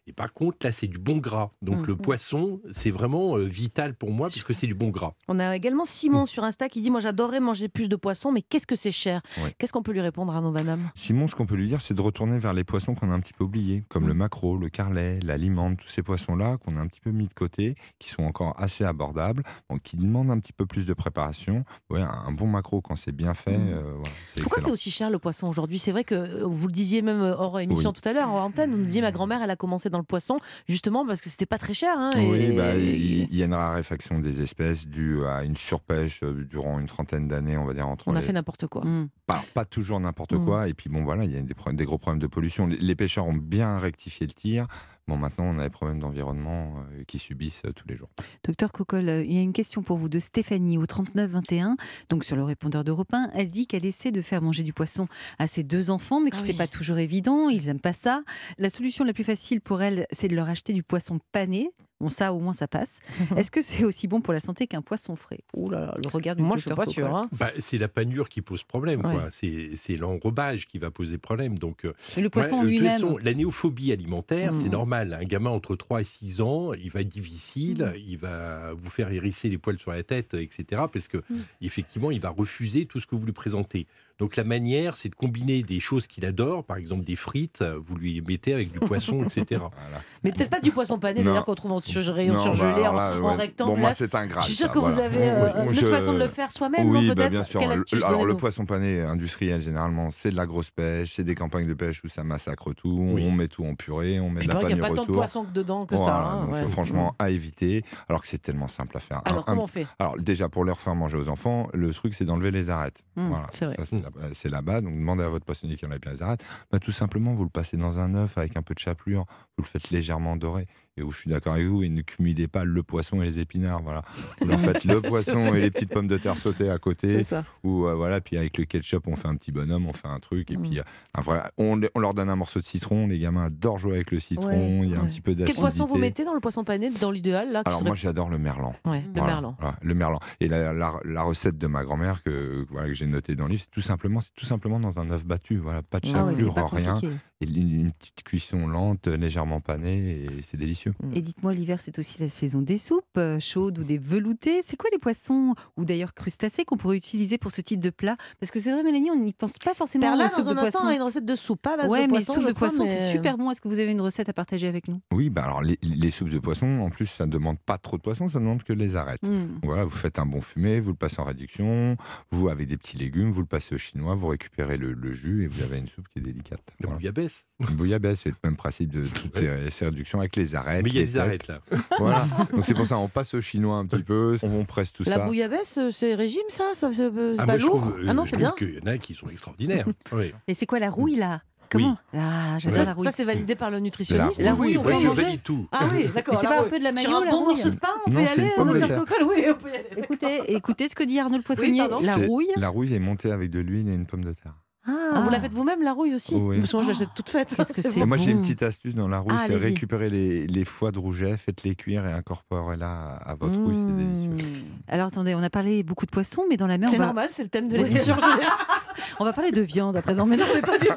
Et 0.09 0.12
par 0.12 0.33
contre 0.33 0.59
là 0.64 0.73
c'est 0.73 0.87
du 0.87 0.99
bon 0.99 1.18
gras. 1.18 1.51
Donc 1.62 1.81
Mm. 1.87 1.87
le 1.88 1.97
poisson 1.97 2.61
c'est 2.71 2.90
vraiment 2.90 3.37
euh, 3.37 3.44
vital 3.44 3.94
pour 3.94 4.11
moi 4.11 4.31
puisque 4.31 4.55
c'est 4.55 4.66
du 4.66 4.75
bon 4.75 4.88
gras. 4.88 5.12
On 5.29 5.38
a 5.38 5.55
également 5.55 5.85
Simon 5.85 6.25
sur 6.27 6.44
Insta 6.44 6.68
qui 6.68 6.81
dit 6.81 6.90
Moi 6.90 7.01
j'adorerais 7.01 7.40
manger 7.40 7.68
plus 7.68 7.88
de 7.88 7.97
poissons, 7.97 8.33
mais 8.33 8.42
qu'est-ce 8.42 8.66
que 8.66 8.77
c'est 8.77 8.92
cher 8.92 9.21
Ouais. 9.42 9.55
Qu'est-ce 9.59 9.73
qu'on 9.73 9.83
peut 9.83 9.92
lui 9.92 10.01
répondre, 10.01 10.35
Arnaud 10.35 10.53
Vanham 10.53 10.90
Simon, 10.94 11.29
ce 11.29 11.35
qu'on 11.35 11.47
peut 11.47 11.55
lui 11.57 11.68
dire, 11.68 11.81
c'est 11.81 11.94
de 11.94 12.01
retourner 12.01 12.38
vers 12.38 12.53
les 12.55 12.64
poissons 12.64 12.94
qu'on 12.94 13.11
a 13.11 13.14
un 13.14 13.21
petit 13.21 13.33
peu 13.35 13.44
oubliés, 13.44 13.85
comme 13.88 14.05
Mm. 14.05 14.09
le 14.09 14.14
maquereau, 14.14 14.57
le 14.57 14.68
carlet, 14.71 15.21
la 15.23 15.37
limande, 15.37 15.77
tous 15.77 15.88
ces 15.88 16.03
poissons-là 16.03 16.57
qu'on 16.59 16.77
a 16.77 16.81
un 16.81 16.87
petit 16.87 17.01
peu 17.01 17.11
mis 17.11 17.27
de 17.27 17.35
côté, 17.35 17.75
qui 17.99 18.09
sont 18.09 18.23
encore 18.23 18.55
assez 18.59 18.85
abordables, 18.85 19.42
donc 19.71 19.83
qui 19.83 19.97
demandent 19.97 20.31
un 20.31 20.38
petit 20.38 20.53
peu 20.53 20.64
plus 20.66 20.87
de 20.87 20.94
préparation. 20.94 21.64
Ouais, 21.90 22.01
un 22.01 22.33
bon 22.33 22.47
maquereau, 22.47 22.81
quand 22.81 22.97
c'est 22.97 23.12
bien 23.12 23.35
fait, 23.35 23.59
Mm. 23.59 23.68
euh, 23.68 23.92
voilà, 23.97 24.14
Pourquoi 24.42 24.62
c'est 24.62 24.71
aussi 24.71 24.90
cher 24.90 25.11
le 25.11 25.18
poisson 25.18 25.49
aujourd'hui? 25.49 25.79
C'est 25.79 25.92
vrai 25.92 26.05
que 26.05 26.14
euh, 26.14 26.44
vous 26.47 26.66
le 26.66 26.73
disiez 26.73 27.03
même 27.03 27.21
hors 27.21 27.61
émission 27.61 27.90
Oui. 27.90 28.01
tout 28.01 28.09
à 28.09 28.12
l'heure, 28.12 28.29
en 28.31 28.44
antenne, 28.44 28.71
vous 28.73 28.79
nous 28.79 28.85
disiez 28.87 29.03
ma 29.03 29.12
grand-mère, 29.12 29.42
elle 29.42 29.51
a 29.51 29.57
commencé 29.57 29.90
dans 29.90 29.98
le 29.99 30.05
poisson 30.05 30.39
justement 30.69 31.07
parce 31.07 31.21
que 31.21 31.29
c'était 31.29 31.47
pas 31.47 31.59
très 31.59 31.75
cher. 31.75 31.95
hein, 31.97 32.11
Oui, 32.17 32.39
et- 32.39 32.53
bah, 32.53 32.75
et- 32.77 32.97
il 33.31 33.37
y 33.37 33.43
a 33.43 33.47
une 33.47 33.55
raréfaction 33.55 34.19
des 34.19 34.41
espèces 34.43 34.87
due 34.87 35.25
à 35.27 35.45
une 35.45 35.57
surpêche 35.57 36.21
euh, 36.23 36.45
durant 36.49 36.79
une 36.79 36.87
trentaine 36.87 37.29
d'années, 37.29 37.57
on 37.57 37.65
va 37.65 37.75
dire 37.75 37.87
entre 37.89 38.09
On 38.09 38.15
a 38.15 38.21
les- 38.21 38.27
fait 38.27 38.33
n'importe 38.33 38.67
quoi. 38.67 38.85
Mm. 38.85 39.09
pas, 39.27 39.43
pas 39.55 39.65
toujours 39.65 40.01
n'importe 40.01 40.33
Mm. 40.33 40.45
quoi. 40.45 40.69
Et 40.69 40.75
puis 40.75 40.89
bon, 40.91 41.05
voilà, 41.05 41.25
il 41.25 41.33
y 41.33 41.37
a 41.37 41.43
des, 41.43 41.85
gros 41.85 41.99
problèmes 41.99 42.21
de 42.21 42.27
pollution. 42.27 42.67
Les, 42.67 42.77
les 42.79 42.95
pêcheurs 42.95 43.27
ont 43.27 43.35
bien 43.35 43.79
rectifié 43.79 44.27
le 44.27 44.33
tir. 44.33 44.65
Bon, 45.09 45.16
maintenant, 45.16 45.47
on 45.47 45.59
a 45.59 45.64
des 45.64 45.71
problèmes 45.71 45.99
d'environnement 46.01 46.85
euh, 46.92 47.03
qui 47.05 47.18
subissent 47.18 47.62
euh, 47.64 47.73
tous 47.73 47.88
les 47.88 47.97
jours. 47.97 48.11
Docteur 48.44 48.73
Cocol, 48.73 49.09
euh, 49.09 49.25
il 49.25 49.33
y 49.33 49.38
a 49.38 49.40
une 49.40 49.55
question 49.55 49.83
pour 49.83 49.97
vous 49.97 50.11
de 50.11 50.18
Stéphanie 50.18 50.77
au 50.77 50.85
3921, 50.85 51.77
donc 52.11 52.25
sur 52.25 52.37
le 52.37 52.42
répondeur 52.44 52.85
d'Europe 52.85 53.12
1. 53.14 53.31
Elle 53.35 53.51
dit 53.51 53.66
qu'elle 53.66 53.87
essaie 53.87 54.11
de 54.12 54.21
faire 54.21 54.42
manger 54.42 54.64
du 54.64 54.75
poisson 54.75 55.09
à 55.38 55.47
ses 55.47 55.62
deux 55.62 55.88
enfants, 55.88 56.21
mais 56.21 56.29
que 56.31 56.37
Ah 56.38 56.42
c'est 56.44 56.53
oui. 56.53 56.59
pas 56.59 56.66
toujours 56.68 56.99
évident. 56.99 57.49
Ils 57.49 57.64
n'aiment 57.66 57.81
pas 57.81 57.94
ça. 57.94 58.23
La 58.59 58.68
solution 58.68 59.03
la 59.05 59.14
plus 59.14 59.25
facile 59.25 59.62
pour 59.62 59.81
elle, 59.81 60.07
c'est 60.12 60.29
de 60.29 60.37
leur 60.37 60.51
acheter 60.51 60.75
du 60.75 60.83
poisson 60.83 61.18
pané. 61.33 61.71
Bon, 62.01 62.09
ça, 62.11 62.33
au 62.33 62.39
moins, 62.39 62.53
ça 62.53 62.69
passe. 62.69 63.01
Est-ce 63.37 63.51
que 63.51 63.61
c'est 63.61 63.85
aussi 63.85 64.07
bon 64.07 64.21
pour 64.21 64.33
la 64.33 64.41
santé 64.41 64.67
qu'un 64.69 64.83
poisson 64.83 65.17
frais? 65.17 65.41
Ouh 65.55 65.69
là 65.69 65.81
là, 65.87 65.95
le 66.01 66.09
regard 66.09 66.37
du 66.37 66.43
Moi, 66.43 66.57
je 66.57 66.63
suis 66.63 66.71
pas 66.75 66.87
sûre. 66.87 67.15
hein. 67.15 67.27
Bah, 67.33 67.51
c'est 67.59 67.77
la 67.79 67.89
panure 67.89 68.29
qui 68.29 68.41
pose 68.41 68.63
problème. 68.63 69.05
Ouais. 69.05 69.17
C'est, 69.31 69.71
c'est 69.75 69.97
l'enrobage 69.97 70.67
qui 70.69 70.79
va 70.79 70.91
poser 70.93 71.19
problème. 71.19 71.59
Donc, 71.59 71.85
euh, 71.85 71.93
Mais 72.17 72.23
le 72.23 72.31
poisson 72.31 72.61
ouais, 72.61 72.67
lui-même? 72.71 73.17
la 73.23 73.35
néophobie 73.35 73.91
alimentaire, 73.93 74.55
c'est 74.55 74.65
Mhm. 74.67 74.71
normal. 74.71 75.13
Un 75.21 75.25
gamin 75.25 75.51
entre 75.51 75.75
3 75.75 76.01
et 76.03 76.05
6 76.05 76.41
ans, 76.41 76.73
il 76.73 76.91
va 76.91 77.01
être 77.01 77.09
difficile, 77.09 77.93
il 78.07 78.17
va 78.17 78.73
vous 78.75 78.91
faire 78.91 79.11
hérisser 79.11 79.49
les 79.49 79.59
poils 79.59 79.79
sur 79.79 79.91
la 79.91 80.03
tête, 80.05 80.35
etc. 80.35 80.83
Parce 80.93 81.09
que, 81.09 81.19
effectivement, 81.61 82.11
il 82.11 82.21
va 82.21 82.31
refuser 82.31 82.87
tout 82.87 83.01
ce 83.01 83.07
que 83.07 83.17
vous 83.17 83.27
lui 83.27 83.33
présentez. 83.33 83.87
Donc, 84.18 84.37
la 84.37 84.44
manière, 84.44 84.96
c'est 84.96 85.09
de 85.09 85.14
combiner 85.14 85.62
des 85.62 85.81
choses 85.81 86.07
qu'il 86.07 86.24
adore, 86.26 86.64
par 86.64 86.76
exemple 86.76 87.04
des 87.04 87.16
frites, 87.16 87.62
vous 87.78 87.96
lui 87.96 88.20
mettez 88.20 88.52
avec 88.54 88.72
du 88.72 88.81
poisson, 88.81 89.22
etc. 89.24 89.44
Voilà. 89.50 90.02
Mais 90.24 90.33
peut-être 90.33 90.50
pas 90.50 90.61
du 90.61 90.70
poisson 90.72 90.98
pané, 90.98 91.22
d'ailleurs, 91.22 91.44
qu'on 91.44 91.54
trouve 91.54 91.72
en 91.72 91.81
rayon 92.12 92.37
surgelé, 92.38 92.83
bah, 92.83 92.90
en, 92.90 92.94
là, 92.94 93.16
en 93.16 93.22
ouais. 93.31 93.35
rectangle. 93.37 93.70
Bon, 93.72 93.76
moi, 93.76 93.92
c'est 93.92 94.14
un 94.14 94.26
grade. 94.26 94.42
je 94.42 94.48
suis 94.48 94.57
sûre 94.57 94.66
ça, 94.68 94.72
que 94.72 94.78
vous 94.78 94.98
avez 94.98 95.31
euh, 95.31 95.52
Oui, 95.61 95.66
une 95.66 95.72
je- 95.72 95.81
autre 95.83 95.90
façon 95.94 96.12
de 96.14 96.18
le 96.18 96.28
faire 96.28 96.50
soi-même, 96.50 96.88
Oui, 96.90 97.02
non 97.02 97.09
bah, 97.09 97.14
peut-être 97.14 97.31
bien 97.31 97.44
sûr. 97.44 97.61
Quelle 97.61 97.68
Le- 97.70 97.74
astuce 97.76 98.02
alors, 98.04 98.24
le 98.24 98.37
poisson 98.37 98.66
pané 98.66 99.00
industriel, 99.00 99.61
généralement, 99.61 100.11
c'est 100.11 100.31
de 100.31 100.37
la 100.37 100.46
grosse 100.46 100.70
pêche, 100.70 101.12
c'est 101.14 101.24
des 101.24 101.35
campagnes 101.35 101.66
de 101.66 101.74
pêche 101.74 102.02
où 102.04 102.09
ça 102.09 102.24
massacre 102.24 102.72
tout. 102.72 103.12
Oui. 103.14 103.24
On 103.24 103.31
met 103.31 103.48
tout 103.48 103.64
en 103.64 103.74
purée, 103.74 104.18
on 104.20 104.31
met 104.31 104.42
de 104.42 104.48
la 104.48 104.61
il 104.62 104.66
n'y 104.66 104.72
a 104.72 104.76
pas 104.76 104.90
tant 104.90 105.04
de 105.04 105.12
poisson 105.12 105.44
que 105.44 105.52
dedans 105.52 105.87
que 105.87 105.96
ça. 105.96 106.16
Hein, 106.16 106.48
euh, 106.52 106.68
franchement, 106.68 107.14
à 107.18 107.31
éviter, 107.31 107.85
alors 108.09 108.22
que 108.22 108.26
c'est 108.28 108.42
tellement 108.42 108.68
simple 108.68 108.96
à 108.96 109.00
faire. 109.00 109.22
Alors, 109.24 109.44
comment 109.44 109.64
on 109.64 109.66
fait? 109.68 109.87
alors, 109.98 110.16
déjà, 110.18 110.48
pour 110.48 110.64
leur 110.64 110.81
faire 110.81 110.94
manger 110.94 111.16
aux 111.16 111.28
enfants, 111.28 111.68
le 111.72 111.92
truc, 111.92 112.14
c'est 112.14 112.24
d'enlever 112.24 112.50
les 112.50 112.70
arêtes. 112.70 113.02
Mmh, 113.16 113.28
voilà, 113.28 113.46
c'est 113.48 113.64
vrai. 113.66 113.76
Ça, 114.09 114.21
c'est 114.21 114.29
là- 114.29 114.35
c'est 114.35 114.49
là-bas. 114.49 114.81
Donc, 114.81 114.94
demandez 114.94 115.25
à 115.25 115.29
votre 115.29 115.44
poissonnier 115.44 115.77
qui 115.77 115.87
enlève 115.87 116.01
bien 116.01 116.12
les 116.12 116.23
arêtes. 116.23 116.44
Bah, 116.71 116.79
tout 116.79 116.92
simplement, 116.92 117.35
vous 117.35 117.44
le 117.44 117.51
passez 117.51 117.77
dans 117.77 117.99
un 117.99 118.14
œuf 118.14 118.38
avec 118.38 118.57
un 118.57 118.62
peu 118.62 118.75
de 118.75 118.79
chapelure, 118.79 119.27
vous 119.57 119.62
le 119.64 119.68
faites 119.68 119.90
légèrement 119.90 120.37
dorer. 120.37 120.66
Et 120.99 121.03
où 121.03 121.13
je 121.13 121.21
suis 121.21 121.31
d'accord 121.31 121.53
avec 121.55 121.67
vous, 121.69 121.83
et 121.85 121.89
ne 121.89 122.03
cumulez 122.03 122.49
pas 122.49 122.65
le 122.65 122.83
poisson 122.83 123.23
et 123.23 123.27
les 123.27 123.39
épinards. 123.39 123.83
Voilà. 123.83 124.03
Vous 124.41 124.49
leur 124.49 124.59
faites 124.61 124.85
le 124.85 125.01
poisson 125.01 125.55
et 125.55 125.61
les 125.61 125.71
petites 125.71 125.91
pommes 125.91 126.09
de 126.09 126.19
terre 126.19 126.37
sautées 126.37 126.71
à 126.71 126.79
côté. 126.79 127.23
Ou 127.63 127.87
euh, 127.87 127.95
voilà, 127.95 128.21
puis 128.21 128.37
avec 128.37 128.59
le 128.59 128.65
ketchup, 128.65 129.07
on 129.07 129.15
fait 129.17 129.29
un 129.29 129.37
petit 129.37 129.53
bonhomme, 129.53 129.87
on 129.87 129.93
fait 129.93 130.09
un 130.09 130.19
truc. 130.19 130.51
Et 130.51 130.57
Mm. 130.57 130.63
puis, 130.63 130.79
euh, 130.81 130.83
un 131.15 131.21
vrai, 131.21 131.41
on, 131.57 131.81
on 131.95 132.01
leur 132.01 132.15
donne 132.15 132.29
un 132.31 132.37
morceau 132.37 132.59
de 132.59 132.65
citron. 132.65 133.07
Les 133.07 133.19
gamins 133.19 133.45
adorent 133.47 133.79
jouer 133.79 133.95
avec 133.95 134.11
le 134.11 134.19
citron. 134.19 134.49
Ouais, 134.49 134.87
il 134.87 134.91
y 134.91 134.95
a 134.97 135.01
un 135.01 135.05
petit 135.07 135.21
peu 135.21 135.31
Quel 135.33 135.39
d'acidité. 135.41 135.61
poisson 135.61 135.87
vous 135.87 135.99
mettez 135.99 136.25
dans 136.25 136.35
le 136.35 136.41
poisson 136.41 136.65
pané, 136.65 136.91
dans 136.91 137.11
l'idéal 137.13 137.53
là 137.53 137.63
Alors, 137.65 137.79
serait- 137.79 137.91
moi, 137.91 137.95
j'adore 137.95 138.29
le 138.29 138.39
merlan. 138.39 138.75
Ouais, 138.85 139.03
le 139.15 139.23
merlan. 139.23 139.55
voilà, 139.61 139.77
le 139.81 139.95
merlan. 139.95 140.19
Et 140.41 140.49
la, 140.49 140.73
la- 140.73 141.01
la 141.05 141.23
recette 141.23 141.59
de 141.59 141.67
ma 141.69 141.85
grand-mère 141.85 142.23
que, 142.25 142.67
j'ai 142.93 143.07
notée 143.07 143.37
dans 143.37 143.45
le 143.45 143.51
livre, 143.51 143.63
c'est 143.63 143.71
tout 143.71 143.81
simplement, 143.81 144.21
c'est 144.21 144.35
tout 144.35 144.47
simplement 144.47 144.81
dans 144.81 144.99
un 144.99 145.11
œuf 145.11 145.25
battu. 145.25 145.59
Voilà, 145.59 145.83
pas 145.83 146.01
de 146.01 146.09
Ah 146.15 146.25
pas 146.53 146.67
rien. 146.67 146.95
compliqué. 146.95 147.15
Et 147.40 147.46
une, 147.48 147.72
une 147.72 147.92
petite 147.92 148.24
cuisson 148.24 148.66
lente, 148.66 149.07
légèrement 149.07 149.61
panée, 149.61 150.24
et 150.24 150.42
c'est 150.42 150.57
délicieux. 150.57 150.92
Et 151.14 151.20
dites-moi, 151.20 151.53
l'hiver, 151.55 151.79
c'est 151.79 151.96
aussi 152.01 152.20
la 152.20 152.29
saison 152.29 152.62
des 152.62 152.79
soupes, 152.79 153.05
euh, 153.16 153.38
chaudes 153.38 153.79
ou 153.79 153.85
des 153.85 153.96
veloutés. 153.98 154.61
C'est 154.62 154.77
quoi 154.77 154.90
les 154.92 154.98
poissons, 154.98 155.55
ou 155.77 155.85
d'ailleurs 155.85 156.14
crustacés, 156.14 156.64
qu'on 156.64 156.77
pourrait 156.77 156.96
utiliser 156.96 157.38
pour 157.38 157.53
ce 157.53 157.61
type 157.61 157.79
de 157.79 157.90
plat? 157.90 158.16
Parce 158.40 158.51
que 158.51 158.59
c'est 158.59 158.72
vrai, 158.72 158.83
Mélanie, 158.83 159.11
on 159.12 159.16
n'y 159.16 159.33
pense 159.33 159.57
pas 159.59 159.72
forcément 159.74 160.03
Perla, 160.03 160.27
aux 160.27 160.29
soupes 160.31 160.44
dans 160.46 160.55
de 160.55 160.59
un 160.59 160.62
instant, 160.62 160.81
poisson. 160.81 160.88
a 160.88 160.94
une 160.96 161.03
recette 161.03 161.24
de 161.24 161.37
soupe, 161.37 161.62
pas 161.62 161.74
à 161.74 161.77
base 161.77 161.90
Ouais, 161.92 162.01
de 162.09 162.12
mais 162.12 162.18
poisson, 162.18 162.35
soupe 162.35 162.46
de 162.46 162.53
crois, 162.53 162.68
poisson, 162.68 162.83
mais- 162.83 162.88
c'est 162.88 163.12
super 163.12 163.38
bon. 163.38 163.53
Est-ce 163.53 163.61
que 163.61 163.68
vous 163.68 163.79
avez 163.79 163.92
une 163.92 164.01
recette 164.01 164.29
à 164.29 164.33
partager 164.33 164.66
avec 164.66 164.88
nous? 164.88 165.01
Oui, 165.12 165.31
bah 165.31 165.44
alors 165.44 165.62
les, 165.62 165.79
les 165.83 166.11
soupes 166.11 166.31
de 166.31 166.40
poisson, 166.40 166.66
en 166.81 166.90
plus, 166.90 167.07
ça 167.07 167.24
ne 167.27 167.31
demande 167.31 167.59
pas 167.61 167.79
trop 167.79 167.96
de 167.98 168.03
poisson, 168.03 168.27
ça 168.27 168.40
ne 168.40 168.44
demande 168.46 168.64
que 168.64 168.72
les 168.72 168.96
arêtes. 168.96 169.22
Hmm. 169.22 169.59
Voilà, 169.62 169.85
vous 169.85 169.90
faites 169.96 170.18
un 170.18 170.27
bon 170.27 170.40
fumé, 170.40 170.81
vous 170.81 170.90
le 170.90 170.96
passez 170.96 171.20
en 171.20 171.24
réduction, 171.24 171.96
vous 172.33 172.48
avec 172.48 172.66
des 172.66 172.77
petits 172.77 172.96
légumes, 172.98 173.31
vous 173.31 173.42
le 173.42 173.46
passez 173.46 173.77
au 173.77 173.79
chinois, 173.79 174.16
vous 174.16 174.27
récupérez 174.27 174.77
le, 174.77 174.92
le 174.92 175.12
jus 175.12 175.44
et 175.44 175.46
vous 175.46 175.62
avez 175.62 175.79
une 175.79 175.87
soupe 175.87 176.09
qui 176.09 176.18
est 176.18 176.22
délicate. 176.22 176.62
Le 176.81 176.87
Voilà. 176.88 176.98
Bouillabaisse. 177.29 177.47
Bouillabaisse, 177.77 178.21
c'est 178.23 178.29
le 178.31 178.35
même 178.45 178.57
principe 178.57 178.91
de 178.93 179.07
toutes 179.07 179.37
ces, 179.38 179.71
ces 179.71 179.85
réductions 179.87 180.19
avec 180.21 180.37
les 180.37 180.55
arêtes. 180.55 180.83
Mais 180.85 180.91
il 180.91 180.97
y 180.97 180.99
a 180.99 181.03
les 181.03 181.07
des 181.07 181.17
arêtes 181.19 181.47
là. 181.49 181.61
Voilà. 181.99 182.27
Donc 182.55 182.64
c'est 182.67 182.75
pour 182.75 182.87
ça, 182.87 182.99
on 182.99 183.09
passe 183.09 183.35
au 183.35 183.41
chinois 183.41 183.77
un 183.77 183.87
petit 183.87 184.03
peu, 184.03 184.37
on, 184.43 184.64
presse 184.64 184.93
tout 184.93 185.03
La 185.05 185.17
ça. 185.17 185.27
bouillabaisse, 185.27 185.79
euh, 185.79 185.91
c'est 185.91 186.14
régime 186.14 186.43
ça, 186.51 186.64
ça 186.75 186.91
c'est 186.93 187.09
c'est 187.11 187.35
Ah, 187.38 187.47
pas 187.47 187.47
moi, 187.47 187.59
je 187.59 187.67
lourd? 187.67 187.81
trouve, 187.81 187.99
euh, 188.01 188.07
Ah 188.09 188.14
non, 188.14 188.25
je 188.25 188.31
c'est 188.31 188.37
bien. 188.37 188.53
qu'il 188.57 188.75
y 188.75 188.81
en 188.83 188.87
a 188.87 188.99
qui 188.99 189.14
sont 189.14 189.29
extraordinaires. 189.29 189.87
Oui. 190.12 190.33
Et 190.47 190.55
c'est 190.55 190.67
quoi 190.67 190.79
la 190.79 190.91
rouille, 190.91 191.17
là? 191.17 191.43
Comment? 191.71 191.99
Ah, 192.14 192.59
j'adore 192.59 192.79
Ça, 192.79 192.85
la 192.87 192.93
rouille. 192.95 193.05
ça, 193.05 193.12
c'est 193.12 193.25
validé 193.27 193.55
par 193.55 193.71
le 193.71 193.79
nutritionniste. 193.79 194.41
La 194.41 194.55
Oui, 194.55 194.69
rouille, 194.69 194.79
on 194.79 194.83
peut 194.85 194.95
en 194.95 195.01
je 195.01 195.07
manger. 195.09 195.23
valide 195.23 195.43
tout. 195.43 195.69
Ah 195.71 195.87
oui, 195.93 196.07
d'accord. 196.14 196.35
Mais 196.35 196.41
c'est 196.41 196.45
la 196.45 196.49
pas 196.49 196.57
un 196.57 196.61
rouille. 196.61 196.71
peu 196.71 196.79
de 196.79 196.85
la 196.85 196.97
Sur 196.97 197.11
mayo, 197.11 197.21
un 197.21 197.25
la 197.27 197.31
bon 197.31 197.37
rouille 197.41 197.47
morceau 197.55 197.71
de 197.71 197.77
pain, 197.77 197.88
on 198.07 198.11
Non, 198.11 198.17
peut 198.17 198.23
y 198.23 198.29
c'est 198.29 198.41
aller, 198.41 198.51
une. 198.88 198.97
Cocolle 198.97 199.23
Oui, 199.29 199.45
on 199.51 199.55
peut 199.55 199.69
y 199.69 199.75
aller. 199.77 199.88
Écoutez, 199.99 200.41
écoutez 200.55 200.88
ce 200.88 200.95
que 200.95 201.03
dit 201.05 201.19
Arnaud 201.21 201.37
le 201.37 201.43
Poissonnier. 201.43 201.87
la 202.07 202.14
rouille. 202.17 202.49
La 202.57 202.69
rouille 202.71 202.95
est 202.95 202.99
montée 202.99 203.31
avec 203.33 203.51
de 203.51 203.59
l'huile 203.61 203.87
et 203.88 203.93
une 203.93 204.07
pomme 204.07 204.25
de 204.25 204.33
terre. 204.33 204.55
Ah, 204.88 205.12
Ah, 205.16 205.20
vous 205.20 205.31
la 205.31 205.40
faites 205.40 205.53
vous-même 205.53 205.83
la 205.83 205.92
rouille 205.92 206.14
aussi 206.14 206.35
Oui. 206.35 206.59
Parce 206.59 206.70
que 206.72 206.77
moi 206.77 206.83
je 206.85 206.88
l'achète 206.88 207.11
toute 207.14 207.29
faite. 207.29 207.48
Qu'est-ce 207.57 207.72
que 207.72 207.83
c'est 207.83 208.01
bon. 208.01 208.07
Moi, 208.07 208.16
j'ai 208.16 208.31
une 208.31 208.40
petite 208.40 208.62
astuce 208.62 208.94
dans 208.94 209.09
la 209.09 209.18
rouille, 209.20 209.35
Ah, 209.37 209.44
c'est 209.46 209.57
récupérer 209.57 210.09
les, 210.11 210.46
les 210.46 210.64
foies 210.64 210.90
de 210.92 210.98
rouget, 210.98 211.37
faites-les 211.37 211.74
cuire 211.74 212.07
et 212.07 212.12
incorporez-la 212.12 213.16
à, 213.24 213.35
votre 213.35 213.59
rouille, 213.61 213.74
c'est 213.74 213.96
délicieux. 213.96 214.31
Mmh. 214.48 214.88
Alors 214.88 215.09
attendez, 215.09 215.35
on 215.35 215.42
a 215.42 215.51
parlé 215.51 215.83
beaucoup 215.83 216.07
de 216.07 216.11
poissons, 216.11 216.44
mais 216.48 216.57
dans 216.57 216.66
la 216.66 216.79
mer, 216.79 216.88
C'est 216.90 216.96
va, 216.98 217.07
normal, 217.07 217.29
c'est 217.33 217.42
le 217.42 217.48
thème 217.48 217.68
de 217.68 217.77
Oui. 217.77 217.85
l'émission. 217.85 218.14
Julien. 218.14 218.48
on 219.20 219.24
va 219.24 219.33
parler 219.33 219.53
de 219.53 219.61
viande 219.62 219.96
à 219.96 220.03
présent. 220.03 220.24
Mais 220.27 220.37
non, 220.37 220.46
mais 220.55 220.61
pas 220.62 220.79
du 220.79 220.87
tout. 220.87 220.94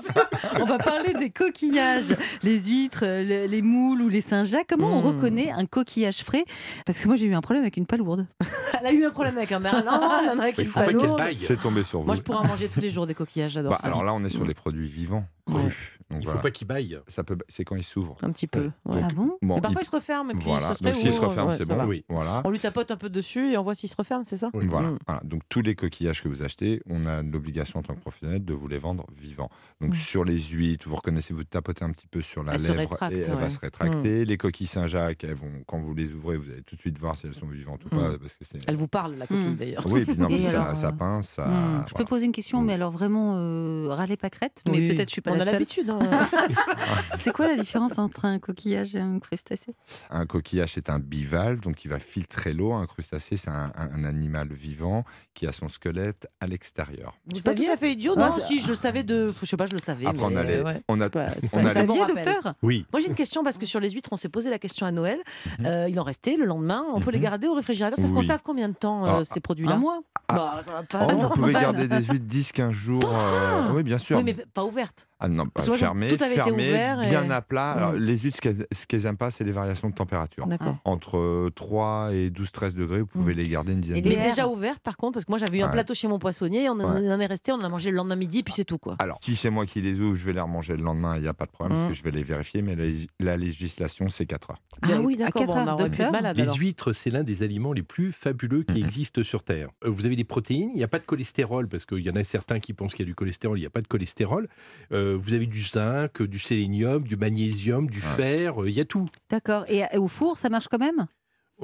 On 0.62 0.65
va 0.65 0.77
parler 0.77 1.13
des 1.13 1.30
coquillages, 1.30 2.15
les 2.43 2.60
huîtres, 2.60 3.04
le- 3.06 3.45
les 3.47 3.62
moules 3.62 4.01
ou 4.01 4.10
les 4.10 4.21
Saint-Jacques. 4.21 4.67
Comment 4.69 4.97
on 4.97 5.01
Mm. 5.01 5.06
reconnaît 5.06 5.51
un 5.51 5.65
coquillage 5.65 6.23
frais? 6.23 6.45
Parce 6.86 6.99
que 6.99 7.08
moi, 7.08 7.15
j'ai 7.17 7.25
eu 7.25 7.34
un 7.36 7.41
problème 7.41 7.63
avec 7.63 7.77
une 7.77 7.86
palourde. 7.86 8.25
Elle 8.80 8.88
a 8.88 8.91
eu 8.93 9.06
un 9.06 9.10
problème 9.10 9.38
avec 9.38 9.51
un 9.51 9.60
merlan, 9.60 9.99
il 10.23 10.27
y 10.27 10.30
en 10.30 10.39
a 10.39 10.43
avec 10.43 10.58
une 10.58 10.69
palourde. 10.69 11.21
C'est 11.36 11.60
tombé 11.60 11.84
sur 11.84 11.99
vous. 11.99 12.06
Moi 12.06 12.15
je 12.15 12.21
pourrais 12.21 12.39
en 12.39 12.47
manger 12.47 12.67
tous 12.67 12.80
les 12.80 12.89
jours 12.89 13.06
des 13.06 13.13
coquillages, 13.13 13.51
j'adore 13.51 13.73
Bah. 13.73 13.77
Alors 13.84 14.04
là, 14.04 14.13
on 14.13 14.24
est 14.24 14.30
sur 14.30 14.46
les 14.46 14.54
produits 14.54 14.88
vivants, 14.88 15.26
Donc 15.47 15.71
Il 16.12 16.17
faut 16.17 16.23
voilà. 16.23 16.41
pas 16.41 16.51
qu'il 16.51 16.67
baille. 16.67 16.99
Ça 17.08 17.23
peut, 17.23 17.38
c'est 17.47 17.63
quand 17.63 17.75
ils 17.77 17.84
s'ouvrent. 17.84 18.17
Un 18.21 18.32
petit 18.32 18.47
peu. 18.47 18.69
ouais. 18.86 19.01
Donc, 19.01 19.04
Ah 19.10 19.13
bon 19.13 19.38
Bon, 19.41 19.58
Et 19.58 19.62
parfois 19.62 19.82
il- 19.82 19.86
il 19.86 19.88
se 19.88 19.95
referme 19.95 20.32
et 20.32 20.34
puis 20.34 20.43
voilà. 20.43 20.73
se 20.73 20.84
Donc 20.84 20.95
s'il 20.95 21.12
se 21.13 21.21
referme, 21.21 21.49
ouais, 21.49 21.58
c'est 21.58 21.65
bon. 21.65 21.86
Oui. 21.86 22.04
Voilà. 22.10 22.41
On 22.43 22.49
lui 22.49 22.60
tapote 22.60 22.91
un 22.91 22.97
peu 22.97 23.10
dessus 23.10 23.51
et 23.51 23.58
on 23.58 23.62
voit 23.62 23.75
s'il 23.75 23.89
se 23.89 23.95
referme, 23.97 24.23
c'est 24.25 24.36
ça 24.38 24.49
Oui. 24.54 24.67
Voilà, 24.67 24.91
Mm. 24.91 24.99
voilà. 25.08 25.21
Donc 25.23 25.41
tous 25.47 25.62
les 25.62 25.73
coquillages 25.75 26.21
que 26.21 26.27
vous 26.27 26.43
achetez, 26.43 26.82
on 26.89 27.06
a 27.06 27.21
l'obligation 27.21 27.80
en 27.80 27.84
tant 27.84 27.93
que 27.95 28.01
professionnel 28.01 28.43
de 28.43 28.54
vous 28.54 28.67
les 28.67 28.77
vendre 28.77 29.06
vivants. 29.17 29.49
Donc 29.80 29.91
Mm. 29.91 29.95
sur 29.95 30.25
les 30.25 30.38
huîtres, 30.39 30.88
vous 30.89 30.95
reconnaissez, 30.95 31.34
vous 31.34 31.43
tapotez 31.45 31.86
un 31.86 31.91
petit 31.91 32.08
peu 32.08 32.21
sur 32.21 32.43
la 32.43 32.56
Elle 32.56 32.62
lèvre 32.63 32.77
rétracte, 32.80 33.13
et 33.15 33.19
elle 33.21 33.30
ouais. 33.36 33.41
va 33.41 33.49
se 33.49 33.60
rétracter. 33.60 34.25
Les 34.25 34.38
coquilles 34.38 34.67
Saint-Jacques, 34.67 35.23
elles 35.23 35.36
vont, 35.36 35.63
quand 35.65 35.80
vous 35.80 35.93
les 35.93 36.12
ouvrez, 36.13 36.36
vous 36.38 36.49
allez 36.51 36.63
tout 36.63 36.75
de 36.75 36.82
suite 36.82 36.97
voir 36.99 37.15
si 37.17 37.27
elles 37.27 37.34
sont 37.34 37.47
vivantes 37.47 37.86
ou 37.86 37.95
Mm. 37.95 37.99
pas, 37.99 38.17
parce 38.17 38.36
que 38.36 38.43
c'est. 38.43 38.60
Elle 38.67 38.75
vous 38.75 38.88
parle, 38.89 39.15
la 39.15 39.27
coquille 39.27 39.47
Mm. 39.51 39.56
d'ailleurs. 39.56 39.86
Oui, 39.89 40.04
puis 40.06 40.17
non, 40.17 40.27
mais 40.27 40.39
Et 40.39 40.43
ça, 40.43 40.63
alors, 40.63 40.75
ça 40.75 40.88
euh, 40.89 40.91
pince, 40.91 41.27
ça. 41.30 41.47
Hmm, 41.47 41.86
Je 41.88 41.93
peux 41.93 42.06
poser 42.06 42.25
une 42.25 42.32
question, 42.34 42.62
mais 42.62 42.73
alors 42.73 42.91
vraiment 42.91 43.36
euh, 43.38 43.88
râler 43.89 44.17
pas 44.17 44.30
crête, 44.30 44.62
mais 44.65 44.89
peut-être 44.89 45.08
je 45.10 45.13
suis 45.13 45.21
pas 45.21 45.31
On 45.38 45.39
a 45.39 45.46
l'habitude. 45.46 45.89
hein. 45.89 46.00
C'est 47.20 47.32
quoi 47.32 47.48
la 47.48 47.56
différence 47.56 47.98
entre 47.98 48.26
un 48.26 48.39
coquillage 48.39 48.96
et 48.96 49.00
un 49.00 49.20
crustacé? 49.20 49.76
Un 50.10 50.26
coquillage, 50.26 50.74
c'est 50.74 50.89
un 50.89 51.00
bivalve, 51.00 51.60
donc 51.60 51.86
il 51.86 51.88
va 51.89 52.00
filtrer 52.00 52.54
l'eau. 52.54 52.74
Un 52.74 52.86
crustacé, 52.86 53.38
c'est 53.38 53.50
un, 53.50 53.72
un- 53.76 53.91
un 53.91 54.04
animal 54.04 54.50
vivant 54.54 55.04
qui 55.34 55.48
a 55.48 55.52
son 55.52 55.67
squelette 55.67 56.28
à 56.39 56.48
l'extérieur. 56.48 57.13
C'est 57.34 57.44
pas 57.44 57.54
tout 57.56 57.63
à 57.72 57.78
fait 57.78 57.94
idiot, 57.94 58.15
non? 58.15 58.32
Si, 58.39 58.60
je 58.60 58.70
le 58.70 58.76
savais 58.76 59.04
de. 59.04 59.32
Je 59.39 59.46
sais 59.46 59.58
pas, 59.58 59.65
je 59.65 59.74
le 59.74 59.80
savais. 59.80 60.06
Après, 60.06 60.24
on 60.24 60.30
mais, 60.30 60.38
a 60.38 60.44
les- 60.44 60.62
ouais, 60.62 60.82
on 60.88 61.00
a- 61.00 61.10
pas- 61.10 61.28
on 61.54 61.86
bon 61.86 62.06
docteur 62.06 62.54
Oui. 62.62 62.86
Moi 62.91 63.00
j'ai 63.02 63.08
une 63.08 63.15
question 63.15 63.44
parce 63.44 63.58
que 63.58 63.65
sur 63.65 63.80
les 63.80 63.89
huîtres, 63.89 64.10
on 64.12 64.17
s'est 64.17 64.30
posé 64.30 64.50
la 64.50 64.60
question 64.60 64.86
à 64.86 64.91
Noël. 64.91 65.20
Mhm. 65.60 65.65
Euh, 65.65 65.89
il 65.89 66.00
en 66.00 66.04
restait 66.04 66.38
le 66.38 66.46
lendemain. 66.46 66.84
On 66.94 67.00
peut 67.02 67.12
les 67.12 67.17
Mhm. 67.17 67.24
garder 67.24 67.48
au 67.48 67.54
réfrigérateur. 67.54 67.98
C'est 68.00 68.08
ce 68.08 68.13
qu'on 68.13 68.22
savent 68.22 68.41
combien 68.44 68.70
de 68.70 68.74
temps 68.74 69.06
euh, 69.06 69.20
Ah, 69.22 69.24
ces 69.24 69.39
produits-là? 69.39 69.74
Un 69.74 69.78
mois 69.78 70.02
Bah, 70.30 70.60
ça 70.65 70.72
va 70.72 70.84
pas. 70.84 71.08
Oh, 71.12 71.15
vous 71.17 71.30
pouvez 71.36 71.54
garder 71.54 71.88
des 71.88 71.98
huîtres 72.04 72.26
10-15 72.26 72.72
jours. 72.72 73.02
euh, 73.04 73.72
oui, 73.74 73.84
bien 73.84 73.98
sûr. 73.98 74.17
Oui, 74.17 74.24
mais 74.24 74.34
pas 74.34 74.63
ouvertes. 74.63 75.08
Ah 75.23 75.27
non, 75.27 75.45
pas 75.47 75.62
fermé, 75.62 76.07
tout 76.07 76.15
avait 76.23 76.34
été 76.34 76.43
fermé, 76.43 76.69
ouvert 76.69 77.03
et- 77.03 77.10
bien 77.10 77.29
à 77.29 77.41
plat. 77.41 77.71
Alors, 77.73 77.93
Mm. 77.93 77.97
les 77.97 78.17
huîtres, 78.17 78.38
ce 78.71 78.86
qu'elles- 78.88 79.01
n'aiment 79.03 79.17
pas, 79.17 79.29
c'est 79.31 79.43
les 79.43 79.51
variations 79.51 79.89
de 79.89 79.93
température. 79.93 80.47
D'accord. 80.47 80.77
Entre 80.84 81.17
euh, 81.17 81.49
3 81.55 82.10
et 82.12 82.29
12-13 82.31 82.73
degrés, 82.75 83.01
vous 83.01 83.05
pouvez 83.05 83.34
les 83.36 83.47
garder 83.47 83.73
une 83.73 83.81
dizaine 83.81 83.97
Et 83.97 84.01
de 84.01 84.10
jours. 84.12 84.19
déjà 84.23 84.47
ouvertes 84.47 84.79
par 84.81 84.97
contre, 84.97 85.13
parce 85.13 85.25
que 85.25 85.31
moi 85.31 85.38
j'avais 85.38 85.60
eu 85.60 85.62
un 85.62 85.67
plateau 85.69 85.93
chez 85.93 86.07
mon 86.07 86.17
poissonnier, 86.19 86.69
on 86.69 86.73
en, 86.73 86.79
Ouais. 86.79 87.01
on 87.03 87.12
en 87.12 87.19
est 87.19 87.25
resté, 87.27 87.51
on 87.51 87.55
en 87.55 87.63
a 87.63 87.69
mangé 87.69 87.91
le 87.91 87.97
lendemain 87.97 88.15
midi, 88.15 88.41
puis 88.43 88.53
c'est 88.53 88.65
tout 88.65 88.77
quoi. 88.79 88.95
Alors, 88.99 89.19
si 89.21 89.36
c'est 89.36 89.49
moi 89.51 89.65
qui 89.67 89.79
les 89.81 89.99
ouvre, 89.99 90.15
je 90.15 90.25
vais 90.25 90.34
les 90.34 90.41
remanger 90.41 90.75
le 90.75 90.84
lendemain, 90.84 91.15
il 91.17 91.21
n'y 91.21 91.27
a 91.27 91.34
pas 91.34 91.45
de 91.45 91.51
problème, 91.51 91.77
Mm. 91.77 91.81
parce 91.81 91.91
que 91.91 91.97
je 91.97 92.03
vais 92.03 92.12
les 92.12 92.23
vérifier, 92.23 92.62
mais 92.63 92.75
la, 92.75 92.86
la 93.19 93.38
législation, 93.38 94.10
c'est 94.10 94.25
4 94.25 94.51
heures. 94.51 94.62
Ah 94.81 94.99
oui, 95.01 95.15
À 95.21 95.25
d'accord, 95.25 95.45
quatre 95.45 95.65
bon, 95.65 95.71
on 95.73 95.75
docteur 95.75 96.12
malade 96.12 96.36
Les 96.38 96.43
alors. 96.43 96.55
huîtres, 96.57 96.93
c'est 96.93 97.12
l'un 97.12 97.23
des 97.23 97.43
aliments 97.43 97.73
les 97.73 97.84
plus 97.84 98.12
fabuleux 98.12 98.63
qui 98.63 98.79
Mhm. 98.79 98.86
existent 98.86 99.23
sur 99.23 99.43
Terre. 99.43 99.69
Euh, 99.86 99.89
Vous 99.91 100.05
avez 100.07 100.15
des 100.15 100.23
protéines, 100.23 100.71
il 100.73 100.77
n'y 100.77 100.84
a 100.84 100.88
pas 100.88 100.97
de 100.99 101.05
cholestérol, 101.05 101.67
parce 101.67 101.86
qu'il 101.86 101.99
y 101.99 102.10
en 102.10 102.15
a 102.15 102.23
certains 102.23 102.60
qui 102.60 102.73
pensent 102.73 102.93
qu'il 102.93 103.05
y 103.05 103.07
a 103.07 103.12
du 103.12 103.15
cholestérol, 103.15 103.57
il 103.57 103.62
n'y 103.62 103.67
a 103.67 103.69
pas 103.69 103.81
de 103.81 103.88
cholestérol. 103.88 104.47
Euh, 104.93 105.11
vous 105.15 105.34
avez 105.34 105.45
du 105.47 105.62
zinc, 105.62 106.21
du 106.21 106.39
sélénium, 106.39 107.04
du 107.04 107.15
magnésium, 107.17 107.89
du 107.89 108.00
Ouais. 108.00 108.06
fer, 108.15 108.62
euh, 108.63 108.69
il 108.69 108.76
y 108.76 108.80
a 108.80 108.86
tout. 108.86 109.08
D'accord. 109.30 109.65
Et 109.67 109.84
et 109.91 109.97
au 109.97 110.08
four, 110.08 110.38
ça 110.38 110.50
marche 110.50 110.67
quand 110.67 110.80
même? 110.80 111.08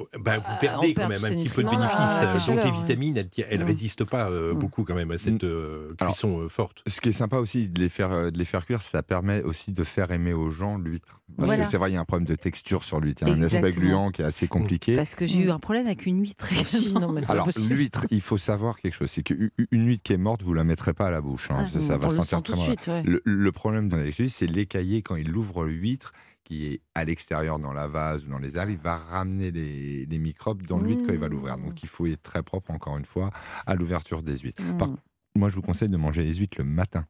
Oh, 0.00 0.06
Ben, 0.20 0.36
vous 0.38 0.44
Ah, 0.48 0.58
perdez 0.60 0.94
quand 0.94 1.08
même 1.08 1.24
un 1.24 1.30
petit 1.30 1.48
peu 1.48 1.64
de 1.64 1.68
bénéfices. 1.68 2.22
avec 2.22 2.40
la 2.40 2.54
Donc 2.54 2.64
les 2.64 2.70
vitamines, 2.70 3.16
elles 3.16 3.58
ne 3.58 3.64
Mm. 3.64 3.66
résistent 3.66 4.04
pas 4.04 4.30
euh, 4.30 4.54
Mm. 4.54 4.58
beaucoup 4.58 4.84
quand 4.84 4.94
même 4.94 5.10
à 5.10 5.18
cette 5.18 5.42
euh, 5.42 5.92
Alors, 6.00 6.12
cuisson 6.14 6.40
euh, 6.40 6.48
forte. 6.48 6.82
Ce 6.86 7.00
qui 7.00 7.08
est 7.08 7.12
sympa 7.12 7.38
aussi 7.38 7.68
de 7.68 7.80
les 7.80 7.88
faire, 7.88 8.12
euh, 8.12 8.30
de 8.30 8.38
les 8.38 8.44
faire 8.44 8.64
cuire, 8.64 8.80
ça 8.80 9.02
permet 9.02 9.42
aussi 9.42 9.72
de 9.72 9.82
faire 9.82 10.12
aimer 10.12 10.32
aux 10.32 10.50
gens 10.50 10.78
l'huître. 10.78 11.20
Parce 11.36 11.48
Voilà. 11.48 11.64
que 11.64 11.68
c'est 11.70 11.76
vrai, 11.78 11.90
il 11.90 11.94
y 11.94 11.96
a 11.96 12.00
un 12.00 12.04
problème 12.04 12.26
de 12.28 12.36
texture 12.36 12.84
sur 12.84 13.00
l'huître. 13.00 13.22
Il 13.26 13.28
y 13.28 13.32
a 13.32 13.34
un 13.34 13.42
aspect 13.42 13.70
gluant 13.72 14.10
qui 14.12 14.22
est 14.22 14.24
assez 14.24 14.46
compliqué. 14.48 14.94
Parce 14.96 15.14
que 15.16 15.26
j'ai 15.26 15.40
eu 15.44 15.50
un 15.50 15.58
problème 15.58 15.86
avec 15.86 16.06
une 16.06 16.20
huître. 16.20 16.48
Aussi, 16.60 16.94
non, 16.94 17.10
mais 17.12 17.28
Alors, 17.30 17.48
l'huître, 17.68 18.06
il 18.10 18.20
faut 18.20 18.38
savoir 18.38 18.80
quelque 18.80 18.94
chose. 18.94 19.10
C'est 19.10 19.22
qu'une 19.24 19.50
huître 19.72 20.02
qui 20.04 20.12
est 20.12 20.16
morte, 20.16 20.42
vous 20.42 20.54
la 20.54 20.64
mettrez 20.64 20.92
pas 20.94 21.06
à 21.06 21.10
la 21.10 21.20
bouche. 21.20 21.50
hein. 21.50 21.56
Ah, 21.60 21.66
ça, 21.66 21.80
ça 21.80 21.96
va 21.98 22.08
sentir 22.08 22.42
très 22.42 22.56
suite. 22.56 22.86
ouais. 22.86 23.02
Le, 23.04 23.20
le 23.24 23.52
problème 23.52 23.92
avec 23.92 24.14
celui, 24.14 24.30
c'est 24.30 24.46
l'écaillé 24.46 25.02
quand 25.02 25.16
il 25.16 25.34
ouvre 25.36 25.64
l'huître 25.64 26.12
qui 26.48 26.66
est 26.66 26.80
à 26.94 27.04
l'extérieur 27.04 27.58
dans 27.58 27.72
la 27.74 27.88
vase 27.88 28.24
ou 28.24 28.28
dans 28.30 28.38
les 28.38 28.56
algues, 28.56 28.72
il 28.72 28.78
va 28.78 28.96
ramener 28.96 29.50
les, 29.50 30.06
les 30.06 30.18
microbes 30.18 30.66
dans 30.66 30.78
l'huître 30.80 31.04
quand 31.06 31.12
il 31.12 31.18
va 31.18 31.28
l'ouvrir. 31.28 31.58
Donc 31.58 31.82
il 31.82 31.88
faut 31.88 32.06
être 32.06 32.22
très 32.22 32.42
propre, 32.42 32.70
encore 32.70 32.96
une 32.96 33.04
fois, 33.04 33.30
à 33.66 33.74
l'ouverture 33.74 34.22
des 34.22 34.38
huîtres. 34.38 34.62
Par- 34.78 34.88
Mm. 34.88 34.96
Moi, 35.36 35.50
je 35.50 35.54
vous 35.56 35.62
conseille 35.62 35.88
de 35.90 35.96
manger 35.98 36.24
les 36.24 36.34
huîtres 36.34 36.56
le 36.58 36.64
matin. 36.64 37.04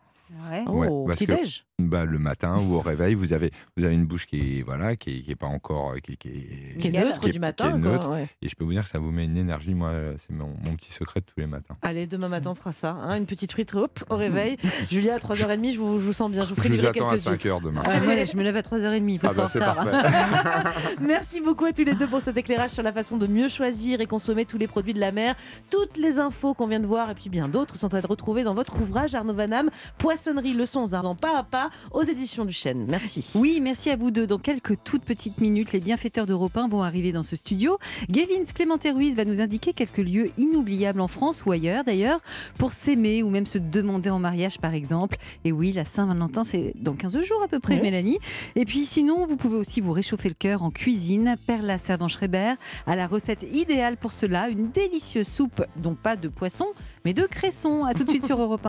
Ouais. 0.50 0.64
Oh, 0.66 0.70
Ouais, 0.72 0.88
au 0.88 1.04
parce 1.06 1.20
que- 1.20 1.24
petit-déj 1.26 1.64
Bah, 1.80 2.04
le 2.04 2.18
matin 2.18 2.58
ou 2.58 2.74
au 2.74 2.80
réveil, 2.80 3.14
vous 3.14 3.32
avez, 3.32 3.50
vous 3.76 3.84
avez 3.84 3.94
une 3.94 4.04
bouche 4.06 4.26
qui 4.26 4.58
est, 4.58 4.62
voilà, 4.62 4.96
qui 4.96 5.18
est, 5.18 5.22
qui 5.22 5.30
est 5.30 5.36
pas 5.36 5.46
encore... 5.46 5.94
Qui, 6.02 6.16
qui 6.16 6.28
est, 6.28 6.78
Qui 6.78 6.88
est 6.88 6.90
neutre 6.90 7.20
qui 7.20 7.28
est- 7.28 7.32
du 7.32 7.38
matin. 7.38 7.70
qui 7.72 7.78
est 7.78 7.80
quoi, 7.80 7.90
neutre. 7.92 8.10
ouais. 8.10 8.28
Et 8.42 8.48
je 8.48 8.56
peux 8.56 8.64
vous 8.64 8.72
dire 8.72 8.82
que 8.82 8.88
ça 8.88 8.98
vous 8.98 9.10
met 9.12 9.24
une 9.24 9.36
énergie. 9.36 9.74
Moi, 9.74 9.92
c'est 10.18 10.32
mon, 10.32 10.54
mon 10.62 10.74
petit 10.74 10.90
secret 10.92 11.20
de 11.20 11.24
tous 11.26 11.38
les 11.38 11.46
matins. 11.46 11.76
Allez, 11.82 12.06
demain 12.06 12.28
matin, 12.28 12.50
on 12.50 12.54
fera 12.54 12.72
ça. 12.72 12.90
hein, 12.92 13.16
une 13.16 13.26
petite 13.26 13.52
huître, 13.52 13.76
hop, 13.76 14.00
au 14.10 14.16
réveil. 14.16 14.56
Julia, 14.90 15.14
à 15.14 15.18
3h30, 15.18 15.72
je 15.72 15.78
vous, 15.78 16.00
je 16.00 16.04
vous 16.06 16.12
sens 16.12 16.30
bien. 16.30 16.44
Je 16.44 16.48
vous 16.50 16.56
ferai 16.56 16.68
Je 16.68 16.74
vous 16.74 16.84
attends 16.86 17.08
à 17.08 17.12
quelques 17.14 17.26
huîtres. 17.26 17.42
5 17.42 17.46
heures 17.46 17.60
demain. 17.60 17.82
Ouais, 18.06 18.26
je 18.26 18.36
me 18.36 18.42
lève 18.42 18.56
à 18.56 18.60
3h30 18.62 19.18
parce 19.20 19.34
Ah 19.38 19.42
bah, 19.42 19.48
c'est 19.48 19.58
parfait. 19.60 19.90
Merci 21.00 21.40
beaucoup 21.40 21.64
à 21.64 21.72
tous 21.72 21.84
les 21.84 21.94
deux 21.94 22.06
pour 22.06 22.20
cet 22.20 22.36
éclairage 22.36 22.70
sur 22.70 22.82
la 22.82 22.92
façon 22.92 23.16
de 23.16 23.26
mieux 23.26 23.48
choisir 23.48 24.00
et 24.00 24.06
consommer 24.06 24.44
tous 24.44 24.58
les 24.58 24.66
produits 24.66 24.94
de 24.94 25.00
la 25.00 25.12
mer. 25.12 25.36
Toutes 25.70 25.96
les 25.96 26.18
infos 26.18 26.54
qu'on 26.54 26.66
vient 26.66 26.80
de 26.80 26.86
voir 26.86 27.10
et 27.10 27.14
puis 27.14 27.30
bien 27.30 27.48
d'autres 27.48 27.76
sont 27.76 27.94
à 27.94 28.00
retrouver 28.00 28.42
dans 28.44 28.54
votre 28.54 28.80
ouvrage 28.80 29.14
Arnaud 29.14 29.34
Vanham, 29.34 29.70
Poissonnerie 30.18 30.52
leçons 30.52 30.80
aux 30.82 30.94
artisans 30.96 31.14
pas 31.14 31.38
à 31.38 31.44
pas 31.44 31.70
aux 31.92 32.02
éditions 32.02 32.44
du 32.44 32.52
Chêne. 32.52 32.86
Merci. 32.88 33.24
Oui, 33.36 33.60
merci 33.62 33.88
à 33.90 33.94
vous 33.94 34.10
deux. 34.10 34.26
Dans 34.26 34.38
quelques 34.40 34.74
toutes 34.82 35.04
petites 35.04 35.40
minutes, 35.40 35.70
les 35.72 35.78
bienfaiteurs 35.78 36.26
d'Europe 36.26 36.56
1 36.56 36.66
vont 36.66 36.82
arriver 36.82 37.12
dans 37.12 37.22
ce 37.22 37.36
studio. 37.36 37.78
Gavin 38.10 38.42
Clémenté 38.52 38.90
Ruiz 38.90 39.14
va 39.14 39.24
nous 39.24 39.40
indiquer 39.40 39.72
quelques 39.74 39.98
lieux 39.98 40.32
inoubliables 40.36 41.00
en 41.00 41.06
France 41.06 41.44
ou 41.46 41.52
ailleurs 41.52 41.84
d'ailleurs 41.84 42.18
pour 42.58 42.72
s'aimer 42.72 43.22
ou 43.22 43.30
même 43.30 43.46
se 43.46 43.58
demander 43.58 44.10
en 44.10 44.18
mariage 44.18 44.58
par 44.58 44.74
exemple. 44.74 45.18
Et 45.44 45.52
oui, 45.52 45.70
la 45.70 45.84
Saint-Valentin, 45.84 46.42
c'est 46.42 46.72
dans 46.74 46.94
15 46.94 47.20
jours 47.22 47.40
à 47.44 47.46
peu 47.46 47.60
près, 47.60 47.76
Oui. 47.76 47.82
Mélanie. 47.82 48.18
Et 48.56 48.64
puis 48.64 48.86
sinon, 48.86 49.24
vous 49.24 49.36
pouvez 49.36 49.56
aussi 49.56 49.80
vous 49.80 49.92
réchauffer 49.92 50.28
le 50.30 50.34
cœur 50.34 50.64
en 50.64 50.72
cuisine. 50.72 51.36
Perla 51.46 51.78
Servan-Schreiber 51.78 52.54
a 52.88 52.96
la 52.96 53.06
recette 53.06 53.44
idéale 53.52 53.96
pour 53.96 54.10
cela, 54.10 54.48
une 54.48 54.72
délicieuse 54.72 55.28
soupe, 55.28 55.62
dont 55.76 55.94
pas 55.94 56.16
de 56.16 56.26
poisson, 56.26 56.66
mais 57.04 57.14
de 57.14 57.22
cresson. 57.24 57.84
À 57.84 57.94
tout 57.94 58.02
de 58.02 58.10
suite 58.10 58.26
sur 58.26 58.40
Europe 58.40 58.48
1. 58.54 58.56